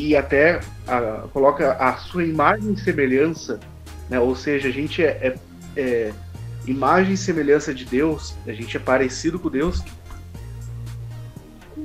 e 0.00 0.16
até 0.16 0.60
ah, 0.88 1.26
coloca 1.30 1.72
a 1.74 1.94
sua 1.98 2.24
imagem 2.24 2.72
e 2.72 2.80
semelhança, 2.80 3.60
né? 4.08 4.18
ou 4.18 4.34
seja, 4.34 4.68
a 4.68 4.72
gente 4.72 5.04
é, 5.04 5.08
é- 5.20 5.38
é 5.76 6.12
imagem 6.66 7.12
e 7.12 7.16
semelhança 7.18 7.74
de 7.74 7.84
Deus, 7.84 8.34
a 8.46 8.52
gente 8.52 8.74
é 8.74 8.80
parecido 8.80 9.38
com 9.38 9.50
Deus, 9.50 9.84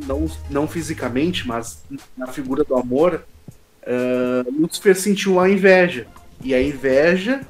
não, 0.07 0.31
não 0.49 0.65
fisicamente, 0.65 1.45
mas 1.45 1.83
na 2.15 2.27
figura 2.27 2.63
do 2.63 2.77
amor, 2.77 3.25
ah, 3.85 4.45
Lúcifer 4.49 4.95
sentiu 4.95 5.37
a 5.37 5.49
inveja. 5.49 6.07
E 6.41 6.53
a 6.53 6.61
inveja 6.61 7.41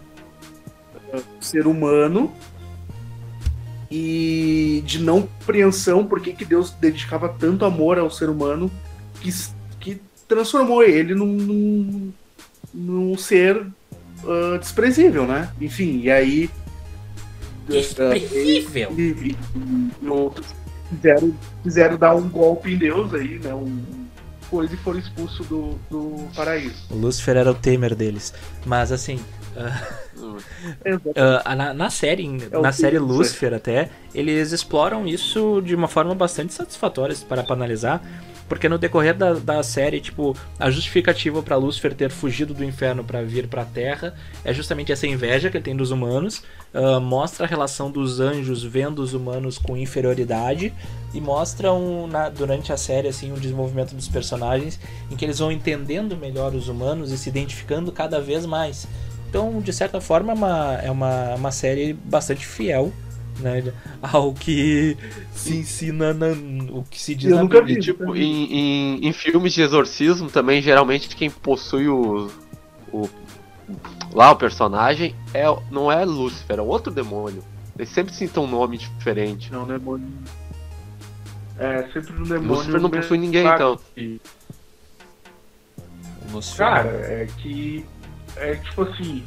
ah, 1.14 1.18
do 1.18 1.46
ser 1.46 1.68
humano 1.68 2.34
e 3.92 4.82
de 4.84 5.00
não 5.00 5.22
compreensão 5.22 6.08
por 6.08 6.20
que, 6.20 6.34
que 6.34 6.44
Deus 6.44 6.72
dedicava 6.72 7.30
tanto 7.30 7.66
amor 7.66 8.00
ao 8.00 8.10
ser 8.10 8.30
humano 8.30 8.72
que 9.22 9.32
transformou 10.28 10.84
ele 10.84 11.14
num, 11.16 11.26
num, 11.28 12.14
num 12.74 13.18
ser 13.18 13.66
ah, 14.26 14.58
desprezível, 14.58 15.26
né? 15.26 15.50
Enfim, 15.62 16.02
e 16.02 16.12
aí. 16.12 16.50
Desprezível. 17.68 18.94
E, 18.98 19.02
e- 19.02 19.38
e 20.02 20.08
outros 20.08 20.48
quiseram, 20.90 21.34
quiseram 21.64 21.98
dar 21.98 22.16
um 22.16 22.30
golpe 22.30 22.74
em 22.74 22.78
Deus 22.78 23.14
aí, 23.14 23.40
né? 23.40 23.54
Um, 23.54 23.82
coisa 24.50 24.74
e 24.74 24.78
foram 24.78 25.00
expulsos 25.00 25.46
do, 25.48 25.76
do 25.90 26.28
paraíso. 26.36 26.76
O 26.92 26.96
Lucifer 26.96 27.36
era 27.38 27.50
o 27.50 27.56
Temer 27.56 27.96
deles. 27.96 28.34
Mas 28.66 28.92
assim, 28.92 29.20
Ah, 31.44 31.56
na, 31.56 31.74
na 31.74 31.90
série, 31.90 32.26
É 32.52 32.58
o 32.58 32.62
na 32.62 32.72
série 32.72 33.00
Lucifer 33.00 33.54
até, 33.54 33.90
eles 34.14 34.52
exploram 34.52 35.08
isso 35.08 35.62
de 35.64 35.76
uma 35.76 35.88
forma 35.88 36.14
bastante 36.16 36.54
satisfatória 36.54 37.16
para 37.28 37.44
pra 37.44 37.56
analisar. 37.56 38.02
Porque 38.48 38.70
no 38.70 38.78
decorrer 38.78 39.16
da, 39.16 39.34
da 39.34 39.64
série, 39.64 40.00
tipo, 40.00 40.38
a 40.60 40.70
justificativa 40.70 41.42
pra 41.42 41.56
Lúcifer 41.56 41.96
ter 41.96 42.12
fugido 42.12 42.54
do 42.54 42.64
inferno 42.64 43.04
pra 43.04 43.24
vir 43.24 43.48
pra 43.48 43.66
Terra 43.66 44.14
é 44.44 44.54
justamente 44.54 44.92
essa 44.92 45.08
inveja 45.08 45.50
que 45.50 45.58
ele 45.58 45.64
tem 45.64 45.76
dos 45.76 45.90
humanos. 45.90 46.44
ah, 46.72 47.00
mostra 47.00 47.48
a 47.48 47.50
relação 47.50 47.90
dos 47.90 48.20
anjos 48.20 48.62
vendo 48.64 49.00
os 49.00 49.16
humanos 49.16 49.58
com 49.58 49.76
inferioridade 49.76 50.72
e 51.12 51.20
mostra 51.20 51.74
um, 51.74 52.06
na- 52.06 52.30
durante 52.30 52.72
a 52.72 52.78
série 52.78 53.08
assim 53.08 53.32
um 53.32 53.36
desenvolvimento 53.36 53.96
dos 53.96 54.08
personagens 54.08 54.80
em 55.10 55.16
que 55.16 55.26
eles 55.26 55.40
vão 55.40 55.52
entendendo 55.52 56.16
melhor 56.16 56.54
os 56.54 56.68
humanos 56.68 57.12
e 57.12 57.18
se 57.18 57.30
identificando 57.30 57.92
cada 57.92 58.22
vez 58.22 58.46
mais. 58.46 58.86
Então, 59.30 59.60
de 59.60 59.74
certa 59.74 60.00
forma, 60.00 60.32
é 60.32 60.36
uma, 60.36 60.74
é 60.84 60.92
uma, 60.92 61.36
uma 61.36 61.52
série 61.52 61.94
bastante 61.94 62.46
fiel 62.46 62.92
né, 63.40 63.74
ao 64.02 64.34
que 64.34 64.98
se 65.34 65.58
ensina, 65.58 66.14
na, 66.14 66.28
o 66.72 66.84
que 66.90 67.02
se 67.02 67.14
diz 67.16 67.30
Eu 67.30 67.38
na 67.38 67.44
nunca. 67.44 67.60
E 67.70 67.80
tipo, 67.80 68.16
em, 68.16 68.46
em, 68.54 69.08
em 69.08 69.14
filmes 69.14 69.54
de 69.54 69.62
exorcismo 69.62 70.30
também, 70.30 70.62
geralmente 70.62 71.14
quem 71.16 71.30
possui 71.30 71.88
o, 71.90 72.30
o 72.94 73.10
lá 74.14 74.32
o 74.32 74.36
personagem 74.36 75.14
é, 75.34 75.44
não 75.70 75.92
é 75.92 76.06
Lúcifer, 76.06 76.60
é 76.60 76.62
outro 76.62 76.92
demônio. 76.94 77.44
Eles 77.78 77.90
sempre 77.90 78.14
citam 78.14 78.46
um 78.46 78.48
nome 78.48 78.78
diferente. 78.78 79.52
Não, 79.52 79.66
demônio. 79.68 80.08
É, 81.60 81.84
sempre 81.92 82.14
um 82.14 82.24
demônio. 82.24 82.48
Lúcifer 82.56 82.80
não 82.82 82.90
possui 82.90 83.18
ninguém, 83.18 83.44
claro, 83.44 83.74
então. 83.74 83.80
que- 83.94 84.22
Lucifer. 86.32 86.66
Cara, 86.66 86.90
é 86.90 87.28
que. 87.38 87.86
É 88.38 88.56
tipo 88.56 88.82
assim. 88.84 89.24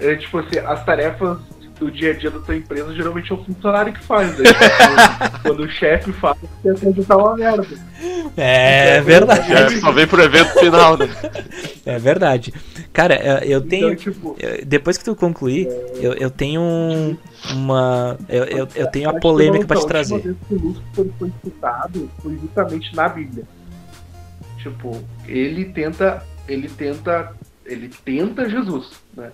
É 0.00 0.14
tipo 0.16 0.38
assim, 0.38 0.58
as 0.58 0.84
tarefas 0.84 1.38
do 1.80 1.90
dia 1.92 2.10
a 2.10 2.14
dia 2.14 2.30
da 2.30 2.40
tua 2.40 2.56
empresa 2.56 2.92
geralmente 2.92 3.30
é 3.30 3.34
o 3.34 3.44
funcionário 3.44 3.92
que 3.92 4.02
faz. 4.02 4.36
Né? 4.38 4.44
Quando- 4.52 5.42
Quando 5.42 5.60
o 5.60 5.68
chefe 5.70 6.12
faz, 6.12 6.36
você 6.62 6.70
acreditar 6.70 7.16
uma 7.16 7.36
merda. 7.36 7.66
É 8.36 9.00
verdade. 9.00 9.52
É, 9.52 9.80
só 9.80 9.92
vem 9.92 10.06
pro 10.06 10.22
evento 10.22 10.58
final, 10.58 10.96
né? 10.96 11.06
É 11.86 11.98
verdade. 11.98 12.52
Cara, 12.92 13.14
é, 13.14 13.40
eu 13.46 13.60
tenho. 13.60 13.92
Então, 13.92 13.96
tipo, 13.96 14.36
Depois 14.66 14.98
que 14.98 15.04
tu 15.04 15.14
concluir, 15.16 15.68
eu, 16.00 16.14
eu 16.14 16.30
tenho 16.30 16.60
um- 16.60 17.16
uma. 17.52 18.16
Eu, 18.28 18.44
eu, 18.44 18.68
eu 18.74 18.86
tenho 18.88 19.08
a 19.10 19.14
polêmica 19.20 19.66
pra 19.66 19.78
te 19.78 19.84
a 19.84 19.88
trazer. 19.88 20.14
última 20.14 20.32
vez 20.34 20.46
que 20.48 20.54
o 20.54 20.58
Lúcifer 20.68 21.06
foi 21.18 21.32
citado 21.44 22.10
foi 22.22 22.38
justamente 22.38 22.94
na 22.96 23.08
Bíblia. 23.08 23.44
Tipo, 24.62 24.96
ele 25.26 25.66
tenta. 25.66 26.22
Ele 26.48 26.68
tenta. 26.68 27.32
Ele 27.68 27.88
tenta 28.04 28.48
Jesus, 28.48 28.90
né? 29.16 29.30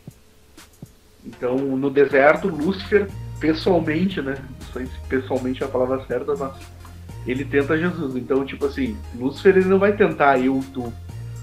Então, 1.24 1.57
no 1.57 1.89
deserto, 1.89 2.49
Lúcifer, 2.49 3.09
pessoalmente, 3.41 4.20
né? 4.20 4.35
Não 4.61 4.72
sei 4.72 4.87
se 4.87 4.93
pessoalmente 5.09 5.62
é 5.62 5.66
a 5.66 5.68
palavra 5.68 6.05
certa, 6.07 6.35
mas 6.37 6.53
ele 7.26 7.45
tenta 7.45 7.78
Jesus. 7.78 8.14
Então, 8.16 8.45
tipo 8.45 8.66
assim, 8.66 8.97
Lúcifer 9.14 9.57
ele 9.57 9.66
não 9.66 9.78
vai 9.78 9.97
tentar 9.97 10.39
eu, 10.39 10.62
tu. 10.74 10.93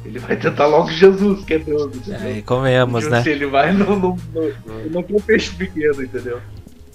Ele 0.06 0.20
vai 0.20 0.36
tentar 0.36 0.68
logo 0.68 0.90
Jesus, 0.92 1.44
que 1.46 1.54
é 1.56 1.60
Deus, 1.60 1.96
entendeu? 1.96 2.28
É, 2.30 2.42
convenhamos, 2.42 3.02
Tipo 3.04 3.12
né? 3.14 3.20
assim, 3.22 3.30
Ele 3.30 3.46
vai 3.46 3.72
no, 3.72 4.18
ele 4.36 4.90
não 4.90 5.04
quer 5.04 5.16
um 5.16 5.20
peixe 5.22 5.56
pequeno, 5.56 6.04
entendeu? 6.04 6.40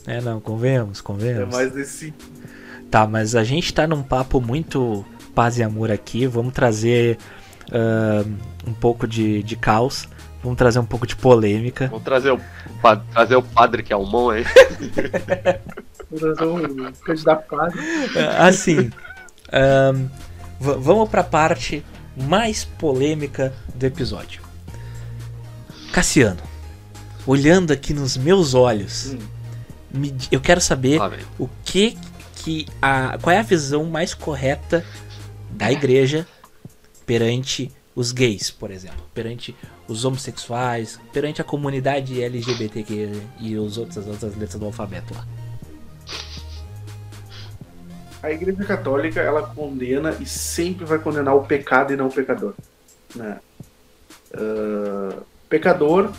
É, 0.06 0.20
não, 0.20 0.40
convenhamos, 0.40 1.00
É 1.00 1.02
convenhamos. 1.02 1.54
mais 1.54 1.74
nesse 1.74 2.12
Tá, 2.90 3.06
mas 3.06 3.34
a 3.34 3.42
gente 3.42 3.72
tá 3.74 3.86
num 3.86 4.02
papo 4.02 4.40
muito 4.40 5.04
paz 5.34 5.58
e 5.58 5.62
amor 5.62 5.90
aqui. 5.90 6.26
Vamos 6.26 6.52
trazer 6.52 7.18
ah, 7.72 8.24
um 8.66 8.72
pouco 8.72 9.06
de, 9.06 9.42
de 9.42 9.56
caos. 9.56 10.08
Vamos 10.42 10.58
trazer 10.58 10.78
um 10.78 10.84
pouco 10.86 11.06
de 11.06 11.16
polêmica. 11.16 11.88
Vamos 11.88 12.04
trazer 12.04 12.30
o, 12.30 12.40
pa- 12.80 13.02
trazer 13.12 13.34
o 13.36 13.42
padre 13.42 13.82
que 13.82 13.92
é 13.92 13.96
o 13.96 14.04
Mon 14.04 14.30
aí. 14.30 14.44
um 16.42 16.92
candidato 17.04 17.48
quase. 17.48 17.76
Ah, 18.16 18.46
Assim, 18.46 18.90
v- 20.60 20.76
vamos 20.78 21.08
pra 21.08 21.24
parte 21.24 21.84
mais 22.16 22.64
polêmica 22.64 23.52
do 23.74 23.84
episódio. 23.84 24.40
Cassiano, 25.92 26.40
olhando 27.26 27.72
aqui 27.72 27.92
nos 27.94 28.16
meus 28.16 28.54
olhos, 28.54 29.14
Hum. 29.14 29.18
me 29.92 30.14
eu 30.30 30.40
quero 30.40 30.60
saber 30.60 30.98
vem. 31.08 31.20
o 31.38 31.48
que 31.64 31.96
que 32.36 32.66
a 32.80 33.18
qual 33.20 33.34
é 33.34 33.38
a 33.38 33.42
visão 33.42 33.84
mais 33.84 34.14
correta 34.14 34.84
da 35.50 35.72
igreja 35.72 36.26
perante 37.06 37.72
os 37.94 38.12
gays, 38.12 38.50
por 38.50 38.70
exemplo, 38.70 39.02
perante 39.14 39.56
os 39.88 40.04
homossexuais, 40.04 41.00
perante 41.12 41.40
a 41.40 41.44
comunidade 41.44 42.22
LGBTQ 42.22 43.22
e 43.40 43.56
os 43.56 43.78
outros, 43.78 43.96
as 43.96 44.06
outras 44.06 44.36
letras 44.36 44.60
do 44.60 44.66
alfabeto 44.66 45.14
lá. 45.14 45.26
A 48.22 48.30
Igreja 48.30 48.64
Católica 48.64 49.20
ela 49.20 49.42
condena 49.42 50.14
e 50.20 50.26
sempre 50.26 50.84
vai 50.84 50.98
condenar 50.98 51.34
o 51.34 51.44
pecado 51.44 51.92
e 51.92 51.96
não 51.96 52.08
o 52.08 52.12
pecador. 52.12 52.54
Né? 53.14 53.38
Ah, 54.34 55.22
pecador 55.48 56.12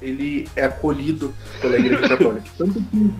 ele 0.00 0.48
é 0.54 0.64
acolhido 0.64 1.34
pela 1.60 1.78
Igreja 1.78 2.08
Católica. 2.08 2.48
Tanto 2.56 2.82
que 2.82 3.12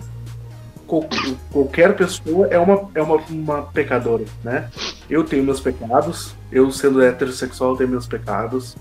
qualquer 1.51 1.95
pessoa 1.95 2.47
é 2.47 2.57
uma, 2.57 2.89
é 2.95 3.01
uma, 3.01 3.15
uma 3.29 3.61
pecadora. 3.63 4.25
Né? 4.43 4.69
Eu 5.09 5.23
tenho 5.23 5.43
meus 5.43 5.59
pecados, 5.59 6.33
eu 6.51 6.71
sendo 6.71 7.01
heterossexual 7.01 7.77
tenho 7.77 7.89
meus 7.89 8.07
pecados. 8.07 8.75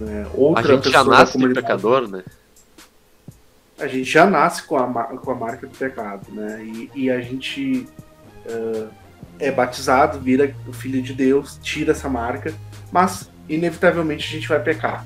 né? 0.00 0.26
A 0.32 0.36
Outra 0.36 0.62
gente 0.62 0.90
já 0.90 0.98
pessoa 0.98 1.04
da 1.04 1.10
nasce 1.20 1.32
comunidade- 1.32 1.66
pecador, 1.66 2.08
né? 2.08 2.22
a 3.78 3.86
gente 3.86 4.04
já 4.04 4.24
nasce 4.24 4.62
com 4.62 4.76
a, 4.76 4.86
com 4.86 5.30
a 5.32 5.34
marca 5.34 5.66
do 5.66 5.76
pecado, 5.76 6.26
né? 6.32 6.62
E, 6.64 6.90
e 6.94 7.10
a 7.10 7.20
gente 7.20 7.86
ah, 8.48 8.86
é 9.38 9.50
batizado, 9.50 10.18
vira 10.20 10.54
o 10.68 10.72
filho 10.72 11.02
de 11.02 11.12
Deus, 11.12 11.58
tira 11.60 11.90
essa 11.90 12.08
marca, 12.08 12.54
mas 12.92 13.28
inevitavelmente 13.48 14.26
a 14.28 14.30
gente 14.38 14.48
vai 14.48 14.60
pecar. 14.62 15.04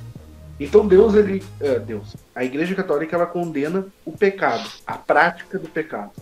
Então 0.61 0.87
Deus, 0.87 1.15
ele, 1.15 1.43
ah, 1.63 1.79
Deus, 1.79 2.15
a 2.35 2.45
Igreja 2.45 2.75
Católica 2.75 3.17
ela 3.17 3.27
condena 3.27 3.87
o 4.05 4.13
pecado, 4.13 4.69
a 4.87 4.95
prática 4.99 5.59
do 5.59 5.69
pecado, 5.69 6.13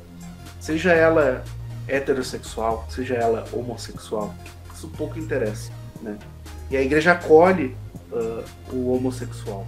seja 0.66 0.92
ela 0.92 1.44
heterossexual, 1.86 2.88
seja 2.90 3.14
ela 3.14 3.48
homossexual, 3.52 4.34
isso 4.74 4.88
pouco 4.88 5.16
interessa, 5.16 5.70
né? 6.02 6.18
E 6.68 6.76
a 6.76 6.82
Igreja 6.82 7.12
acolhe 7.12 7.76
ah, 8.12 8.44
o 8.72 8.92
homossexual. 8.92 9.64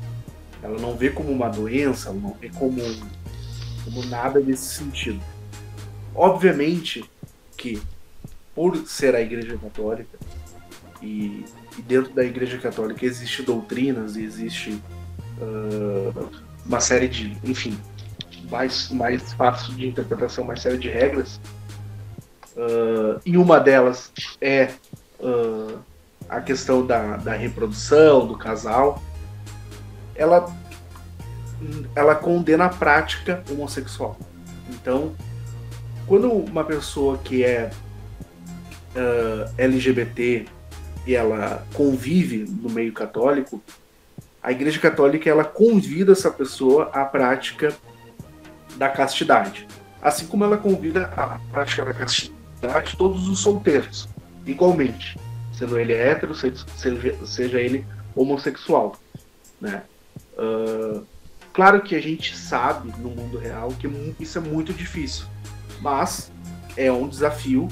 Ela 0.61 0.76
não 0.80 0.96
vê 0.96 1.11
como 1.11 1.30
uma 1.30 1.49
doença, 1.49 2.12
não 2.12 2.34
vê 2.40 2.49
como, 2.49 2.82
como 3.84 4.05
nada 4.07 4.40
nesse 4.40 4.74
sentido. 4.74 5.20
Obviamente 6.12 7.09
que, 7.57 7.80
por 8.53 8.76
ser 8.88 9.14
a 9.14 9.20
Igreja 9.20 9.57
Católica, 9.57 10.18
e, 11.01 11.44
e 11.78 11.82
dentro 11.82 12.12
da 12.12 12.24
Igreja 12.24 12.59
Católica 12.59 13.07
existe 13.07 13.44
doutrinas 13.44 14.16
e 14.16 14.24
existe 14.24 14.82
ah, 15.40 16.28
uma 16.66 16.80
série 16.80 17.07
de, 17.07 17.38
enfim, 17.44 17.78
mais, 18.51 18.90
mais 18.90 19.32
fácil 19.32 19.74
de 19.74 19.86
interpretação, 19.86 20.44
uma 20.44 20.57
série 20.57 20.78
de 20.78 20.88
regras, 20.88 21.40
ah, 22.59 23.20
e 23.24 23.36
uma 23.36 23.61
delas 23.61 24.12
é 24.40 24.70
ah, 25.22 25.78
a 26.28 26.40
questão 26.40 26.84
da, 26.84 27.16
da 27.16 27.32
reprodução, 27.32 28.26
do 28.26 28.36
casal, 28.36 29.03
ela, 30.14 30.53
ela 31.94 32.14
condena 32.14 32.66
a 32.66 32.68
prática 32.68 33.42
homossexual. 33.49 34.18
Então, 34.68 35.14
quando 36.07 36.30
uma 36.30 36.64
pessoa 36.64 37.18
que 37.18 37.44
é 37.44 37.70
ah, 38.96 39.51
LGBT 39.57 40.46
e 41.07 41.14
ela 41.14 41.64
convive 41.72 42.44
no 42.44 42.68
meio 42.68 42.92
católico, 42.92 43.62
a 44.42 44.53
Igreja 44.53 44.80
Católica 44.80 45.28
ela 45.28 45.44
convida 45.44 46.12
essa 46.12 46.30
pessoa 46.30 46.90
à 46.92 47.05
prática 47.05 47.74
da 48.79 48.89
castidade, 48.89 49.66
assim 50.01 50.26
como 50.26 50.45
ela 50.45 50.57
convida 50.57 51.07
à 51.16 51.39
prática 51.51 51.85
da 51.85 51.93
castidade 51.93 52.97
todos 52.97 53.29
os 53.29 53.41
solteiros, 53.41 54.09
igualmente, 54.47 55.18
sendo 55.53 55.79
ele 55.79 55.93
hétero, 55.93 56.35
seja, 56.35 56.64
seja 57.26 57.61
ele 57.61 57.85
homossexual, 58.14 58.97
né? 59.61 59.83
Ah, 60.39 61.03
claro 61.53 61.83
que 61.83 61.97
a 61.97 62.01
gente 62.01 62.37
sabe 62.37 62.93
no 62.99 63.11
mundo 63.11 63.39
real 63.39 63.70
que 63.70 63.91
isso 64.20 64.39
é 64.39 64.41
muito 64.41 64.72
difícil, 64.72 65.26
mas 65.81 66.31
é 66.76 66.91
um 66.91 67.09
desafio 67.09 67.68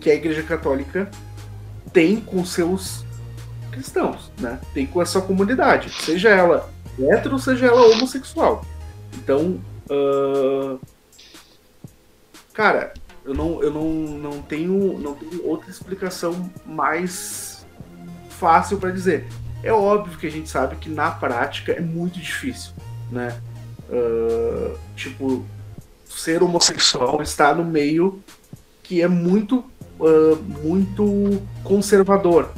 que 0.00 0.08
a 0.08 0.14
Igreja 0.14 0.42
Católica 0.44 1.10
tem 1.92 2.20
com 2.20 2.44
seus 2.44 3.04
cristãos, 3.72 4.30
né? 4.38 4.60
Tem 4.72 4.86
com 4.86 5.00
a 5.00 5.06
sua 5.06 5.22
comunidade, 5.22 5.90
seja 5.90 6.28
ela 6.28 6.70
hétero, 6.98 7.38
seja 7.38 7.66
ela 7.66 7.82
homossexual. 7.88 8.64
Então, 9.14 9.60
ah, 9.90 10.78
cara, 12.52 12.94
eu 13.24 13.34
não, 13.34 13.62
eu 13.62 13.70
não, 13.72 13.90
não 13.90 14.42
tenho 14.42 14.98
não 14.98 15.14
tenho 15.14 15.44
outra 15.46 15.68
explicação 15.68 16.50
mais 16.64 17.66
fácil 18.30 18.78
para 18.78 18.90
dizer. 18.90 19.26
É 19.62 19.72
óbvio 19.72 20.18
que 20.18 20.26
a 20.26 20.30
gente 20.30 20.48
sabe 20.48 20.76
que 20.76 20.88
na 20.88 21.10
prática 21.10 21.72
é 21.72 21.80
muito 21.80 22.20
difícil, 22.20 22.72
né? 23.10 23.40
Ah, 23.90 24.76
tipo, 24.94 25.44
ser 26.04 26.42
homossexual 26.42 27.20
está 27.22 27.54
no 27.54 27.64
meio 27.64 28.22
que 28.82 29.02
é 29.02 29.08
muito, 29.08 29.64
ah, 30.00 30.38
muito 30.62 31.42
conservador, 31.64 32.50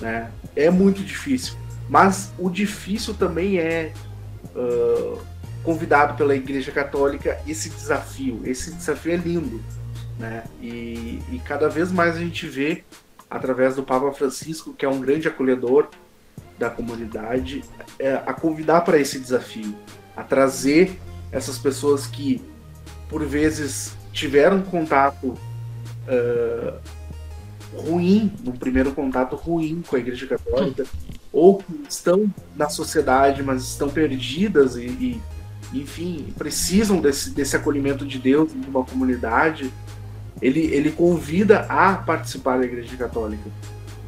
né? 0.00 0.30
É 0.54 0.70
muito 0.70 1.02
difícil. 1.02 1.54
Mas 1.88 2.32
o 2.38 2.48
difícil 2.48 3.14
também 3.14 3.58
é 3.58 3.92
ah, 4.54 5.18
convidado 5.62 6.16
pela 6.16 6.34
Igreja 6.34 6.72
Católica 6.72 7.40
esse 7.46 7.68
desafio. 7.70 8.40
Esse 8.44 8.72
desafio 8.72 9.12
é 9.12 9.16
lindo, 9.16 9.62
né? 10.18 10.44
E, 10.60 11.22
e 11.30 11.40
cada 11.44 11.68
vez 11.68 11.92
mais 11.92 12.16
a 12.16 12.20
gente 12.20 12.46
vê 12.46 12.84
através 13.28 13.76
do 13.76 13.82
Papa 13.82 14.12
Francisco, 14.12 14.72
que 14.72 14.84
é 14.84 14.88
um 14.88 15.00
grande 15.00 15.28
acolhedor 15.28 15.88
da 16.58 16.68
comunidade, 16.68 17.62
é, 17.98 18.14
a 18.26 18.34
convidar 18.34 18.82
para 18.82 18.98
esse 18.98 19.18
desafio, 19.18 19.74
a 20.16 20.22
trazer 20.22 20.98
essas 21.32 21.58
pessoas 21.58 22.06
que 22.06 22.42
por 23.08 23.24
vezes 23.24 23.94
tiveram 24.12 24.60
contato 24.62 25.38
ah, 26.10 26.78
ruim, 27.72 28.32
no 28.42 28.52
primeiro 28.52 28.92
contato 28.92 29.36
ruim 29.36 29.82
com 29.86 29.94
a 29.94 29.98
Igreja 29.98 30.26
Católica, 30.26 30.84
ou 31.32 31.58
que 31.58 31.84
estão 31.88 32.32
na 32.56 32.68
sociedade, 32.68 33.42
mas 33.42 33.62
estão 33.62 33.88
perdidas 33.88 34.76
e, 34.76 34.86
e 34.86 35.22
enfim, 35.72 36.26
precisam 36.36 37.00
desse, 37.00 37.30
desse 37.30 37.56
acolhimento 37.56 38.04
de 38.06 38.18
Deus 38.18 38.52
em 38.54 38.68
uma 38.68 38.84
comunidade, 38.84 39.70
ele, 40.40 40.60
ele 40.60 40.90
convida 40.90 41.60
a 41.68 41.94
participar 41.94 42.58
da 42.58 42.64
Igreja 42.64 42.96
Católica. 42.96 43.50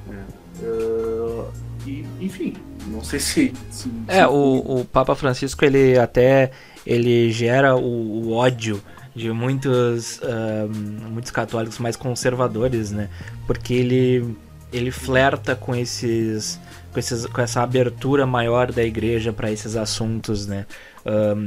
né? 0.08 0.24
Uh, 0.62 1.46
e, 1.86 2.06
enfim, 2.20 2.54
não 2.86 3.02
sei 3.02 3.18
se. 3.20 3.52
se 3.70 3.90
É, 4.08 4.20
se- 4.22 4.26
o, 4.26 4.80
o 4.80 4.84
Papa 4.84 5.14
Francisco, 5.14 5.64
ele 5.64 5.98
até 5.98 6.50
ele 6.86 7.30
gera 7.30 7.76
o, 7.76 8.28
o 8.28 8.32
ódio 8.32 8.82
de 9.14 9.30
muitos, 9.30 10.20
ahn, 10.22 10.68
muitos 11.10 11.30
católicos 11.30 11.78
mais 11.78 11.96
conservadores, 11.96 12.90
né? 12.90 13.08
Porque 13.46 13.74
ele, 13.74 14.36
ele 14.72 14.90
flerta 14.90 15.54
com 15.54 15.74
esses, 15.74 16.58
com 16.92 16.98
esses 16.98 17.26
com 17.26 17.40
essa 17.40 17.62
abertura 17.62 18.26
maior 18.26 18.72
da 18.72 18.82
igreja 18.82 19.32
para 19.32 19.50
esses 19.50 19.76
assuntos, 19.76 20.46
né? 20.46 20.66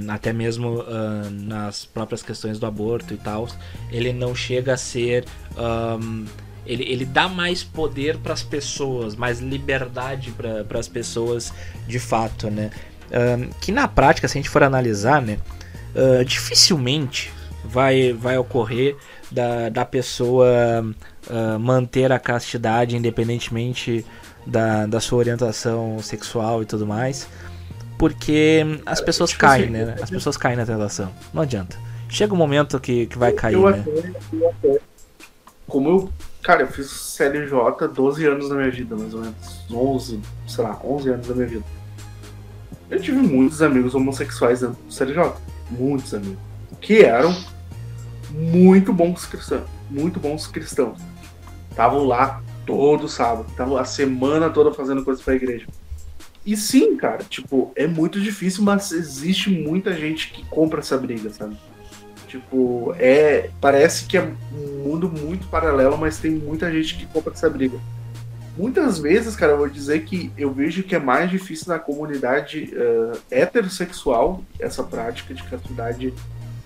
Até 0.09 0.33
mesmo 0.33 0.83
nas 1.31 1.85
próprias 1.85 2.21
questões 2.21 2.59
do 2.59 2.65
aborto 2.65 3.13
e 3.13 3.17
tal, 3.17 3.47
ele 3.91 4.11
não 4.11 4.35
chega 4.35 4.73
a 4.73 4.77
ser 4.77 5.25
ahn, 5.57 6.25
ele, 6.65 6.83
ele 6.83 7.05
dá 7.05 7.29
mais 7.29 7.63
poder 7.63 8.17
para 8.17 8.33
as 8.33 8.43
pessoas, 8.43 9.15
mais 9.15 9.39
liberdade 9.39 10.31
para 10.31 10.79
as 10.79 10.87
pessoas 10.87 11.53
de 11.87 11.99
fato, 11.99 12.49
né? 12.49 12.69
Que 13.61 13.71
na 13.71 13.87
prática, 13.87 14.27
se 14.27 14.37
a 14.37 14.39
gente 14.39 14.49
for 14.49 14.63
analisar, 14.63 15.21
né? 15.21 15.37
ah, 15.95 16.23
dificilmente 16.23 17.31
vai, 17.63 18.11
vai 18.11 18.37
ocorrer 18.37 18.97
da, 19.31 19.69
da 19.69 19.85
pessoa 19.85 20.47
ah, 21.29 21.57
manter 21.57 22.11
a 22.11 22.19
castidade 22.19 22.97
independentemente 22.97 24.05
da, 24.45 24.85
da 24.85 24.99
sua 24.99 25.19
orientação 25.19 25.97
sexual 26.01 26.61
e 26.61 26.65
tudo 26.65 26.85
mais. 26.85 27.27
Porque 27.97 28.61
as 28.85 28.99
pessoas 29.01 29.29
tipo 29.29 29.41
caem, 29.41 29.63
assim, 29.63 29.71
né? 29.71 29.95
As 30.01 30.09
pessoas 30.09 30.35
caem 30.37 30.57
na 30.57 30.65
tentação. 30.65 31.11
Não 31.33 31.41
adianta. 31.43 31.77
Chega 32.09 32.33
um 32.33 32.37
momento 32.37 32.79
que, 32.79 33.05
que 33.07 33.17
vai 33.17 33.31
cair, 33.31 33.53
eu 33.55 33.69
né? 33.69 33.79
até, 33.79 34.11
eu 34.33 34.49
até- 34.49 34.79
Como 35.67 35.89
eu. 35.89 36.09
Cara, 36.43 36.61
eu 36.61 36.67
fiz 36.67 36.87
CLJ 36.91 37.87
12 37.93 38.25
anos 38.27 38.49
da 38.49 38.55
minha 38.55 38.69
vida, 38.69 38.95
mais 38.95 39.13
ou 39.13 39.21
menos. 39.21 39.35
11, 39.71 40.19
sei 40.47 40.63
lá, 40.63 40.79
11 40.83 41.09
anos 41.09 41.27
da 41.27 41.33
minha 41.33 41.47
vida. 41.47 41.63
Eu 42.89 43.01
tive 43.01 43.17
muitos 43.17 43.61
amigos 43.63 43.95
homossexuais 43.95 44.59
dentro 44.61 44.75
do 44.75 44.93
CLJ. 44.93 45.33
Muitos 45.71 46.13
amigos. 46.13 46.37
Que 46.79 47.01
eram 47.03 47.35
muito 48.29 48.93
bons 48.93 49.25
cristãos. 49.25 49.63
Muito 49.89 50.19
bons 50.19 50.45
cristãos. 50.45 50.99
Estavam 51.71 52.03
lá 52.05 52.41
todo 52.65 53.07
sábado. 53.09 53.47
Estavam 53.49 53.77
a 53.77 53.85
semana 53.85 54.49
toda 54.51 54.71
fazendo 54.71 55.03
coisas 55.03 55.23
pra 55.23 55.33
igreja. 55.35 55.65
E 56.45 56.55
sim, 56.55 56.95
cara, 56.95 57.23
tipo, 57.23 57.71
é 57.75 57.87
muito 57.87 58.21
difícil, 58.21 58.63
mas 58.63 58.91
existe 58.91 59.49
muita 59.49 59.93
gente 59.93 60.31
que 60.31 60.45
compra 60.45 60.79
essa 60.79 60.97
briga, 60.97 61.29
sabe? 61.31 61.57
Tipo, 62.27 62.93
é. 62.99 63.49
Parece 63.59 64.05
que 64.05 64.17
é 64.17 64.21
um 64.21 64.83
mundo 64.83 65.09
muito 65.09 65.47
paralelo, 65.47 65.97
mas 65.97 66.19
tem 66.19 66.31
muita 66.31 66.71
gente 66.71 66.95
que 66.95 67.05
compra 67.07 67.33
essa 67.33 67.49
briga. 67.49 67.79
Muitas 68.57 68.99
vezes, 68.99 69.35
cara, 69.35 69.53
eu 69.53 69.57
vou 69.57 69.69
dizer 69.69 70.03
que 70.03 70.31
eu 70.37 70.51
vejo 70.51 70.83
que 70.83 70.95
é 70.95 70.99
mais 70.99 71.29
difícil 71.29 71.67
na 71.67 71.79
comunidade 71.79 72.73
eh, 72.73 73.41
heterossexual 73.41 74.41
essa 74.57 74.81
prática 74.81 75.33
de 75.33 75.43
castidade 75.43 76.13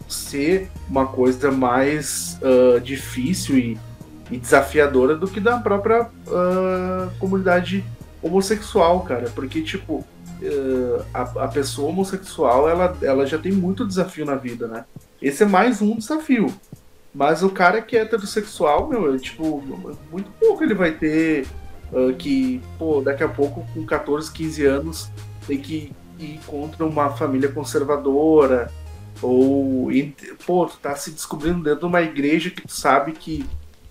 ser 0.07 0.69
uma 0.89 1.05
coisa 1.05 1.51
mais 1.51 2.37
ah, 2.43 2.79
difícil 2.79 3.57
e, 3.57 3.77
e 4.31 4.37
desafiadora 4.37 5.15
do 5.15 5.27
que 5.27 5.39
da 5.39 5.57
própria 5.57 6.09
ah, 6.27 7.09
comunidade 7.19 7.83
homossexual, 8.21 9.01
cara. 9.01 9.29
Porque, 9.33 9.61
tipo, 9.61 10.05
eh, 10.41 11.01
a, 11.13 11.21
a 11.21 11.47
pessoa 11.47 11.89
homossexual, 11.89 12.69
ela, 12.69 12.97
ela 13.01 13.25
já 13.25 13.37
tem 13.37 13.51
muito 13.51 13.87
desafio 13.87 14.25
na 14.25 14.35
vida, 14.35 14.67
né? 14.67 14.85
Esse 15.21 15.43
é 15.43 15.45
mais 15.45 15.81
um 15.81 15.97
desafio. 15.97 16.53
Mas 17.13 17.41
o 17.43 17.49
cara 17.49 17.81
que 17.81 17.97
é 17.97 18.01
heterossexual, 18.01 18.87
meu, 18.87 19.13
é, 19.13 19.17
tipo, 19.17 19.61
muito 20.11 20.29
pouco 20.39 20.63
ele 20.63 20.75
vai 20.75 20.91
ter 20.91 21.47
ah, 21.93 22.13
que, 22.13 22.61
pô, 22.77 23.01
daqui 23.01 23.23
a 23.23 23.27
pouco, 23.27 23.65
com 23.73 23.85
14, 23.85 24.31
15 24.31 24.65
anos, 24.65 25.11
tem 25.47 25.57
que 25.57 25.91
ir 26.19 26.39
contra 26.45 26.85
uma 26.85 27.09
família 27.11 27.49
conservadora. 27.49 28.71
Ou, 29.21 29.89
pô, 30.45 30.65
tu 30.65 30.77
tá 30.77 30.95
se 30.95 31.11
descobrindo 31.11 31.63
dentro 31.63 31.81
de 31.81 31.85
uma 31.85 32.01
igreja 32.01 32.49
que 32.49 32.61
tu 32.61 32.71
sabe 32.71 33.11
que, 33.11 33.45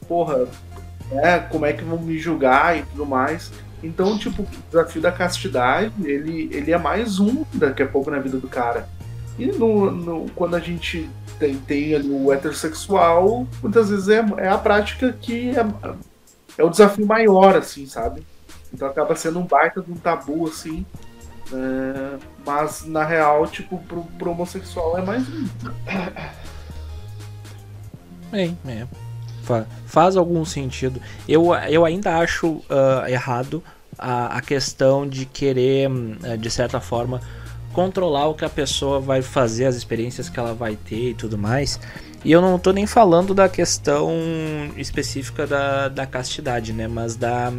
porra, 0.06 0.48
né, 1.10 1.40
como 1.50 1.66
é 1.66 1.72
que 1.72 1.84
vão 1.84 1.98
me 1.98 2.18
julgar 2.18 2.78
e 2.78 2.82
tudo 2.82 3.04
mais. 3.04 3.52
Então, 3.82 4.18
tipo, 4.18 4.42
o 4.42 4.46
desafio 4.70 5.00
da 5.02 5.12
castidade, 5.12 5.92
ele, 6.04 6.48
ele 6.52 6.72
é 6.72 6.78
mais 6.78 7.20
um 7.20 7.44
daqui 7.54 7.82
a 7.82 7.86
pouco 7.88 8.10
na 8.10 8.18
vida 8.18 8.38
do 8.38 8.48
cara. 8.48 8.88
E 9.38 9.46
no, 9.46 9.90
no- 9.90 10.30
quando 10.34 10.56
a 10.56 10.60
gente 10.60 11.08
tem, 11.38 11.56
tem 11.58 11.94
ali 11.94 12.10
o 12.10 12.32
heterossexual, 12.32 13.46
muitas 13.62 13.90
vezes 13.90 14.08
é, 14.08 14.24
é 14.38 14.48
a 14.48 14.58
prática 14.58 15.12
que 15.12 15.50
é, 15.56 15.64
é 16.58 16.64
o 16.64 16.70
desafio 16.70 17.06
maior, 17.06 17.56
assim, 17.56 17.86
sabe? 17.86 18.26
Então 18.72 18.88
acaba 18.88 19.14
sendo 19.14 19.38
um 19.38 19.46
baita 19.46 19.80
de 19.80 19.90
um 19.92 19.96
tabu, 19.96 20.46
assim. 20.48 20.84
é, 21.52 22.18
mas 22.44 22.84
na 22.84 23.04
real, 23.04 23.46
tipo, 23.46 23.78
pro, 23.84 24.02
pro 24.18 24.30
homossexual 24.32 24.98
é 24.98 25.02
mais 25.02 25.28
um. 25.28 25.46
Bem, 28.30 28.58
é. 28.66 28.86
Fa- 29.48 29.66
faz 29.86 30.14
algum 30.16 30.44
sentido. 30.44 31.00
Eu, 31.26 31.54
eu 31.70 31.84
ainda 31.86 32.18
acho 32.18 32.60
ah, 32.68 33.04
errado 33.10 33.62
a, 33.98 34.36
a 34.36 34.40
questão 34.42 35.08
de 35.08 35.24
querer, 35.24 35.90
eh, 36.22 36.36
de 36.36 36.50
certa 36.50 36.80
forma, 36.80 37.20
controlar 37.72 38.26
o 38.28 38.34
que 38.34 38.44
a 38.44 38.48
pessoa 38.50 39.00
vai 39.00 39.22
fazer, 39.22 39.64
as 39.64 39.74
experiências 39.74 40.28
que 40.28 40.38
ela 40.38 40.52
vai 40.54 40.76
ter 40.76 41.10
e 41.10 41.14
tudo 41.14 41.36
mais. 41.38 41.80
E 42.24 42.30
eu 42.32 42.40
não 42.42 42.58
tô 42.58 42.72
nem 42.72 42.86
falando 42.86 43.32
da 43.32 43.48
questão 43.48 44.10
específica 44.76 45.46
da, 45.46 45.88
da 45.88 46.06
castidade, 46.06 46.72
né? 46.72 46.86
Mas 46.88 47.16
da, 47.16 47.52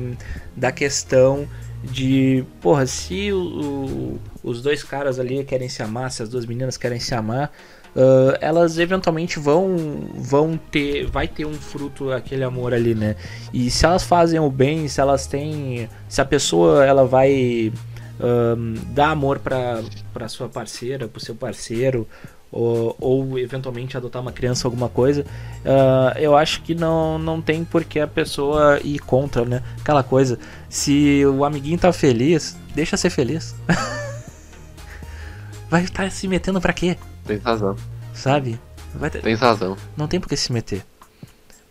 da 0.55 0.71
questão 0.71 1.47
de, 1.83 2.43
porra, 2.61 2.85
se 2.85 3.31
o- 3.31 3.37
o- 3.37 4.19
os 4.43 4.61
dois 4.61 4.83
caras 4.83 5.17
ali 5.19 5.43
querem 5.43 5.69
se 5.69 5.81
amar, 5.81 6.11
se 6.11 6.21
as 6.21 6.29
duas 6.29 6.45
meninas 6.45 6.77
querem 6.77 6.99
se 6.99 7.15
amar, 7.15 7.51
ah, 7.95 8.37
elas 8.41 8.77
eventualmente 8.77 9.39
vão 9.39 9.75
vão 10.15 10.57
ter 10.71 11.05
vai 11.05 11.27
ter 11.27 11.45
um 11.45 11.53
fruto 11.53 12.11
aquele 12.11 12.43
amor 12.43 12.73
ali 12.73 12.93
né? 12.95 13.15
E 13.53 13.69
se 13.69 13.85
elas 13.85 14.03
fazem 14.03 14.39
o 14.39 14.49
bem 14.49 14.87
se 14.87 15.01
elas 15.01 15.27
têm 15.27 15.89
se 16.07 16.21
a 16.21 16.25
pessoa 16.25 16.85
ela 16.85 17.05
vai 17.05 17.71
ahn, 18.19 18.75
dar 18.93 19.09
amor 19.11 19.39
para 19.39 19.81
para 20.13 20.27
sua 20.27 20.47
parceira 20.49 21.07
para 21.07 21.19
seu 21.19 21.35
parceiro 21.35 22.07
ou, 22.51 22.95
ou 22.99 23.37
eventualmente 23.37 23.95
adotar 23.95 24.21
uma 24.21 24.31
criança 24.31 24.67
alguma 24.67 24.89
coisa 24.89 25.25
ah, 25.65 26.15
eu 26.17 26.35
acho 26.35 26.61
que 26.61 26.75
não 26.75 27.17
não 27.17 27.41
tem 27.41 27.63
por 27.65 27.83
que 27.83 27.99
a 27.99 28.07
pessoa 28.07 28.79
ir 28.83 28.99
contra 28.99 29.45
né? 29.45 29.63
Aquela 29.81 30.03
coisa 30.03 30.37
se 30.69 31.25
o 31.25 31.43
amiguinho 31.43 31.77
tá 31.77 31.91
feliz 31.91 32.57
deixa 32.75 32.95
ser 32.97 33.09
feliz 33.09 33.55
vai 35.69 35.83
estar 35.83 36.09
se 36.11 36.27
metendo 36.27 36.59
pra 36.61 36.73
quê 36.73 36.97
Tem 37.25 37.37
razão. 37.37 37.75
sabe? 38.13 38.59
Vai 38.95 39.09
ter- 39.09 39.21
Tem 39.21 39.35
razão. 39.35 39.77
Não 39.95 40.07
tem 40.07 40.19
por 40.19 40.27
que 40.27 40.35
se 40.37 40.51
meter. 40.51 40.83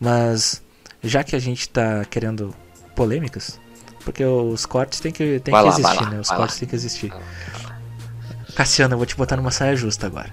Mas 0.01 0.62
já 1.03 1.24
que 1.24 1.34
a 1.34 1.38
gente 1.38 1.68
tá 1.68 2.05
querendo 2.05 2.55
polêmicas, 2.94 3.59
porque 4.05 4.24
os 4.24 4.64
cortes 4.66 5.01
tem 5.01 5.11
que, 5.12 5.40
tem 5.40 5.53
Vai 5.53 5.62
que 5.64 5.68
lá, 5.68 5.74
existir, 5.74 6.05
lá, 6.05 6.11
né? 6.11 6.20
Os 6.20 6.28
cortes 6.28 6.55
lá. 6.57 6.61
tem 6.61 6.68
que 6.68 6.74
existir. 6.76 7.12
Cassiano, 8.55 8.94
eu 8.94 8.99
vou 8.99 9.07
te 9.07 9.16
botar 9.16 9.36
numa 9.36 9.51
saia 9.51 9.76
justa 9.76 10.07
agora. 10.07 10.32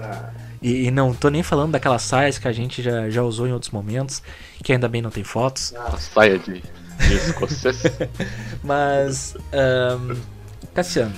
Ah, 0.00 0.30
E, 0.60 0.86
e 0.86 0.90
não 0.90 1.12
tô 1.14 1.28
nem 1.28 1.42
falando 1.42 1.72
daquelas 1.72 2.02
saias 2.02 2.38
que 2.38 2.46
a 2.48 2.52
gente 2.52 2.82
já, 2.82 3.08
já 3.10 3.22
usou 3.22 3.46
em 3.48 3.52
outros 3.52 3.70
momentos, 3.72 4.22
que 4.62 4.72
ainda 4.72 4.88
bem 4.88 5.02
não 5.02 5.10
tem 5.10 5.24
fotos. 5.24 5.74
A 5.74 5.96
saia 5.98 6.38
de, 6.38 6.62
de 6.62 7.14
escocês. 7.14 7.82
Mas, 8.62 9.34
ahn, 9.52 10.14
Cassiano, 10.74 11.14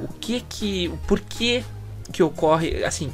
o 0.00 0.08
que 0.20 0.40
que. 0.40 0.90
Por 1.06 1.20
que 1.20 1.64
que 2.12 2.22
ocorre. 2.22 2.82
Assim, 2.84 3.10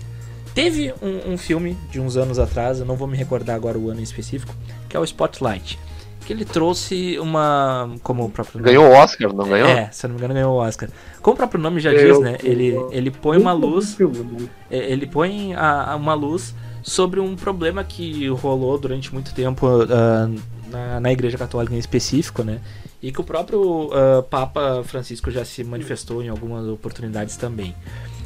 teve 0.55 0.95
um, 1.03 1.33
um 1.33 1.39
filme 1.39 1.77
de 1.91 1.99
uns 2.01 2.17
anos 2.17 2.39
atrás, 2.39 2.79
eu 2.79 2.87
não 2.87 2.95
vou 2.97 3.09
me 3.09 3.17
recordar 3.17 3.57
agora 3.57 3.77
o 3.79 3.91
ano 3.91 4.01
em 4.01 4.05
específico, 4.05 4.55
que 4.89 4.97
é 4.97 5.01
o 5.01 5.05
Spotlight. 5.05 5.79
Que 6.25 6.33
ele 6.33 6.45
trouxe 6.45 7.19
uma. 7.19 7.91
Como 8.03 8.25
o 8.25 8.31
próprio 8.31 8.59
nome. 8.61 8.71
Ganhou 8.73 8.87
o 8.91 8.93
Oscar, 8.95 9.31
não 9.35 9.47
ganhou? 9.47 9.69
É, 9.69 9.91
se 9.93 10.07
eu 10.07 10.09
não 10.09 10.15
me 10.15 10.21
engano, 10.21 10.33
ganhou 10.35 10.55
o 10.55 10.57
Oscar. 10.59 10.89
Como 11.21 11.35
o 11.35 11.37
próprio 11.37 11.61
nome 11.61 11.81
já 11.81 11.93
Ganhou 11.93 12.23
diz, 12.23 12.33
né? 12.33 12.39
Ele, 12.43 12.75
ele 12.93 13.11
põe 13.11 13.37
uma 13.37 13.53
luz 13.53 13.99
né? 13.99 14.49
é, 14.71 14.91
ele 14.91 15.07
põe 15.07 15.53
a- 15.55 15.93
a- 15.93 15.97
uma 15.97 16.15
luz 16.15 16.55
sobre 16.83 17.21
um 17.21 17.37
problema 17.37 17.85
que 17.85 18.27
rolou 18.29 18.79
durante 18.79 19.13
muito 19.13 19.35
tempo 19.35 19.67
ah, 19.91 20.31
na, 20.71 21.01
na 21.01 21.13
Igreja 21.13 21.37
Católica 21.37 21.75
em 21.75 21.79
específico, 21.79 22.43
né? 22.43 22.59
E 23.05 23.13
que 23.13 23.21
o 23.21 23.25
próprio 23.25 23.91
ah, 23.93 24.23
Papa 24.23 24.83
Francisco 24.83 25.31
já 25.31 25.45
se 25.45 25.63
manifestou 25.63 26.23
em 26.23 26.31
algumas 26.31 26.67
oportunidades 26.67 27.37
também. 27.37 27.77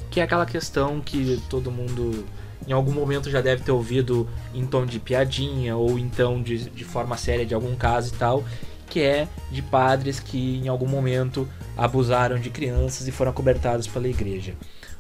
Que 0.09 0.21
é 0.21 0.23
aquela 0.23 0.47
questão 0.47 1.01
que 1.01 1.43
todo 1.51 1.69
mundo 1.69 2.25
em 2.65 2.71
algum 2.73 2.93
momento 2.93 3.29
já 3.29 3.41
deve 3.41 3.65
ter 3.65 3.73
ouvido 3.73 4.29
em 4.55 4.65
tom 4.65 4.87
de 4.87 5.01
piadinha 5.01 5.77
ou 5.77 5.99
então 5.99 6.41
de, 6.41 6.71
de 6.71 6.85
forma 6.85 7.17
séria 7.17 7.45
de 7.45 7.55
algum 7.55 7.75
caso 7.75 8.15
e 8.15 8.19
tal, 8.19 8.45
que 8.89 9.01
é 9.01 9.27
de 9.51 9.63
padres 9.63 10.21
que 10.21 10.61
em 10.63 10.69
algum 10.69 10.87
momento 10.87 11.49
abusaram 11.77 12.39
de 12.39 12.49
crianças 12.49 13.09
e 13.09 13.11
foram 13.11 13.33
acobertados 13.33 13.89
pela 13.89 14.07
igreja. 14.07 14.55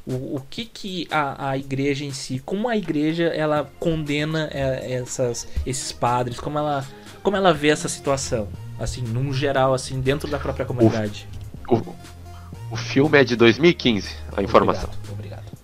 O, 0.04 0.36
o 0.36 0.42
que, 0.50 0.64
que 0.64 1.06
a, 1.08 1.50
a 1.50 1.56
igreja 1.56 2.04
em 2.04 2.12
si, 2.12 2.40
como 2.44 2.68
a 2.68 2.76
igreja 2.76 3.26
ela 3.26 3.70
condena 3.78 4.48
é, 4.50 4.94
essas, 4.94 5.46
esses 5.64 5.92
padres, 5.92 6.40
como 6.40 6.58
ela, 6.58 6.84
como 7.22 7.36
ela 7.36 7.54
vê 7.54 7.68
essa 7.68 7.88
situação, 7.88 8.48
assim, 8.78 9.02
num 9.02 9.32
geral, 9.32 9.74
assim, 9.74 10.00
dentro 10.00 10.28
da 10.28 10.38
própria 10.38 10.64
comunidade. 10.64 11.28
O, 11.68 11.94
o 12.70 12.76
filme 12.76 13.18
é 13.18 13.24
de 13.24 13.36
2015, 13.36 14.16
a 14.36 14.42
informação. 14.42 14.90
Obrigado. 15.10 15.42
obrigado. 15.42 15.58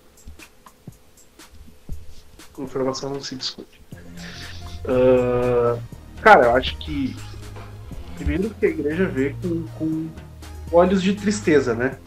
Com 2.53 2.65
informação 2.65 3.11
não 3.11 3.23
se 3.23 3.37
discute. 3.37 3.81
Ah, 4.87 5.79
cara, 6.23 6.47
eu 6.47 6.57
acho 6.57 6.77
que. 6.79 7.17
Primeiro 8.17 8.51
que 8.51 8.67
a 8.67 8.69
igreja 8.69 9.07
vê 9.07 9.35
com, 9.43 9.67
com 9.77 10.09
olhos 10.71 11.03
de 11.03 11.15
tristeza, 11.15 11.75
né? 11.75 11.99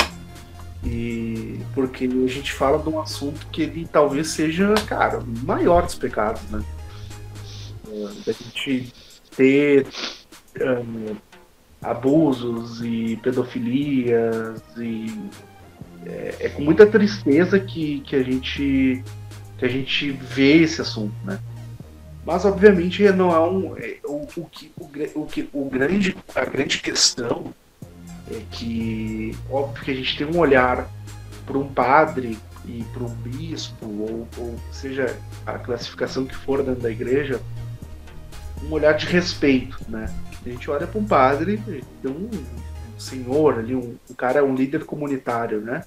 E 0.86 1.60
porque 1.74 2.06
a 2.06 2.30
gente 2.30 2.54
fala 2.54 2.80
de 2.80 2.88
um 2.88 3.02
assunto 3.02 3.46
que 3.48 3.64
ele 3.64 3.88
talvez 3.92 4.30
seja, 4.30 4.74
cara, 4.88 5.20
o 5.20 5.46
maior 5.46 5.84
dos 5.84 5.96
pecados, 5.96 6.42
né? 6.44 6.64
Ah, 7.88 8.14
da 8.26 8.32
gente 8.32 8.94
ter 9.36 9.86
ah, 10.62 11.16
abusos 11.82 12.82
e 12.84 13.18
pedofilias 13.22 14.62
e 14.78 15.14
é, 16.06 16.36
é 16.40 16.50
com 16.50 16.62
muita 16.62 16.86
tristeza 16.86 17.60
que, 17.60 18.02
que 18.02 18.16
a 18.16 18.24
gente 18.24 19.04
que 19.58 19.66
a 19.66 19.68
gente 19.68 20.12
vê 20.12 20.62
esse 20.62 20.82
assunto, 20.82 21.16
né? 21.24 21.40
Mas 22.26 22.46
obviamente 22.46 23.04
não 23.12 23.32
é 23.32 23.40
um 23.40 23.78
é, 23.78 23.98
o, 24.06 24.28
o 24.38 24.46
que 24.46 24.72
o, 24.80 25.22
o 25.22 25.26
que 25.26 25.50
o 25.54 25.66
grande 25.66 26.16
a 26.36 26.46
grande 26.46 26.80
questão 26.80 27.54
é 28.32 28.42
que 28.52 29.36
óbvio 29.50 29.84
que 29.84 29.92
a 29.92 29.96
gente 29.96 30.18
tem 30.18 30.28
um 30.28 30.40
olhar 30.40 30.90
para 31.46 31.58
um 31.58 31.68
padre 31.68 32.38
e 32.66 32.84
para 32.94 33.04
um 33.04 33.16
bispo 33.16 33.86
ou, 33.86 34.28
ou 34.38 34.56
seja 34.72 35.18
a 35.46 35.54
classificação 35.54 36.26
que 36.26 36.36
for 36.36 36.62
dentro 36.62 36.82
da 36.82 36.92
igreja 36.92 37.42
um 38.64 38.72
olhar 38.72 38.94
de 38.94 39.06
respeito, 39.06 39.80
né? 39.88 40.08
A 40.48 40.52
gente 40.52 40.72
olha 40.72 40.88
para 40.88 41.00
um 41.00 41.04
padre, 41.06 41.62
tem 42.02 42.12
um 42.12 42.30
senhor 42.98 43.60
ali, 43.60 43.76
um, 43.76 43.96
um 44.10 44.14
cara, 44.14 44.44
um 44.44 44.56
líder 44.56 44.86
comunitário, 44.86 45.60
né? 45.60 45.84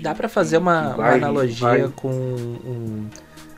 Dá 0.00 0.14
pra 0.14 0.28
fazer 0.28 0.58
uma, 0.58 0.94
vai- 0.94 1.18
uma 1.18 1.26
analogia 1.26 1.66
vai- 1.68 1.88
com 1.94 2.08
um, 2.10 3.08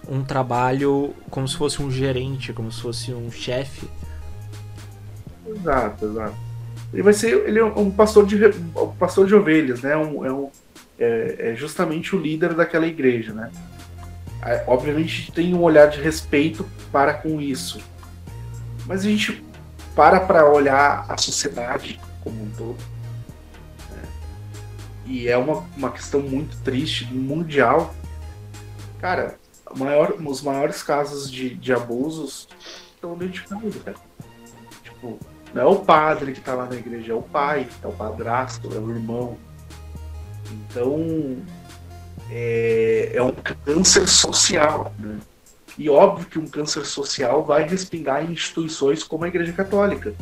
um 0.09 0.25
trabalho 0.25 1.15
como 1.31 1.47
se 1.47 1.57
fosse 1.57 1.83
um 1.83 1.91
gerente, 1.91 2.53
como 2.53 2.73
se 2.73 2.81
fosse 2.81 3.13
um 3.13 3.31
chefe. 3.31 3.87
Exato, 5.47 6.07
exato. 6.07 6.35
Ele 6.93 7.03
vai 7.03 7.13
ser, 7.13 7.47
ele 7.47 7.59
é 7.59 7.65
um 7.65 7.91
pastor 7.91 8.27
de, 8.27 8.37
um 8.47 8.89
pastor 8.99 9.27
de 9.27 9.35
ovelhas, 9.35 9.83
né? 9.83 9.97
Um, 9.97 10.25
é, 10.25 10.33
um, 10.33 10.51
é, 10.99 11.51
é 11.53 11.55
justamente 11.57 12.17
o 12.17 12.19
líder 12.21 12.55
daquela 12.55 12.87
igreja, 12.87 13.33
né? 13.33 13.51
É, 14.43 14.65
Obviamente 14.67 15.31
tem 15.33 15.55
um 15.55 15.63
olhar 15.63 15.87
de 15.89 16.01
respeito 16.01 16.67
para 16.91 17.13
com 17.15 17.41
isso, 17.41 17.79
mas 18.87 19.01
a 19.05 19.09
gente 19.09 19.45
para 19.95 20.21
para 20.21 20.49
olhar 20.49 21.05
a 21.09 21.17
sociedade 21.17 22.01
como 22.23 22.43
um 22.43 22.51
todo, 22.51 22.79
né? 23.91 24.03
e 25.07 25.29
é 25.29 25.37
uma, 25.37 25.65
uma 25.77 25.91
questão 25.91 26.21
muito 26.21 26.57
triste, 26.63 27.07
mundial. 27.13 27.95
Cara, 29.01 29.39
maior, 29.77 30.15
os 30.21 30.43
maiores 30.43 30.83
casos 30.83 31.31
de, 31.31 31.55
de 31.55 31.73
abusos 31.73 32.49
estão 32.95 33.17
dentro 33.17 33.35
de 33.35 33.41
família, 33.41 33.81
cara. 33.85 33.97
Tipo, 34.83 35.19
não 35.55 35.63
é 35.63 35.67
o 35.67 35.77
padre 35.77 36.33
que 36.33 36.41
tá 36.41 36.55
lá 36.55 36.67
na 36.67 36.77
igreja, 36.77 37.13
é 37.13 37.15
o 37.15 37.23
pai, 37.23 37.67
é 37.83 37.87
o 37.87 37.93
padrasto, 37.93 38.69
é 38.75 38.79
o 38.79 38.91
irmão. 38.91 39.37
Então, 40.53 41.37
é, 42.31 43.13
é 43.15 43.23
um 43.23 43.33
câncer 43.65 44.09
social, 44.09 44.93
né? 44.99 45.19
E 45.81 45.89
óbvio 45.89 46.27
que 46.27 46.39
um 46.39 46.47
câncer 46.47 46.85
social 46.85 47.43
vai 47.43 47.67
respingar 47.67 48.23
em 48.23 48.33
instituições 48.35 49.03
como 49.03 49.25
a 49.25 49.29
Igreja 49.29 49.51
Católica, 49.53 50.15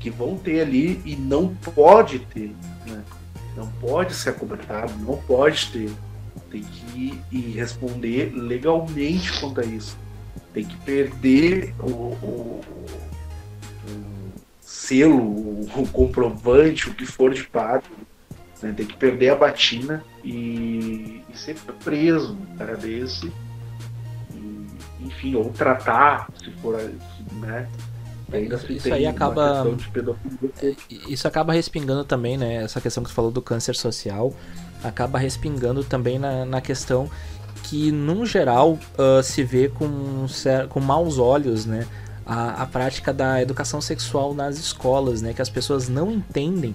que 0.00 0.08
vão 0.08 0.38
ter 0.38 0.60
ali 0.62 1.02
e 1.04 1.14
não 1.14 1.54
pode 1.54 2.20
ter, 2.20 2.50
né? 2.86 3.04
Não 3.54 3.66
pode 3.72 4.14
ser 4.14 4.30
acobertado, 4.30 4.94
não 5.00 5.18
pode 5.18 5.66
ter. 5.70 5.90
Tem 6.50 6.62
que 6.62 7.20
ir 7.30 7.50
responder 7.56 8.32
legalmente 8.34 9.38
quanto 9.38 9.60
a 9.60 9.64
isso. 9.66 9.98
Tem 10.54 10.64
que 10.64 10.76
perder 10.78 11.74
o, 11.78 11.90
o- 11.90 12.60
o 13.86 14.04
selo, 14.62 15.18
o, 15.78 15.88
comprovante, 15.92 16.88
o 16.88 16.94
que 16.94 17.04
for 17.04 17.34
de 17.34 17.44
padre. 17.44 17.90
né? 18.62 18.72
Tem 18.74 18.86
que 18.86 18.96
perder 18.96 19.28
a 19.30 19.36
batina 19.36 20.02
e, 20.24 21.20
e 21.28 21.36
ser 21.36 21.56
preso, 21.84 22.32
um 22.32 22.56
cara 22.56 22.76
desse. 22.76 23.30
Enfim, 25.06 25.34
ou 25.34 25.50
tratar, 25.50 26.28
se 26.42 26.50
for, 26.62 26.78
né? 27.32 27.68
Ainda 28.32 28.58
se 28.58 28.72
Isso 28.72 28.92
aí 28.92 29.06
acaba- 29.06 29.64
ser 30.58 30.76
Isso 31.08 31.28
acaba 31.28 31.52
respingando 31.52 32.04
também, 32.04 32.36
né? 32.36 32.56
Essa 32.64 32.80
questão 32.80 33.02
que 33.02 33.08
você 33.10 33.14
falou 33.14 33.30
do 33.30 33.40
câncer 33.40 33.76
social, 33.76 34.34
acaba 34.82 35.18
respingando 35.18 35.84
também 35.84 36.18
na, 36.18 36.44
na 36.44 36.60
questão 36.60 37.08
que, 37.62 37.90
num 37.92 38.26
geral, 38.26 38.78
ah, 38.98 39.22
se 39.22 39.42
vê 39.44 39.68
com, 39.68 40.26
com 40.68 40.80
maus 40.80 41.18
olhos, 41.18 41.66
né? 41.66 41.86
A, 42.24 42.62
a 42.62 42.66
prática 42.66 43.12
da 43.12 43.40
educação 43.40 43.80
sexual 43.80 44.34
nas 44.34 44.58
escolas, 44.58 45.22
né? 45.22 45.32
Que 45.32 45.40
as 45.42 45.48
pessoas 45.50 45.88
não 45.88 46.10
entendem 46.10 46.74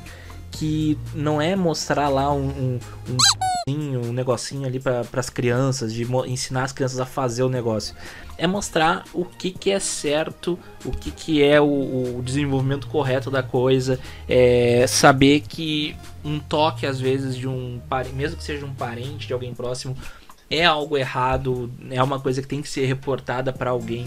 que 0.51 0.97
não 1.13 1.41
é 1.41 1.55
mostrar 1.55 2.07
lá 2.09 2.31
um, 2.33 2.47
um, 2.47 2.79
um, 3.09 3.17
um 3.77 4.11
negocinho 4.13 4.65
ali 4.65 4.79
para 4.79 5.05
as 5.13 5.29
crianças, 5.29 5.93
de 5.93 6.03
ensinar 6.27 6.63
as 6.63 6.71
crianças 6.71 6.99
a 6.99 7.05
fazer 7.05 7.43
o 7.43 7.49
negócio. 7.49 7.95
É 8.37 8.47
mostrar 8.47 9.03
o 9.13 9.23
que, 9.23 9.51
que 9.51 9.69
é 9.71 9.79
certo, 9.79 10.57
o 10.83 10.91
que, 10.91 11.11
que 11.11 11.43
é 11.43 11.61
o, 11.61 12.17
o 12.17 12.21
desenvolvimento 12.23 12.87
correto 12.87 13.29
da 13.29 13.43
coisa, 13.43 13.99
é 14.27 14.85
saber 14.87 15.41
que 15.41 15.95
um 16.23 16.39
toque, 16.39 16.85
às 16.85 16.99
vezes, 16.99 17.35
de 17.35 17.47
um 17.47 17.79
mesmo 18.13 18.37
que 18.37 18.43
seja 18.43 18.65
um 18.65 18.73
parente 18.73 19.27
de 19.27 19.33
alguém 19.33 19.53
próximo, 19.53 19.95
é 20.49 20.65
algo 20.65 20.97
errado, 20.97 21.71
é 21.89 22.03
uma 22.03 22.19
coisa 22.19 22.41
que 22.41 22.47
tem 22.47 22.61
que 22.61 22.67
ser 22.67 22.85
reportada 22.85 23.53
para 23.53 23.69
alguém, 23.69 24.05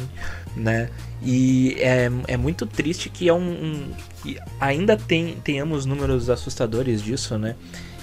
né? 0.55 0.91
E 1.23 1.75
é, 1.79 2.11
é 2.29 2.37
muito 2.37 2.67
triste 2.67 3.09
que 3.09 3.29
é 3.29 3.33
um, 3.33 3.39
um- 3.51 3.91
que 4.23 4.39
ainda 4.61 4.95
tem, 4.95 5.37
tenhamos 5.43 5.87
números 5.87 6.29
assustadores 6.29 7.03
disso, 7.03 7.39
né? 7.39 7.57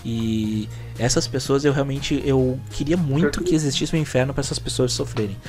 E 0.03 0.67
essas 1.01 1.27
pessoas 1.27 1.65
eu 1.65 1.73
realmente 1.73 2.21
eu 2.25 2.59
queria 2.71 2.95
muito 2.95 3.43
que 3.43 3.55
existisse 3.55 3.95
um 3.95 3.99
inferno 3.99 4.33
para 4.33 4.41
essas 4.41 4.59
pessoas 4.59 4.93
sofrerem. 4.93 5.37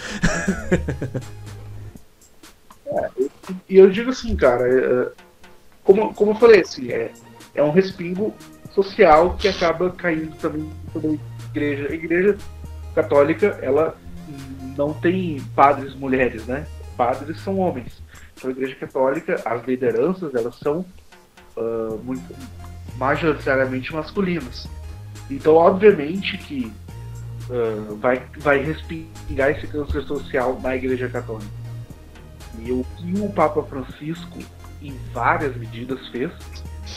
E 3.68 3.76
eu 3.76 3.90
digo 3.90 4.10
assim, 4.10 4.36
cara, 4.36 4.68
é, 4.68 5.10
como, 5.82 6.12
como 6.14 6.32
eu 6.32 6.36
falei, 6.36 6.60
assim, 6.60 6.90
é, 6.90 7.10
é 7.54 7.62
um 7.62 7.70
respingo 7.70 8.34
social 8.70 9.34
que 9.36 9.48
acaba 9.48 9.90
caindo 9.90 10.36
também 10.36 10.70
sobre 10.92 11.08
a 11.08 11.48
igreja. 11.50 11.88
A 11.88 11.94
igreja 11.94 12.38
católica, 12.94 13.58
ela 13.62 13.96
não 14.76 14.92
tem 14.92 15.40
padres 15.54 15.94
mulheres, 15.94 16.46
né? 16.46 16.66
Padres 16.96 17.40
são 17.40 17.58
homens. 17.58 18.02
Então 18.36 18.50
a 18.50 18.52
igreja 18.52 18.74
católica, 18.76 19.40
as 19.44 19.64
lideranças, 19.66 20.34
elas 20.34 20.58
são 20.58 20.84
ah, 21.56 21.96
muito 22.02 22.22
majoritariamente 22.96 23.92
masculinas. 23.94 24.68
Então, 25.34 25.54
obviamente 25.54 26.36
que 26.38 26.72
ah, 27.50 27.94
vai, 28.00 28.22
vai 28.38 28.62
respingar 28.62 29.50
esse 29.50 29.66
câncer 29.66 30.02
social 30.04 30.58
na 30.62 30.76
igreja 30.76 31.08
católica. 31.08 31.50
E 32.58 32.70
o 32.70 32.84
que 32.96 33.20
o 33.20 33.30
Papa 33.30 33.62
Francisco, 33.62 34.38
em 34.80 34.96
várias 35.12 35.56
medidas, 35.56 36.06
fez 36.08 36.30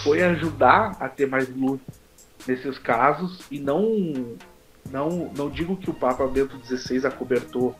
foi 0.03 0.21
ajudar 0.23 0.97
a 0.99 1.07
ter 1.07 1.27
mais 1.27 1.49
luz 1.55 1.79
nesses 2.47 2.77
casos 2.77 3.41
e 3.49 3.59
não 3.59 4.35
não 4.91 5.31
não 5.35 5.49
digo 5.49 5.77
que 5.77 5.89
o 5.89 5.93
Papa 5.93 6.27
Bento 6.27 6.59
XVI 6.65 7.07
acobertou. 7.07 7.75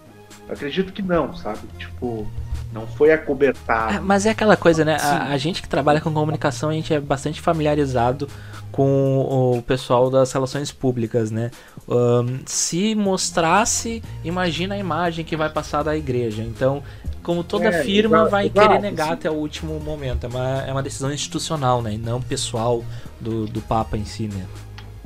Acredito 0.49 0.93
que 0.93 1.01
não, 1.01 1.35
sabe? 1.35 1.67
Tipo, 1.77 2.27
não 2.75 2.85
foi 2.85 3.11
acobertado. 3.11 4.01
mas 4.03 4.25
é 4.25 4.29
aquela 4.31 4.57
coisa, 4.57 4.83
né? 4.83 4.97
A, 4.97 5.29
a 5.29 5.37
gente 5.37 5.61
que 5.61 5.69
trabalha 5.69 6.01
com 6.01 6.13
comunicação, 6.13 6.69
a 6.69 6.73
gente 6.73 6.93
é 6.93 6.99
bastante 6.99 7.39
familiarizado 7.41 8.27
com 8.71 9.55
o 9.57 9.61
pessoal 9.61 10.09
das 10.11 10.31
relações 10.33 10.71
públicas, 10.71 11.31
né? 11.31 11.49
Ahn, 11.89 12.41
se 12.45 12.93
mostrasse, 12.93 14.03
imagina 14.23 14.75
a 14.75 14.77
imagem 14.77 15.23
que 15.23 15.37
vai 15.37 15.49
passar 15.49 15.81
da 15.83 15.95
igreja. 15.95 16.43
Então, 16.43 16.83
como 17.23 17.41
toda 17.43 17.69
É, 17.69 17.83
firma 17.83 18.17
exato, 18.17 18.31
vai 18.31 18.45
exato, 18.47 18.67
querer 18.67 18.81
negar 18.81 19.07
sim. 19.07 19.13
até 19.13 19.31
o 19.31 19.35
último 19.35 19.79
momento. 19.79 20.25
É 20.25 20.27
uma, 20.27 20.61
é 20.63 20.71
uma 20.73 20.83
decisão 20.83 21.11
institucional, 21.11 21.81
né? 21.81 21.93
E 21.93 21.97
não 21.97 22.21
pessoal 22.21 22.83
do, 23.19 23.45
do 23.47 23.61
Papa 23.61 23.95
em 23.97 24.03
si, 24.05 24.27
né? 24.27 24.45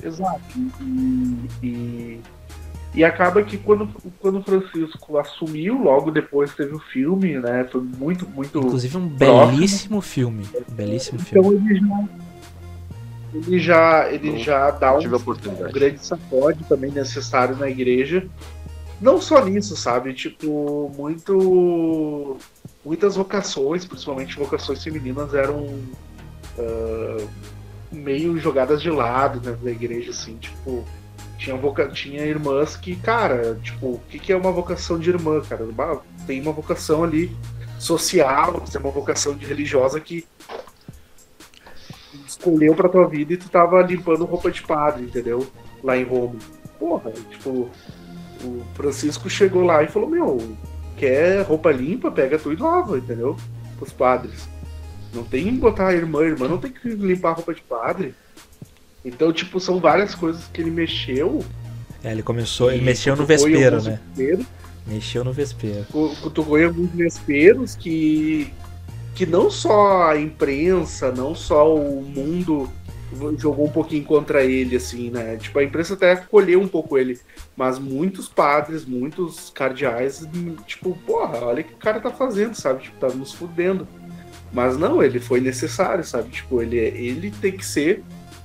Exato. 0.01 0.41
E, 0.81 1.47
e, 1.63 2.21
E 2.93 3.03
acaba 3.03 3.43
que 3.43 3.57
quando, 3.57 3.87
quando 4.19 4.39
o 4.39 4.43
Francisco 4.43 5.17
assumiu, 5.17 5.77
logo 5.77 6.09
depois 6.09 6.53
teve 6.55 6.73
o 6.73 6.79
filme, 6.79 7.39
né? 7.39 7.67
Foi 7.71 7.81
muito, 7.81 8.27
muito. 8.27 8.57
Inclusive 8.57 8.97
um 8.97 9.09
próximo. 9.09 9.51
belíssimo 9.51 10.01
filme. 10.01 10.47
Um 10.69 10.73
belíssimo 10.73 11.19
filme. 11.19 11.47
Então 11.47 11.69
ele 11.69 11.79
já. 11.79 12.09
Ele 13.31 13.59
já, 13.59 14.11
ele 14.11 14.37
já 14.39 14.71
dá 14.71 14.91
um, 14.95 15.01
um 15.01 15.71
grande 15.71 16.03
sacode 16.03 16.63
também 16.63 16.89
necessário 16.89 17.55
na 17.55 17.69
igreja. 17.69 18.27
Não 18.99 19.21
só 19.21 19.45
nisso, 19.45 19.75
sabe? 19.75 20.13
Tipo, 20.13 20.91
muito. 20.97 22.37
Muitas 22.83 23.15
vocações, 23.15 23.85
principalmente 23.85 24.35
vocações 24.35 24.83
femininas, 24.83 25.33
eram 25.33 25.79
ah, 26.57 27.27
meio 27.91 28.37
jogadas 28.39 28.81
de 28.81 28.89
lado 28.89 29.39
dentro 29.39 29.63
da 29.63 29.71
igreja, 29.71 30.11
assim, 30.11 30.37
tipo. 30.37 30.83
Tinha, 31.39 31.55
voca... 31.55 31.87
tinha 31.87 32.25
irmãs 32.25 32.75
que, 32.75 32.97
cara, 32.97 33.57
tipo, 33.63 33.93
o 33.93 34.01
que, 34.09 34.19
que 34.19 34.31
é 34.31 34.35
uma 34.35 34.51
vocação 34.51 34.99
de 34.99 35.09
irmã, 35.09 35.41
cara? 35.41 35.65
Tem 36.27 36.41
uma 36.41 36.51
vocação 36.51 37.03
ali 37.03 37.35
social, 37.79 38.59
tem 38.69 38.79
uma 38.81 38.91
vocação 38.91 39.33
de 39.33 39.45
religiosa 39.45 40.01
que 40.01 40.27
escolheu 42.27 42.75
pra 42.75 42.89
tua 42.89 43.07
vida 43.07 43.33
e 43.33 43.37
tu 43.37 43.49
tava 43.49 43.81
limpando 43.81 44.25
roupa 44.25 44.51
de 44.51 44.61
padre, 44.61 45.05
entendeu? 45.05 45.47
Lá 45.81 45.97
em 45.97 46.03
Roma. 46.03 46.35
Porra, 46.77 47.11
tipo, 47.11 47.69
o 48.43 48.63
Francisco 48.75 49.29
chegou 49.29 49.63
lá 49.63 49.81
e 49.81 49.87
falou, 49.87 50.09
meu, 50.09 50.57
quer 50.97 51.41
roupa 51.43 51.71
limpa, 51.71 52.11
pega 52.11 52.37
tu 52.37 52.51
e 52.51 52.57
lava, 52.57 52.97
entendeu? 52.97 53.37
Os 53.79 53.93
padres. 53.93 54.49
Não 55.13 55.23
tem 55.23 55.45
que 55.45 55.51
botar 55.51 55.87
a 55.87 55.93
irmã, 55.93 56.21
a 56.21 56.27
irmã 56.27 56.49
não 56.49 56.57
tem 56.57 56.71
que 56.71 56.89
limpar 56.89 57.29
a 57.29 57.33
roupa 57.35 57.53
de 57.53 57.61
padre. 57.61 58.13
Então, 59.03 59.31
tipo, 59.31 59.59
são 59.59 59.79
várias 59.79 60.13
coisas 60.15 60.45
que 60.53 60.61
ele 60.61 60.71
mexeu. 60.71 61.43
É, 62.03 62.11
ele 62.11 62.23
começou, 62.23 62.71
ele 62.71 62.81
e 62.81 62.85
mexeu 62.85 63.15
no 63.15 63.25
vespeiro, 63.25 63.81
né? 63.81 63.99
vespeiros, 64.15 64.45
Mexeu 64.87 65.23
no 65.23 65.31
vespeiro. 65.33 65.85
cu- 65.91 66.15
Cutucou 66.21 66.57
em 66.59 66.65
alguns 66.65 66.89
vesperos 66.91 67.75
que, 67.75 68.51
que 69.15 69.25
não 69.25 69.49
só 69.51 70.09
a 70.09 70.19
imprensa, 70.19 71.11
não 71.11 71.35
só 71.35 71.75
o 71.75 72.01
mundo 72.01 72.69
jogou 73.37 73.65
um 73.65 73.71
pouquinho 73.71 74.03
contra 74.03 74.43
ele, 74.43 74.75
assim, 74.75 75.09
né? 75.09 75.35
Tipo, 75.37 75.59
a 75.59 75.63
imprensa 75.63 75.95
até 75.95 76.11
acolheu 76.13 76.61
um 76.61 76.67
pouco 76.67 76.97
ele. 76.97 77.19
Mas 77.57 77.79
muitos 77.79 78.27
padres, 78.27 78.85
muitos 78.85 79.49
cardeais, 79.49 80.27
tipo, 80.67 80.97
porra, 81.07 81.39
olha 81.43 81.61
o 81.61 81.63
que 81.63 81.73
o 81.73 81.77
cara 81.77 81.99
tá 81.99 82.11
fazendo, 82.11 82.53
sabe? 82.55 82.83
Tipo, 82.83 82.97
tá 82.99 83.07
nos 83.09 83.33
fudendo. 83.33 83.87
Mas 84.53 84.77
não, 84.77 85.01
ele 85.03 85.19
foi 85.19 85.41
necessário, 85.41 86.03
sabe? 86.03 86.29
Tipo, 86.29 86.61
ele, 86.61 86.77
ele 86.77 87.31
tem 87.31 87.51
que 87.51 87.65
ser 87.65 88.03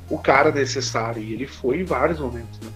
o 0.09 0.19
cara 0.19 0.51
necessário. 0.51 1.23
E 1.23 1.33
ele 1.33 1.47
foi 1.47 1.81
em 1.81 1.85
vários 1.85 2.19
momentos, 2.21 2.59
né? 2.61 2.71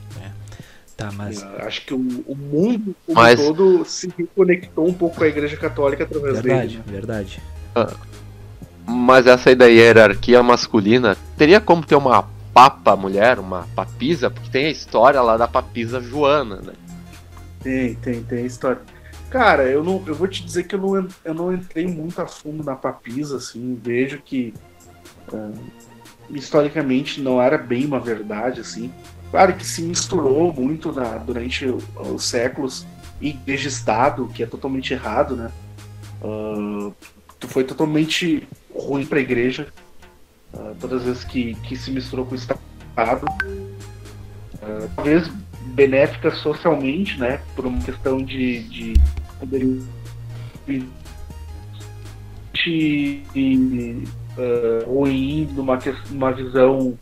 Tá, 0.96 1.12
mas. 1.12 1.40
Eu 1.42 1.64
Acho 1.64 1.86
que 1.86 1.94
o, 1.94 1.98
o 2.26 2.34
mundo 2.34 2.94
como 3.06 3.20
Mas- 3.20 3.38
todo 3.40 3.84
se 3.84 4.12
reconectou 4.18 4.88
um 4.88 4.92
pouco 4.92 5.16
com 5.16 5.22
a 5.24 5.28
Igreja 5.28 5.56
Católica 5.56 6.02
através 6.02 6.40
Verdade, 6.40 6.66
dele. 6.78 6.82
né? 6.84 6.92
verdade. 6.92 7.42
Mas 8.84 9.26
essa 9.28 9.50
aí 9.50 9.54
da 9.54 9.66
hierarquia 9.66 10.42
masculina, 10.42 11.16
teria 11.36 11.60
como 11.60 11.84
ter 11.86 11.94
uma 11.94 12.24
papa 12.52 12.96
mulher, 12.96 13.38
uma 13.38 13.68
papisa? 13.76 14.28
Porque 14.28 14.50
tem 14.50 14.66
a 14.66 14.70
história 14.70 15.20
lá 15.22 15.36
da 15.36 15.46
papisa 15.46 16.00
Joana, 16.00 16.56
né? 16.56 16.72
Tem, 17.60 17.94
tem, 17.94 18.22
tem 18.24 18.38
a 18.38 18.46
história. 18.46 18.80
Cara, 19.30 19.64
eu, 19.64 19.84
não, 19.84 20.02
eu 20.06 20.14
vou 20.16 20.26
te 20.26 20.42
dizer 20.44 20.64
que 20.64 20.74
eu 20.74 20.80
não, 20.80 21.08
eu 21.24 21.34
não 21.34 21.52
entrei 21.52 21.86
muito 21.86 22.20
a 22.20 22.26
fundo 22.26 22.64
na 22.64 22.74
papisa, 22.74 23.36
assim. 23.36 23.78
Vejo 23.80 24.20
que 24.24 24.52
ah, 25.32 25.50
historicamente 26.30 27.20
não 27.20 27.40
era 27.40 27.58
bem 27.58 27.86
uma 27.86 28.00
verdade, 28.00 28.60
assim. 28.60 28.92
Claro 29.30 29.54
que 29.54 29.66
se 29.66 29.82
misturou 29.82 30.52
muito 30.52 30.92
na, 30.92 31.18
durante 31.18 31.66
os 31.66 32.24
séculos 32.24 32.86
igreja 33.20 33.68
Estado, 33.68 34.28
que 34.28 34.42
é 34.42 34.46
totalmente 34.46 34.92
errado, 34.92 35.36
né? 35.36 35.50
Ah, 36.22 36.90
foi 37.40 37.64
totalmente 37.64 38.46
ruim 38.74 39.04
para 39.04 39.18
a 39.18 39.22
igreja. 39.22 39.68
ah, 40.54 40.74
todas 40.80 41.00
as 41.00 41.06
vezes 41.06 41.24
que, 41.24 41.54
que 41.56 41.76
se 41.76 41.90
misturou 41.90 42.24
com 42.26 42.32
o 42.32 42.38
Estado. 42.38 42.60
Ah, 42.96 44.88
talvez 44.94 45.28
benéfica 45.74 46.30
socialmente, 46.34 47.18
né? 47.18 47.40
Por 47.54 47.66
uma 47.66 47.80
questão 47.82 48.22
de, 48.22 48.62
de 48.64 48.94
poderio 49.38 49.86
de, 50.66 50.86
de, 52.52 53.22
ah, 54.39 54.84
ruim 54.86 55.47
numa, 55.53 55.78
numa 56.11 56.32
visão 56.32 56.99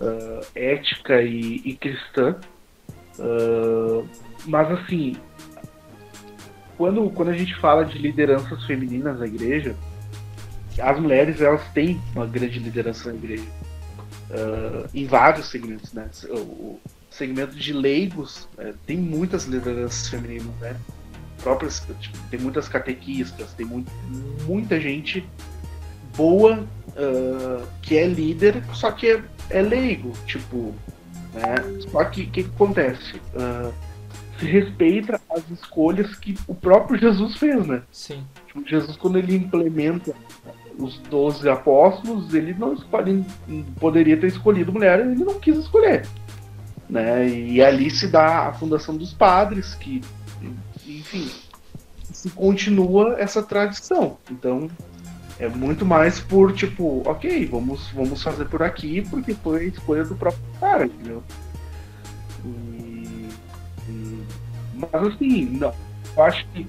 ah, 0.00 0.40
ética 0.54 1.22
e, 1.22 1.62
e 1.64 1.76
cristã. 1.76 2.36
Ah, 3.18 4.04
mas 4.46 4.70
assim, 4.70 5.16
quando, 6.76 7.10
quando 7.10 7.30
a 7.30 7.36
gente 7.36 7.54
fala 7.56 7.84
de 7.84 7.98
lideranças 7.98 8.64
femininas 8.64 9.18
na 9.18 9.26
igreja, 9.26 9.74
as 10.80 11.00
mulheres 11.00 11.40
elas 11.40 11.66
têm 11.72 12.00
uma 12.14 12.26
grande 12.26 12.58
liderança 12.60 13.10
na 13.10 13.16
igreja. 13.16 13.44
Em 14.94 15.06
vários 15.06 15.46
segmentos, 15.46 15.92
né? 15.92 16.08
O, 16.28 16.78
segmento 17.18 17.56
de 17.56 17.72
leigos 17.72 18.48
eh, 18.58 18.72
tem 18.86 18.96
muitas 18.96 19.44
lideranças 19.44 20.08
femininas, 20.08 20.54
né? 20.60 20.76
Próprias, 21.42 21.84
tipo, 22.00 22.18
tem 22.30 22.38
muitas 22.38 22.68
catequistas, 22.68 23.52
tem 23.54 23.66
muito, 23.66 23.90
muita 24.46 24.80
gente 24.80 25.28
boa 26.18 26.66
ah, 26.98 27.64
que 27.80 27.96
é 27.96 28.06
líder, 28.06 28.62
só 28.74 28.90
que 28.90 29.06
é, 29.08 29.22
é 29.50 29.62
leigo, 29.62 30.12
tipo, 30.26 30.74
né? 31.32 31.54
Só 31.90 32.04
que 32.04 32.22
o 32.22 32.30
que, 32.30 32.42
que 32.42 32.50
acontece? 32.50 33.20
Ah, 33.36 33.70
se 34.38 34.46
respeita 34.46 35.20
as 35.30 35.48
escolhas 35.50 36.14
que 36.16 36.36
o 36.46 36.54
próprio 36.54 36.98
Jesus 36.98 37.36
fez, 37.36 37.64
né? 37.66 37.82
Sim. 37.92 38.24
Tipo, 38.46 38.68
Jesus, 38.68 38.96
quando 38.96 39.18
ele 39.18 39.36
implementa 39.36 40.12
os 40.76 40.98
12 41.10 41.48
apóstolos, 41.48 42.34
ele 42.34 42.54
não 42.54 42.74
escolhe, 42.74 43.24
poderia 43.80 44.16
ter 44.16 44.28
escolhido 44.28 44.72
mulher, 44.72 45.00
ele 45.00 45.24
não 45.24 45.38
quis 45.40 45.56
escolher. 45.56 46.06
Né? 46.88 47.28
E 47.28 47.62
ali 47.62 47.90
se 47.90 48.08
dá 48.08 48.48
a 48.48 48.52
fundação 48.52 48.96
dos 48.96 49.12
padres, 49.12 49.74
que, 49.74 50.00
enfim, 50.86 51.30
se 52.12 52.30
continua 52.30 53.16
essa 53.18 53.42
tradição. 53.42 54.18
Então, 54.30 54.70
é 55.38 55.48
muito 55.48 55.84
mais 55.86 56.18
por, 56.20 56.52
tipo, 56.52 57.02
ok, 57.08 57.46
vamos, 57.46 57.88
vamos 57.90 58.22
fazer 58.22 58.46
por 58.46 58.62
aqui, 58.62 59.02
porque 59.08 59.34
foi 59.34 59.60
a 59.60 59.64
escolha 59.64 60.04
do 60.04 60.16
próprio 60.16 60.42
cara, 60.60 60.86
entendeu? 60.86 61.22
E, 62.44 63.28
e- 63.88 64.24
mas 64.74 65.02
assim, 65.06 65.44
não, 65.46 65.72
eu 66.16 66.22
acho 66.22 66.46
que 66.48 66.66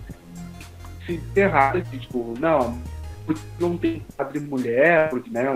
se 1.06 1.20
errado 1.36 1.82
de 1.82 2.00
tipo, 2.00 2.34
não, 2.40 2.80
não 3.60 3.78
tem 3.78 4.04
padre 4.16 4.40
mulher, 4.40 5.10
porque 5.10 5.30
né, 5.30 5.50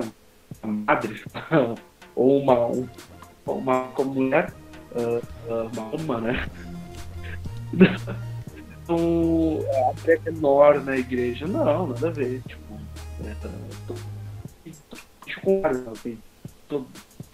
uma 0.63 0.73
madre 0.87 1.23
ou 2.15 2.41
uma, 2.41 2.65
um- 2.67 2.87
uma 3.45 3.87
como 3.93 4.13
mulher, 4.15 4.51
ah, 4.95 5.21
ah, 5.49 5.69
uma 5.73 5.83
alma, 5.91 6.21
né? 6.21 6.47
Então, 8.83 9.59
a 9.91 9.95
fé 9.99 10.19
é 10.25 10.29
menor 10.31 10.83
na 10.83 10.97
igreja, 10.97 11.47
não, 11.47 11.87
nada 11.87 12.09
a 12.09 12.11
ver, 12.11 12.41
tipo, 12.45 12.61
tô, 13.87 13.93
tem 16.03 16.17
todo 16.67 16.87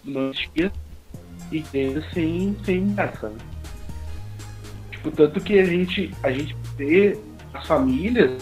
não 0.04 0.30
existia 0.30 0.72
igreja 1.52 2.04
sem, 2.14 2.56
sem 2.64 2.94
essa, 2.98 3.30
né? 3.30 3.38
Tipo, 4.92 5.12
tanto 5.12 5.40
que 5.40 5.60
a 5.60 5.66
gente, 5.66 6.14
a 6.24 6.32
gente 6.32 6.56
vê 6.76 7.18
as 7.54 7.66
famílias, 7.66 8.42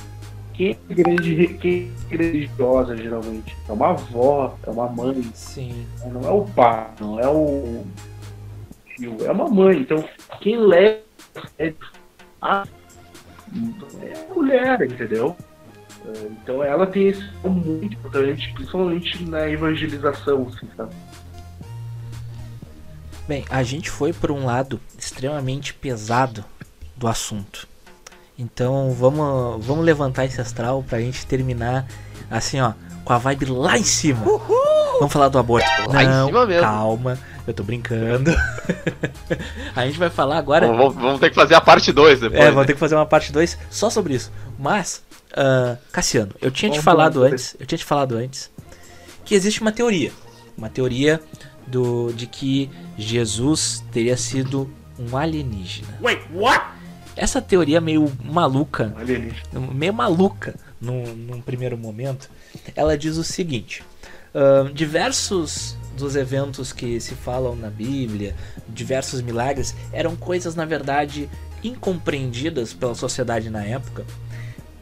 quem 0.53 0.71
é 0.71 0.93
grande, 0.93 1.47
quem 1.59 1.91
é 2.09 2.15
religiosa 2.15 2.97
geralmente? 2.97 3.55
É 3.69 3.71
uma 3.71 3.89
avó, 3.89 4.57
é 4.63 4.69
uma 4.69 4.89
mãe, 4.89 5.21
Sim. 5.33 5.85
não 6.11 6.21
é 6.21 6.31
o 6.31 6.45
pai, 6.45 6.89
não 6.99 7.19
é 7.19 7.27
o 7.27 7.85
tio, 8.95 9.17
é 9.23 9.31
uma 9.31 9.47
mãe. 9.47 9.79
Então, 9.79 10.03
quem 10.41 10.57
leva 10.57 11.01
é 11.59 11.73
a, 12.41 12.65
é 14.01 14.13
a 14.13 14.33
mulher, 14.33 14.81
entendeu? 14.81 15.35
Então 16.31 16.63
ela 16.63 16.87
tem 16.87 17.09
esse 17.09 17.23
papel 17.23 17.51
muito 17.51 17.95
importante, 17.95 18.51
principalmente 18.53 19.23
na 19.23 19.49
evangelização, 19.49 20.47
assim, 20.47 20.67
sabe? 20.75 20.95
Bem, 23.27 23.45
a 23.49 23.61
gente 23.61 23.89
foi 23.89 24.13
por 24.13 24.31
um 24.31 24.45
lado 24.45 24.79
extremamente 24.97 25.73
pesado 25.73 26.45
do 26.95 27.07
assunto. 27.07 27.67
Então 28.39 28.91
vamos, 28.91 29.65
vamos 29.65 29.83
levantar 29.83 30.25
esse 30.25 30.39
astral 30.39 30.83
pra 30.87 30.99
gente 30.99 31.25
terminar 31.25 31.85
assim, 32.29 32.61
ó, 32.61 32.73
com 33.03 33.13
a 33.13 33.17
vibe 33.17 33.45
lá 33.45 33.77
em 33.77 33.83
cima. 33.83 34.21
Vamos 34.99 35.13
falar 35.13 35.29
do 35.29 35.37
aborto. 35.37 35.67
Lá 35.87 36.03
em 36.03 36.07
Não, 36.07 36.27
cima 36.27 36.45
mesmo. 36.45 36.61
calma, 36.61 37.19
eu 37.45 37.53
tô 37.53 37.63
brincando. 37.63 38.31
a 39.75 39.85
gente 39.85 39.99
vai 39.99 40.09
falar 40.09 40.37
agora. 40.37 40.67
Vamos, 40.67 40.95
vamos 40.95 41.19
ter 41.19 41.29
que 41.29 41.35
fazer 41.35 41.55
a 41.55 41.61
parte 41.61 41.91
2 41.91 42.19
depois. 42.19 42.39
É, 42.39 42.45
né? 42.45 42.51
vamos 42.51 42.65
ter 42.65 42.73
que 42.73 42.79
fazer 42.79 42.95
uma 42.95 43.05
parte 43.05 43.31
2 43.31 43.57
só 43.69 43.89
sobre 43.89 44.15
isso. 44.15 44.31
Mas, 44.57 45.03
ah, 45.33 45.77
Cassiano, 45.91 46.33
eu 46.41 46.51
tinha 46.51 46.71
te 46.71 46.81
falado 46.81 47.23
antes, 47.23 47.55
eu 47.59 47.65
tinha 47.65 47.77
te 47.77 47.85
falado 47.85 48.15
antes 48.15 48.51
que 49.25 49.35
existe 49.35 49.61
uma 49.61 49.71
teoria, 49.71 50.11
uma 50.57 50.69
teoria 50.69 51.19
do 51.67 52.13
de 52.13 52.25
que 52.25 52.69
Jesus 52.97 53.83
teria 53.91 54.15
sido 54.15 54.71
um 54.97 55.17
alienígena. 55.17 55.99
Wait, 56.01 56.21
what? 56.33 56.65
Essa 57.15 57.41
teoria 57.41 57.81
meio 57.81 58.11
maluca, 58.23 58.93
Alienígena. 58.95 59.59
meio 59.73 59.93
maluca 59.93 60.55
num, 60.79 61.03
num 61.15 61.41
primeiro 61.41 61.77
momento, 61.77 62.29
ela 62.75 62.97
diz 62.97 63.17
o 63.17 63.23
seguinte: 63.23 63.83
ahn, 64.33 64.71
diversos 64.73 65.75
dos 65.97 66.15
eventos 66.15 66.71
que 66.71 66.99
se 66.99 67.15
falam 67.15 67.55
na 67.55 67.69
Bíblia, 67.69 68.35
diversos 68.69 69.19
milagres, 69.21 69.75
eram 69.91 70.15
coisas 70.15 70.55
na 70.55 70.63
verdade 70.63 71.27
incompreendidas 71.63 72.71
pela 72.71 72.93
sociedade 72.93 73.49
na 73.49 73.65
época 73.65 74.05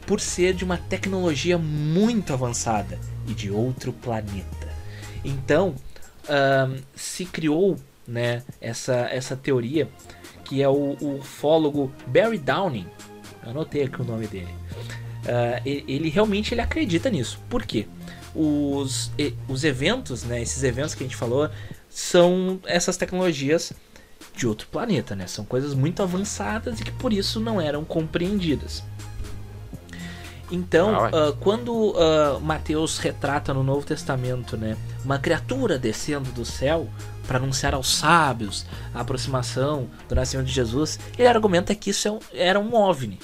por 0.06 0.20
ser 0.20 0.54
de 0.54 0.64
uma 0.64 0.76
tecnologia 0.76 1.58
muito 1.58 2.32
avançada 2.32 2.98
e 3.26 3.34
de 3.34 3.50
outro 3.50 3.92
planeta. 3.92 4.68
Então, 5.24 5.74
ahn, 6.28 6.76
se 6.94 7.24
criou 7.24 7.76
né, 8.06 8.42
essa, 8.60 9.08
essa 9.10 9.36
teoria 9.36 9.88
que 10.44 10.62
é 10.62 10.68
o, 10.68 10.96
o 11.00 11.18
ufólogo 11.18 11.92
Barry 12.06 12.38
Downing. 12.38 12.86
Anotei 13.42 13.82
aqui 13.82 14.00
o 14.00 14.04
nome 14.04 14.26
dele. 14.28 14.54
E- 15.64 15.84
ele 15.88 16.08
realmente 16.08 16.54
ele 16.54 16.60
acredita 16.60 17.10
nisso. 17.10 17.40
Por 17.48 17.64
quê? 17.64 17.86
Os, 18.34 19.10
os 19.48 19.64
eventos, 19.64 20.22
né, 20.22 20.40
esses 20.40 20.62
eventos 20.62 20.94
que 20.94 21.02
a 21.02 21.06
gente 21.06 21.16
falou, 21.16 21.50
são 21.88 22.60
essas 22.66 22.96
tecnologias 22.96 23.72
de 24.36 24.46
outro 24.46 24.68
planeta, 24.68 25.16
né? 25.16 25.26
São 25.26 25.44
coisas 25.44 25.72
muito 25.74 26.02
avançadas 26.02 26.78
e 26.78 26.84
que 26.84 26.92
por 26.92 27.12
isso 27.12 27.40
não 27.40 27.60
eram 27.60 27.84
compreendidas. 27.84 28.84
Então, 30.50 31.04
ah, 31.04 31.34
quando 31.40 31.94
ah, 31.96 32.38
Mateus 32.40 32.98
retrata 32.98 33.52
no 33.52 33.62
Novo 33.62 33.86
Testamento, 33.86 34.56
né, 34.56 34.76
uma 35.04 35.18
criatura 35.18 35.78
descendo 35.78 36.30
do 36.32 36.44
céu 36.44 36.88
para 37.26 37.38
anunciar 37.38 37.74
aos 37.74 37.96
sábios 37.96 38.64
a 38.94 39.00
aproximação 39.00 39.88
do 40.08 40.14
nascimento 40.14 40.46
de 40.46 40.52
Jesus, 40.52 40.98
ele 41.18 41.26
argumenta 41.26 41.74
que 41.74 41.90
isso 41.90 42.20
é 42.32 42.46
era 42.48 42.60
um 42.60 42.74
ovni 42.74 43.18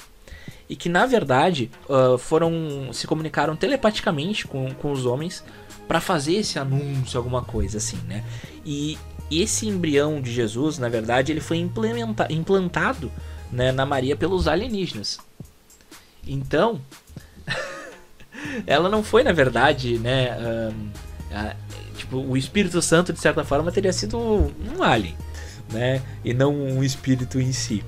e 0.69 0.75
que 0.75 0.89
na 0.89 1.05
verdade 1.05 1.71
ah, 1.89 2.17
foram 2.17 2.91
se 2.91 3.07
comunicaram 3.07 3.55
telepaticamente 3.55 4.45
com, 4.45 4.73
com 4.73 4.91
os 4.91 5.05
homens 5.05 5.43
para 5.87 6.01
fazer 6.01 6.35
esse 6.35 6.59
anúncio, 6.59 7.17
alguma 7.17 7.43
coisa 7.43 7.77
assim, 7.77 7.97
né? 8.07 8.23
E 8.65 8.97
esse 9.29 9.67
embrião 9.67 10.21
de 10.21 10.31
Jesus, 10.31 10.77
na 10.77 10.89
verdade, 10.89 11.31
ele 11.31 11.41
foi 11.41 11.57
implantado 12.29 13.11
né, 13.51 13.71
na 13.71 13.85
Maria 13.85 14.15
pelos 14.15 14.47
alienígenas. 14.47 15.19
Então, 16.25 16.79
ela 18.67 18.89
não 18.89 19.03
foi, 19.03 19.23
na 19.23 19.31
verdade, 19.31 19.97
né? 19.99 20.31
ahn, 20.31 20.73
a- 21.31 21.55
tipo, 21.97 22.17
o 22.17 22.35
Espírito 22.37 22.81
Santo, 22.81 23.13
de 23.13 23.19
certa 23.19 23.43
forma, 23.43 23.71
teria 23.71 23.93
sido 23.93 24.17
um 24.17 24.81
alien, 24.83 25.15
né? 25.71 26.01
E 26.23 26.33
não 26.33 26.53
um 26.55 26.83
espírito 26.83 27.39
em 27.39 27.51
si. 27.51 27.83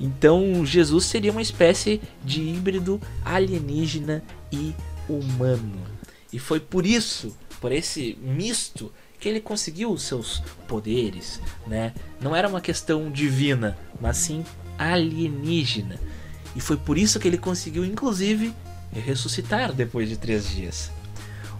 Então, 0.00 0.66
Jesus 0.66 1.04
seria 1.04 1.30
uma 1.30 1.42
espécie 1.42 2.00
de 2.24 2.42
híbrido 2.42 3.00
alienígena 3.24 4.22
e 4.50 4.74
humano. 5.08 5.80
E 6.32 6.38
foi 6.38 6.58
por 6.58 6.84
isso, 6.84 7.36
por 7.60 7.70
esse 7.70 8.18
misto, 8.20 8.92
que 9.20 9.28
ele 9.28 9.40
conseguiu 9.40 9.92
os 9.92 10.02
seus 10.02 10.42
poderes, 10.66 11.40
né? 11.66 11.92
Não 12.20 12.34
era 12.34 12.48
uma 12.48 12.60
questão 12.60 13.10
divina, 13.12 13.78
mas 14.00 14.16
sim 14.16 14.44
alienígena. 14.76 16.00
E 16.56 16.60
foi 16.60 16.76
por 16.76 16.98
isso 16.98 17.20
que 17.20 17.28
ele 17.28 17.38
conseguiu, 17.38 17.84
inclusive, 17.84 18.52
ressuscitar 19.00 19.72
depois 19.72 20.08
de 20.08 20.16
três 20.16 20.48
dias. 20.48 20.90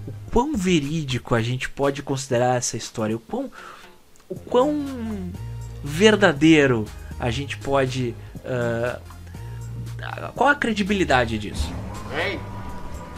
O 0.06 0.12
quão 0.30 0.54
verídico 0.56 1.34
a 1.34 1.42
gente 1.42 1.68
pode 1.68 2.02
considerar 2.02 2.56
essa 2.56 2.76
história? 2.76 3.14
O 3.16 3.20
quão, 3.20 3.50
o 4.28 4.34
quão 4.34 5.30
verdadeiro 5.84 6.84
a 7.18 7.30
gente 7.30 7.56
pode. 7.58 8.14
ah, 8.44 8.98
qual 10.34 10.48
a 10.50 10.54
credibilidade 10.54 11.38
disso? 11.38 11.72
Ei, 12.16 12.38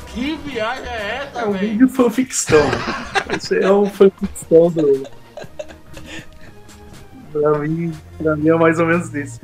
que 0.09 0.37
viagem 0.37 0.87
é 0.87 1.27
essa, 1.29 1.41
É 1.41 1.47
um 1.47 1.53
velho? 1.53 1.71
vídeo 1.71 1.89
fanficção. 1.89 2.61
Isso 3.37 3.55
é 3.55 3.73
um 3.73 3.87
fanficção 3.87 4.71
do. 4.71 5.07
Pra 7.33 7.59
mim, 7.59 7.93
pra 8.17 8.37
mim 8.37 8.49
é 8.49 8.55
mais 8.55 8.79
ou 8.79 8.87
menos 8.87 9.13
isso. 9.13 9.41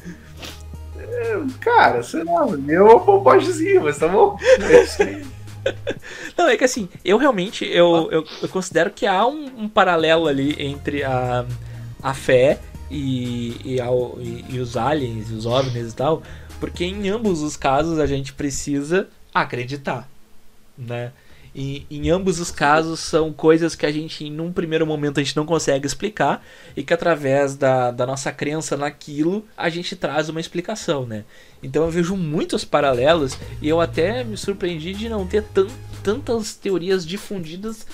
Cara, 1.61 2.03
sei 2.03 2.25
lá, 2.25 2.45
uma 2.47 2.99
bobagemzinha, 2.99 3.81
mas 3.81 3.99
tá 3.99 4.09
bom. 4.09 4.37
É. 4.41 5.41
Não, 6.37 6.49
é 6.49 6.57
que 6.57 6.65
assim, 6.65 6.89
eu 7.05 7.19
realmente 7.19 7.65
eu, 7.67 8.09
eu, 8.11 8.25
eu 8.43 8.49
considero 8.49 8.91
que 8.91 9.07
há 9.07 9.27
um, 9.27 9.45
um 9.65 9.69
paralelo 9.69 10.27
ali 10.27 10.57
entre 10.59 11.05
a, 11.05 11.45
a 12.03 12.15
fé 12.15 12.59
e, 12.91 13.57
e, 13.65 13.81
ao- 13.81 14.17
e- 14.19 14.45
e 14.49 14.59
os 14.59 14.77
aliens, 14.77 15.31
e 15.31 15.35
os 15.35 15.45
OVNIs 15.47 15.93
e 15.93 15.97
tal, 15.97 16.23
porque 16.59 16.85
em 16.85 17.09
ambos 17.11 17.43
os 17.43 17.57
casos 17.57 17.99
a 17.99 18.07
gente 18.07 18.33
precisa 18.33 19.09
acreditar, 19.35 20.09
né? 20.79 21.13
E 21.55 21.85
em 21.91 22.11
ambos 22.11 22.39
os 22.39 22.51
casos 22.51 23.01
são 23.01 23.33
coisas 23.33 23.75
que 23.75 23.85
a 23.85 23.91
gente, 23.91 24.29
num 24.31 24.53
primeiro 24.53 24.87
momento, 24.87 25.19
a 25.19 25.23
gente 25.23 25.37
não 25.37 25.45
consegue 25.45 25.87
explicar 25.87 26.45
e 26.77 26.83
que 26.83 26.95
através 26.95 27.57
da, 27.57 27.91
da 27.91 28.07
nossa 28.07 28.31
crença 28.31 28.77
naquilo 28.77 29.45
a 29.57 29.69
gente 29.69 29.97
traz 29.97 30.29
uma 30.29 30.41
explicação, 30.41 31.05
né? 31.07 31.25
Então 31.63 31.85
eu 31.85 31.91
vejo 31.91 32.17
muitos 32.17 32.65
paralelos 32.65 33.37
e 33.61 33.69
eu 33.69 33.81
até 33.81 34.23
me 34.23 34.37
surpreendi 34.37 34.95
de 34.95 35.09
não 35.09 35.27
ter 35.27 35.43
tan- 35.43 35.67
tantas 36.03 36.55
teorias 36.55 37.05
difundidas 37.05 37.87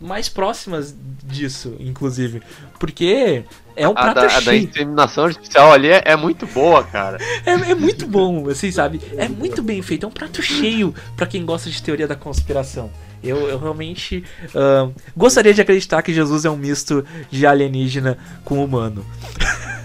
mais 0.00 0.28
próximas 0.28 0.94
disso, 1.22 1.74
inclusive. 1.80 2.42
Porque 2.78 3.44
é 3.76 3.88
um 3.88 3.92
A 3.92 3.94
prato 3.94 4.14
da, 4.14 4.22
a 4.22 4.26
da 4.26 4.40
cheio. 4.40 4.64
inseminação 4.64 5.24
artificial 5.24 5.72
ali 5.72 5.88
é, 5.88 6.02
é 6.04 6.16
muito 6.16 6.46
boa, 6.46 6.84
cara. 6.84 7.18
É, 7.46 7.52
é 7.70 7.74
muito 7.74 8.06
bom, 8.06 8.48
assim, 8.48 8.70
sabe? 8.70 9.00
É 9.16 9.28
muito 9.28 9.62
bem 9.62 9.80
feito. 9.82 10.04
É 10.04 10.08
um 10.08 10.12
prato 10.12 10.42
cheio 10.42 10.94
pra 11.16 11.26
quem 11.26 11.44
gosta 11.44 11.70
de 11.70 11.82
teoria 11.82 12.06
da 12.08 12.16
conspiração. 12.16 12.90
Eu, 13.22 13.48
eu 13.48 13.58
realmente 13.58 14.22
ahn, 14.54 14.92
gostaria 15.16 15.54
de 15.54 15.60
acreditar 15.60 16.02
que 16.02 16.12
Jesus 16.12 16.44
é 16.44 16.50
um 16.50 16.56
misto 16.56 17.04
de 17.30 17.46
alienígena 17.46 18.18
com 18.44 18.62
humano. 18.62 19.04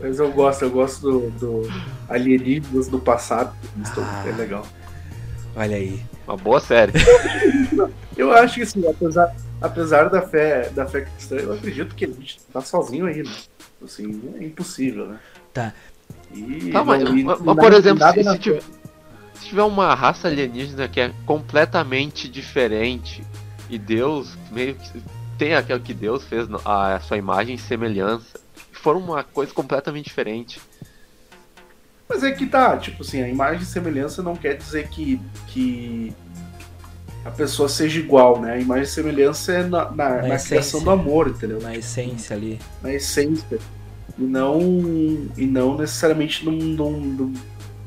Mas 0.00 0.18
eu 0.18 0.30
gosto, 0.30 0.62
eu 0.62 0.70
gosto 0.70 1.00
do, 1.00 1.30
do 1.32 1.72
alienígenas 2.08 2.88
do 2.88 2.98
passado. 2.98 3.54
Isso 3.82 3.92
Ah. 3.98 4.24
É 4.26 4.32
legal. 4.32 4.66
Olha 5.54 5.76
aí. 5.76 6.02
Uma 6.26 6.36
boa 6.36 6.60
série. 6.60 6.92
Eu 8.16 8.32
acho 8.32 8.54
que 8.56 8.62
assim, 8.62 8.86
apesar, 8.88 9.34
apesar 9.60 10.08
da 10.08 10.22
fé 10.22 10.70
da 10.70 10.86
fé 10.86 11.02
cristã, 11.02 11.36
eu 11.36 11.52
acredito 11.52 11.94
que 11.94 12.06
a 12.06 12.08
gente 12.08 12.40
tá 12.52 12.62
sozinho 12.62 13.04
aí, 13.06 13.22
né? 13.22 13.30
Assim, 13.84 14.22
é 14.40 14.44
impossível, 14.44 15.06
né? 15.08 15.18
Tá. 15.52 15.72
E, 16.34 16.70
Tá, 16.72 16.82
mas, 16.82 17.02
e 17.02 17.22
mas, 17.24 17.40
nada- 17.42 17.60
por 17.60 17.72
exemplo, 17.74 17.98
nada 18.00 18.22
se, 18.24 18.30
se 18.30 18.38
tiver, 18.38 18.62
se 19.34 19.46
tiver 19.46 19.62
uma 19.64 19.94
raça 19.94 20.28
alienígena 20.28 20.88
que 20.88 20.98
é 20.98 21.12
completamente 21.26 22.26
diferente 22.26 23.22
e 23.68 23.78
Deus 23.78 24.34
meio 24.50 24.74
que 24.76 25.02
tem 25.36 25.54
aquilo 25.54 25.80
que 25.80 25.92
Deus 25.92 26.24
fez 26.24 26.48
no- 26.48 26.60
a 26.64 26.98
sua 27.00 27.18
imagem 27.18 27.56
e 27.56 27.58
semelhança, 27.58 28.40
for 28.72 28.96
uma 28.96 29.22
coisa 29.22 29.52
completamente 29.52 30.06
diferente. 30.06 30.58
Mas 32.08 32.22
é 32.22 32.30
que 32.30 32.46
tá, 32.46 32.76
tipo 32.76 33.02
assim, 33.02 33.22
a 33.22 33.28
imagem 33.28 33.62
e 33.62 33.66
semelhança 33.66 34.22
não 34.22 34.36
quer 34.36 34.56
dizer 34.56 34.88
que, 34.88 35.20
que 35.48 36.12
a 37.24 37.30
pessoa 37.30 37.68
seja 37.68 37.98
igual, 37.98 38.40
né? 38.40 38.52
A 38.54 38.58
imagem 38.58 38.84
e 38.84 38.86
semelhança 38.86 39.52
é 39.52 39.62
na, 39.64 39.90
na, 39.90 40.08
na 40.22 40.28
essência. 40.28 40.48
criação 40.50 40.82
do 40.84 40.90
amor, 40.90 41.28
entendeu? 41.28 41.60
Na 41.60 41.74
essência 41.74 42.36
ali. 42.36 42.60
Na 42.82 42.92
essência. 42.92 43.58
E 44.18 44.22
não, 44.22 44.60
e 45.36 45.46
não 45.46 45.76
necessariamente 45.76 46.44
num, 46.44 46.52
num, 46.56 47.00
num- 47.00 47.34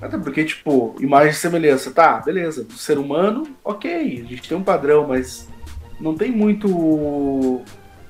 Até 0.02 0.18
porque, 0.18 0.44
tipo, 0.44 0.96
imagem 1.00 1.32
e 1.32 1.36
semelhança, 1.36 1.90
tá, 1.92 2.20
beleza. 2.20 2.64
Do 2.66 2.74
ser 2.74 2.98
humano, 2.98 3.48
ok, 3.64 4.24
a 4.26 4.30
gente 4.30 4.48
tem 4.50 4.58
um 4.58 4.64
padrão, 4.64 5.08
mas 5.08 5.48
não 6.00 6.14
tem 6.16 6.30
muito 6.32 7.62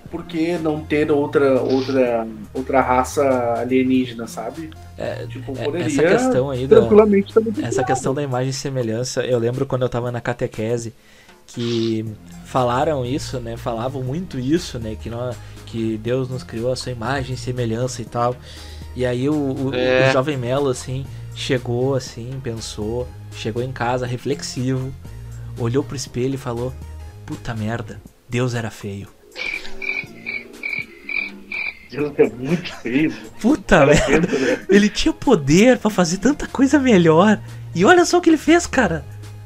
por 0.10 0.26
que 0.26 0.58
não 0.58 0.82
ter 0.82 1.12
outra, 1.12 1.62
outra, 1.62 2.28
outra 2.54 2.82
raça 2.82 3.22
alienígena, 3.60 4.28
sabe? 4.28 4.70
É, 4.98 5.26
tipo, 5.28 5.52
É, 5.58 5.64
poderia 5.66 5.86
Essa 5.88 6.04
questão 6.04 6.50
aí 6.50 6.68
da, 6.68 6.78
tranquilamente 6.78 7.34
essa 7.64 7.84
questão 7.84 8.14
da 8.14 8.22
imagem 8.24 8.50
e 8.50 8.54
semelhança, 8.54 9.26
eu 9.26 9.40
lembro 9.40 9.66
quando 9.66 9.84
eu 9.84 9.90
tava 9.90 10.12
na 10.12 10.20
catequese 10.22 10.94
que 11.48 12.06
falaram 12.46 13.06
isso, 13.06 13.40
né? 13.40 13.58
Falavam 13.58 14.04
muito 14.04 14.38
isso, 14.40 14.78
né? 14.78 14.96
Que, 15.02 15.10
nós, 15.10 15.36
que 15.66 15.98
Deus 15.98 16.30
nos 16.30 16.44
criou 16.44 16.72
a 16.72 16.76
sua 16.76 16.92
imagem 16.92 17.36
e 17.36 17.38
semelhança 17.38 18.02
e 18.02 18.06
tal. 18.06 18.36
E 18.96 19.06
aí 19.06 19.30
o, 19.30 19.34
o- 19.34 19.74
É. 19.74 20.10
o 20.10 20.14
jovem 20.14 20.38
Melo, 20.38 20.70
assim, 20.70 21.06
chegou 21.36 21.96
assim, 21.96 22.40
pensou, 22.44 23.08
chegou 23.34 23.64
em 23.64 23.72
casa 23.72 24.06
reflexivo, 24.06 24.94
olhou 25.58 25.84
pro 25.84 25.96
espelho 25.96 26.36
e 26.36 26.38
falou: 26.38 26.74
Puta 27.26 27.54
merda, 27.56 28.00
Deus 28.28 28.54
era 28.54 28.70
feio. 28.70 29.08
Deus 31.92 32.14
é 32.18 32.30
muito 32.30 32.76
feio. 32.78 33.12
Puta 33.42 33.86
merda. 33.86 34.28
Né? 34.28 34.66
Ele 34.70 34.90
tinha 34.90 35.12
poder 35.14 35.78
pra 35.80 35.90
fazer 35.90 36.18
tanta 36.18 36.48
coisa 36.48 36.78
melhor. 36.80 37.40
E 37.74 37.84
olha 37.84 38.06
só 38.06 38.18
o 38.18 38.22
que 38.22 38.30
ele 38.30 38.38
fez, 38.38 38.68
cara. 38.68 39.04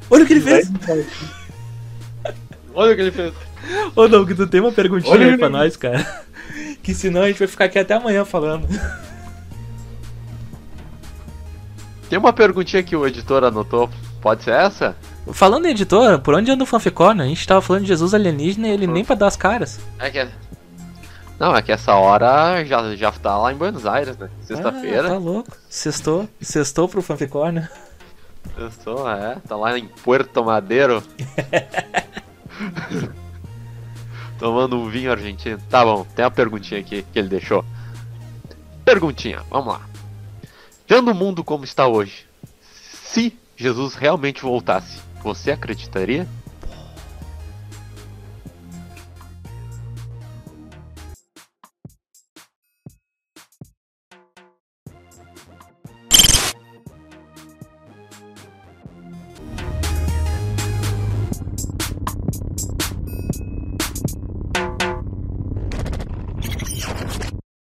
Olha 0.10 0.24
o 0.24 0.28
que 0.28 0.34
ele 0.34 0.42
fez. 0.42 0.70
Olha 2.74 2.92
o 2.92 2.96
que 2.96 3.02
ele 3.02 3.12
fez. 3.12 3.34
Ô, 3.96 4.08
Doug, 4.08 4.32
tu 4.32 4.46
tem 4.48 4.60
uma 4.60 4.72
perguntinha 4.72 5.14
Olha 5.14 5.24
aí 5.26 5.30
ele. 5.30 5.38
pra 5.38 5.50
nós, 5.50 5.78
cara. 5.78 6.24
Que 6.82 6.94
senão 6.94 7.22
a 7.22 7.28
gente 7.28 7.40
vai 7.40 7.48
ficar 7.48 7.66
aqui 7.66 7.80
até 7.80 7.94
amanhã 7.94 8.26
falando. 8.26 8.68
Tem 12.10 12.20
uma 12.20 12.34
perguntinha 12.34 12.84
que 12.84 12.96
o 12.96 13.08
editor 13.08 13.44
anotou. 13.44 13.90
Pode 14.22 14.44
ser 14.44 14.52
essa? 14.52 14.96
Falando 15.32 15.66
em 15.66 15.72
editor, 15.72 16.20
por 16.20 16.34
onde 16.36 16.52
anda 16.52 16.64
o 16.64 16.68
fanficórnio? 16.68 17.24
A 17.24 17.28
gente 17.28 17.48
tava 17.48 17.62
falando 17.62 17.84
de 17.84 17.88
Jesus 17.88 18.14
alienígena 18.14 18.68
e 18.68 18.72
ele 18.72 18.88
nem 18.88 19.06
pra 19.06 19.16
dar 19.16 19.28
as 19.28 19.36
caras. 19.38 19.80
É 19.98 20.10
que. 20.10 20.28
Não, 21.44 21.54
é 21.54 21.62
que 21.62 21.74
essa 21.74 21.94
hora 21.96 22.64
já, 22.64 22.96
já 22.96 23.12
tá 23.12 23.38
lá 23.38 23.52
em 23.52 23.58
Buenos 23.58 23.86
Aires, 23.86 24.16
né? 24.18 24.30
Ah, 24.32 24.46
Sexta-feira. 24.46 25.10
tá 25.10 25.18
louco. 25.18 25.52
Sextou. 25.70 26.30
Sextou 26.40 26.88
pro 26.88 27.02
fanficórnio. 27.02 27.68
Eu 28.56 28.72
sou, 28.72 29.12
é, 29.12 29.36
tá 29.46 29.58
lá 29.58 29.78
em 29.78 29.86
Puerto 29.86 30.42
Madeiro. 30.42 31.04
Tomando 34.40 34.78
um 34.78 34.88
vinho 34.88 35.12
argentino. 35.12 35.60
Tá 35.70 35.84
bom, 35.84 36.06
tem 36.16 36.24
uma 36.24 36.32
perguntinha 36.32 36.80
aqui 36.80 37.06
que 37.12 37.20
ele 37.20 37.28
deixou. 37.28 37.66
Perguntinha, 38.86 39.42
vamos 39.50 39.74
lá. 39.74 39.82
Vendo 40.88 41.12
o 41.12 41.16
mundo 41.16 41.44
como 41.44 41.66
está 41.66 41.86
hoje, 41.86 42.26
se 43.04 43.38
Jesus 43.58 43.96
realmente 43.96 44.44
voltasse, 44.44 45.02
você 45.22 45.52
acreditaria? 45.52 46.26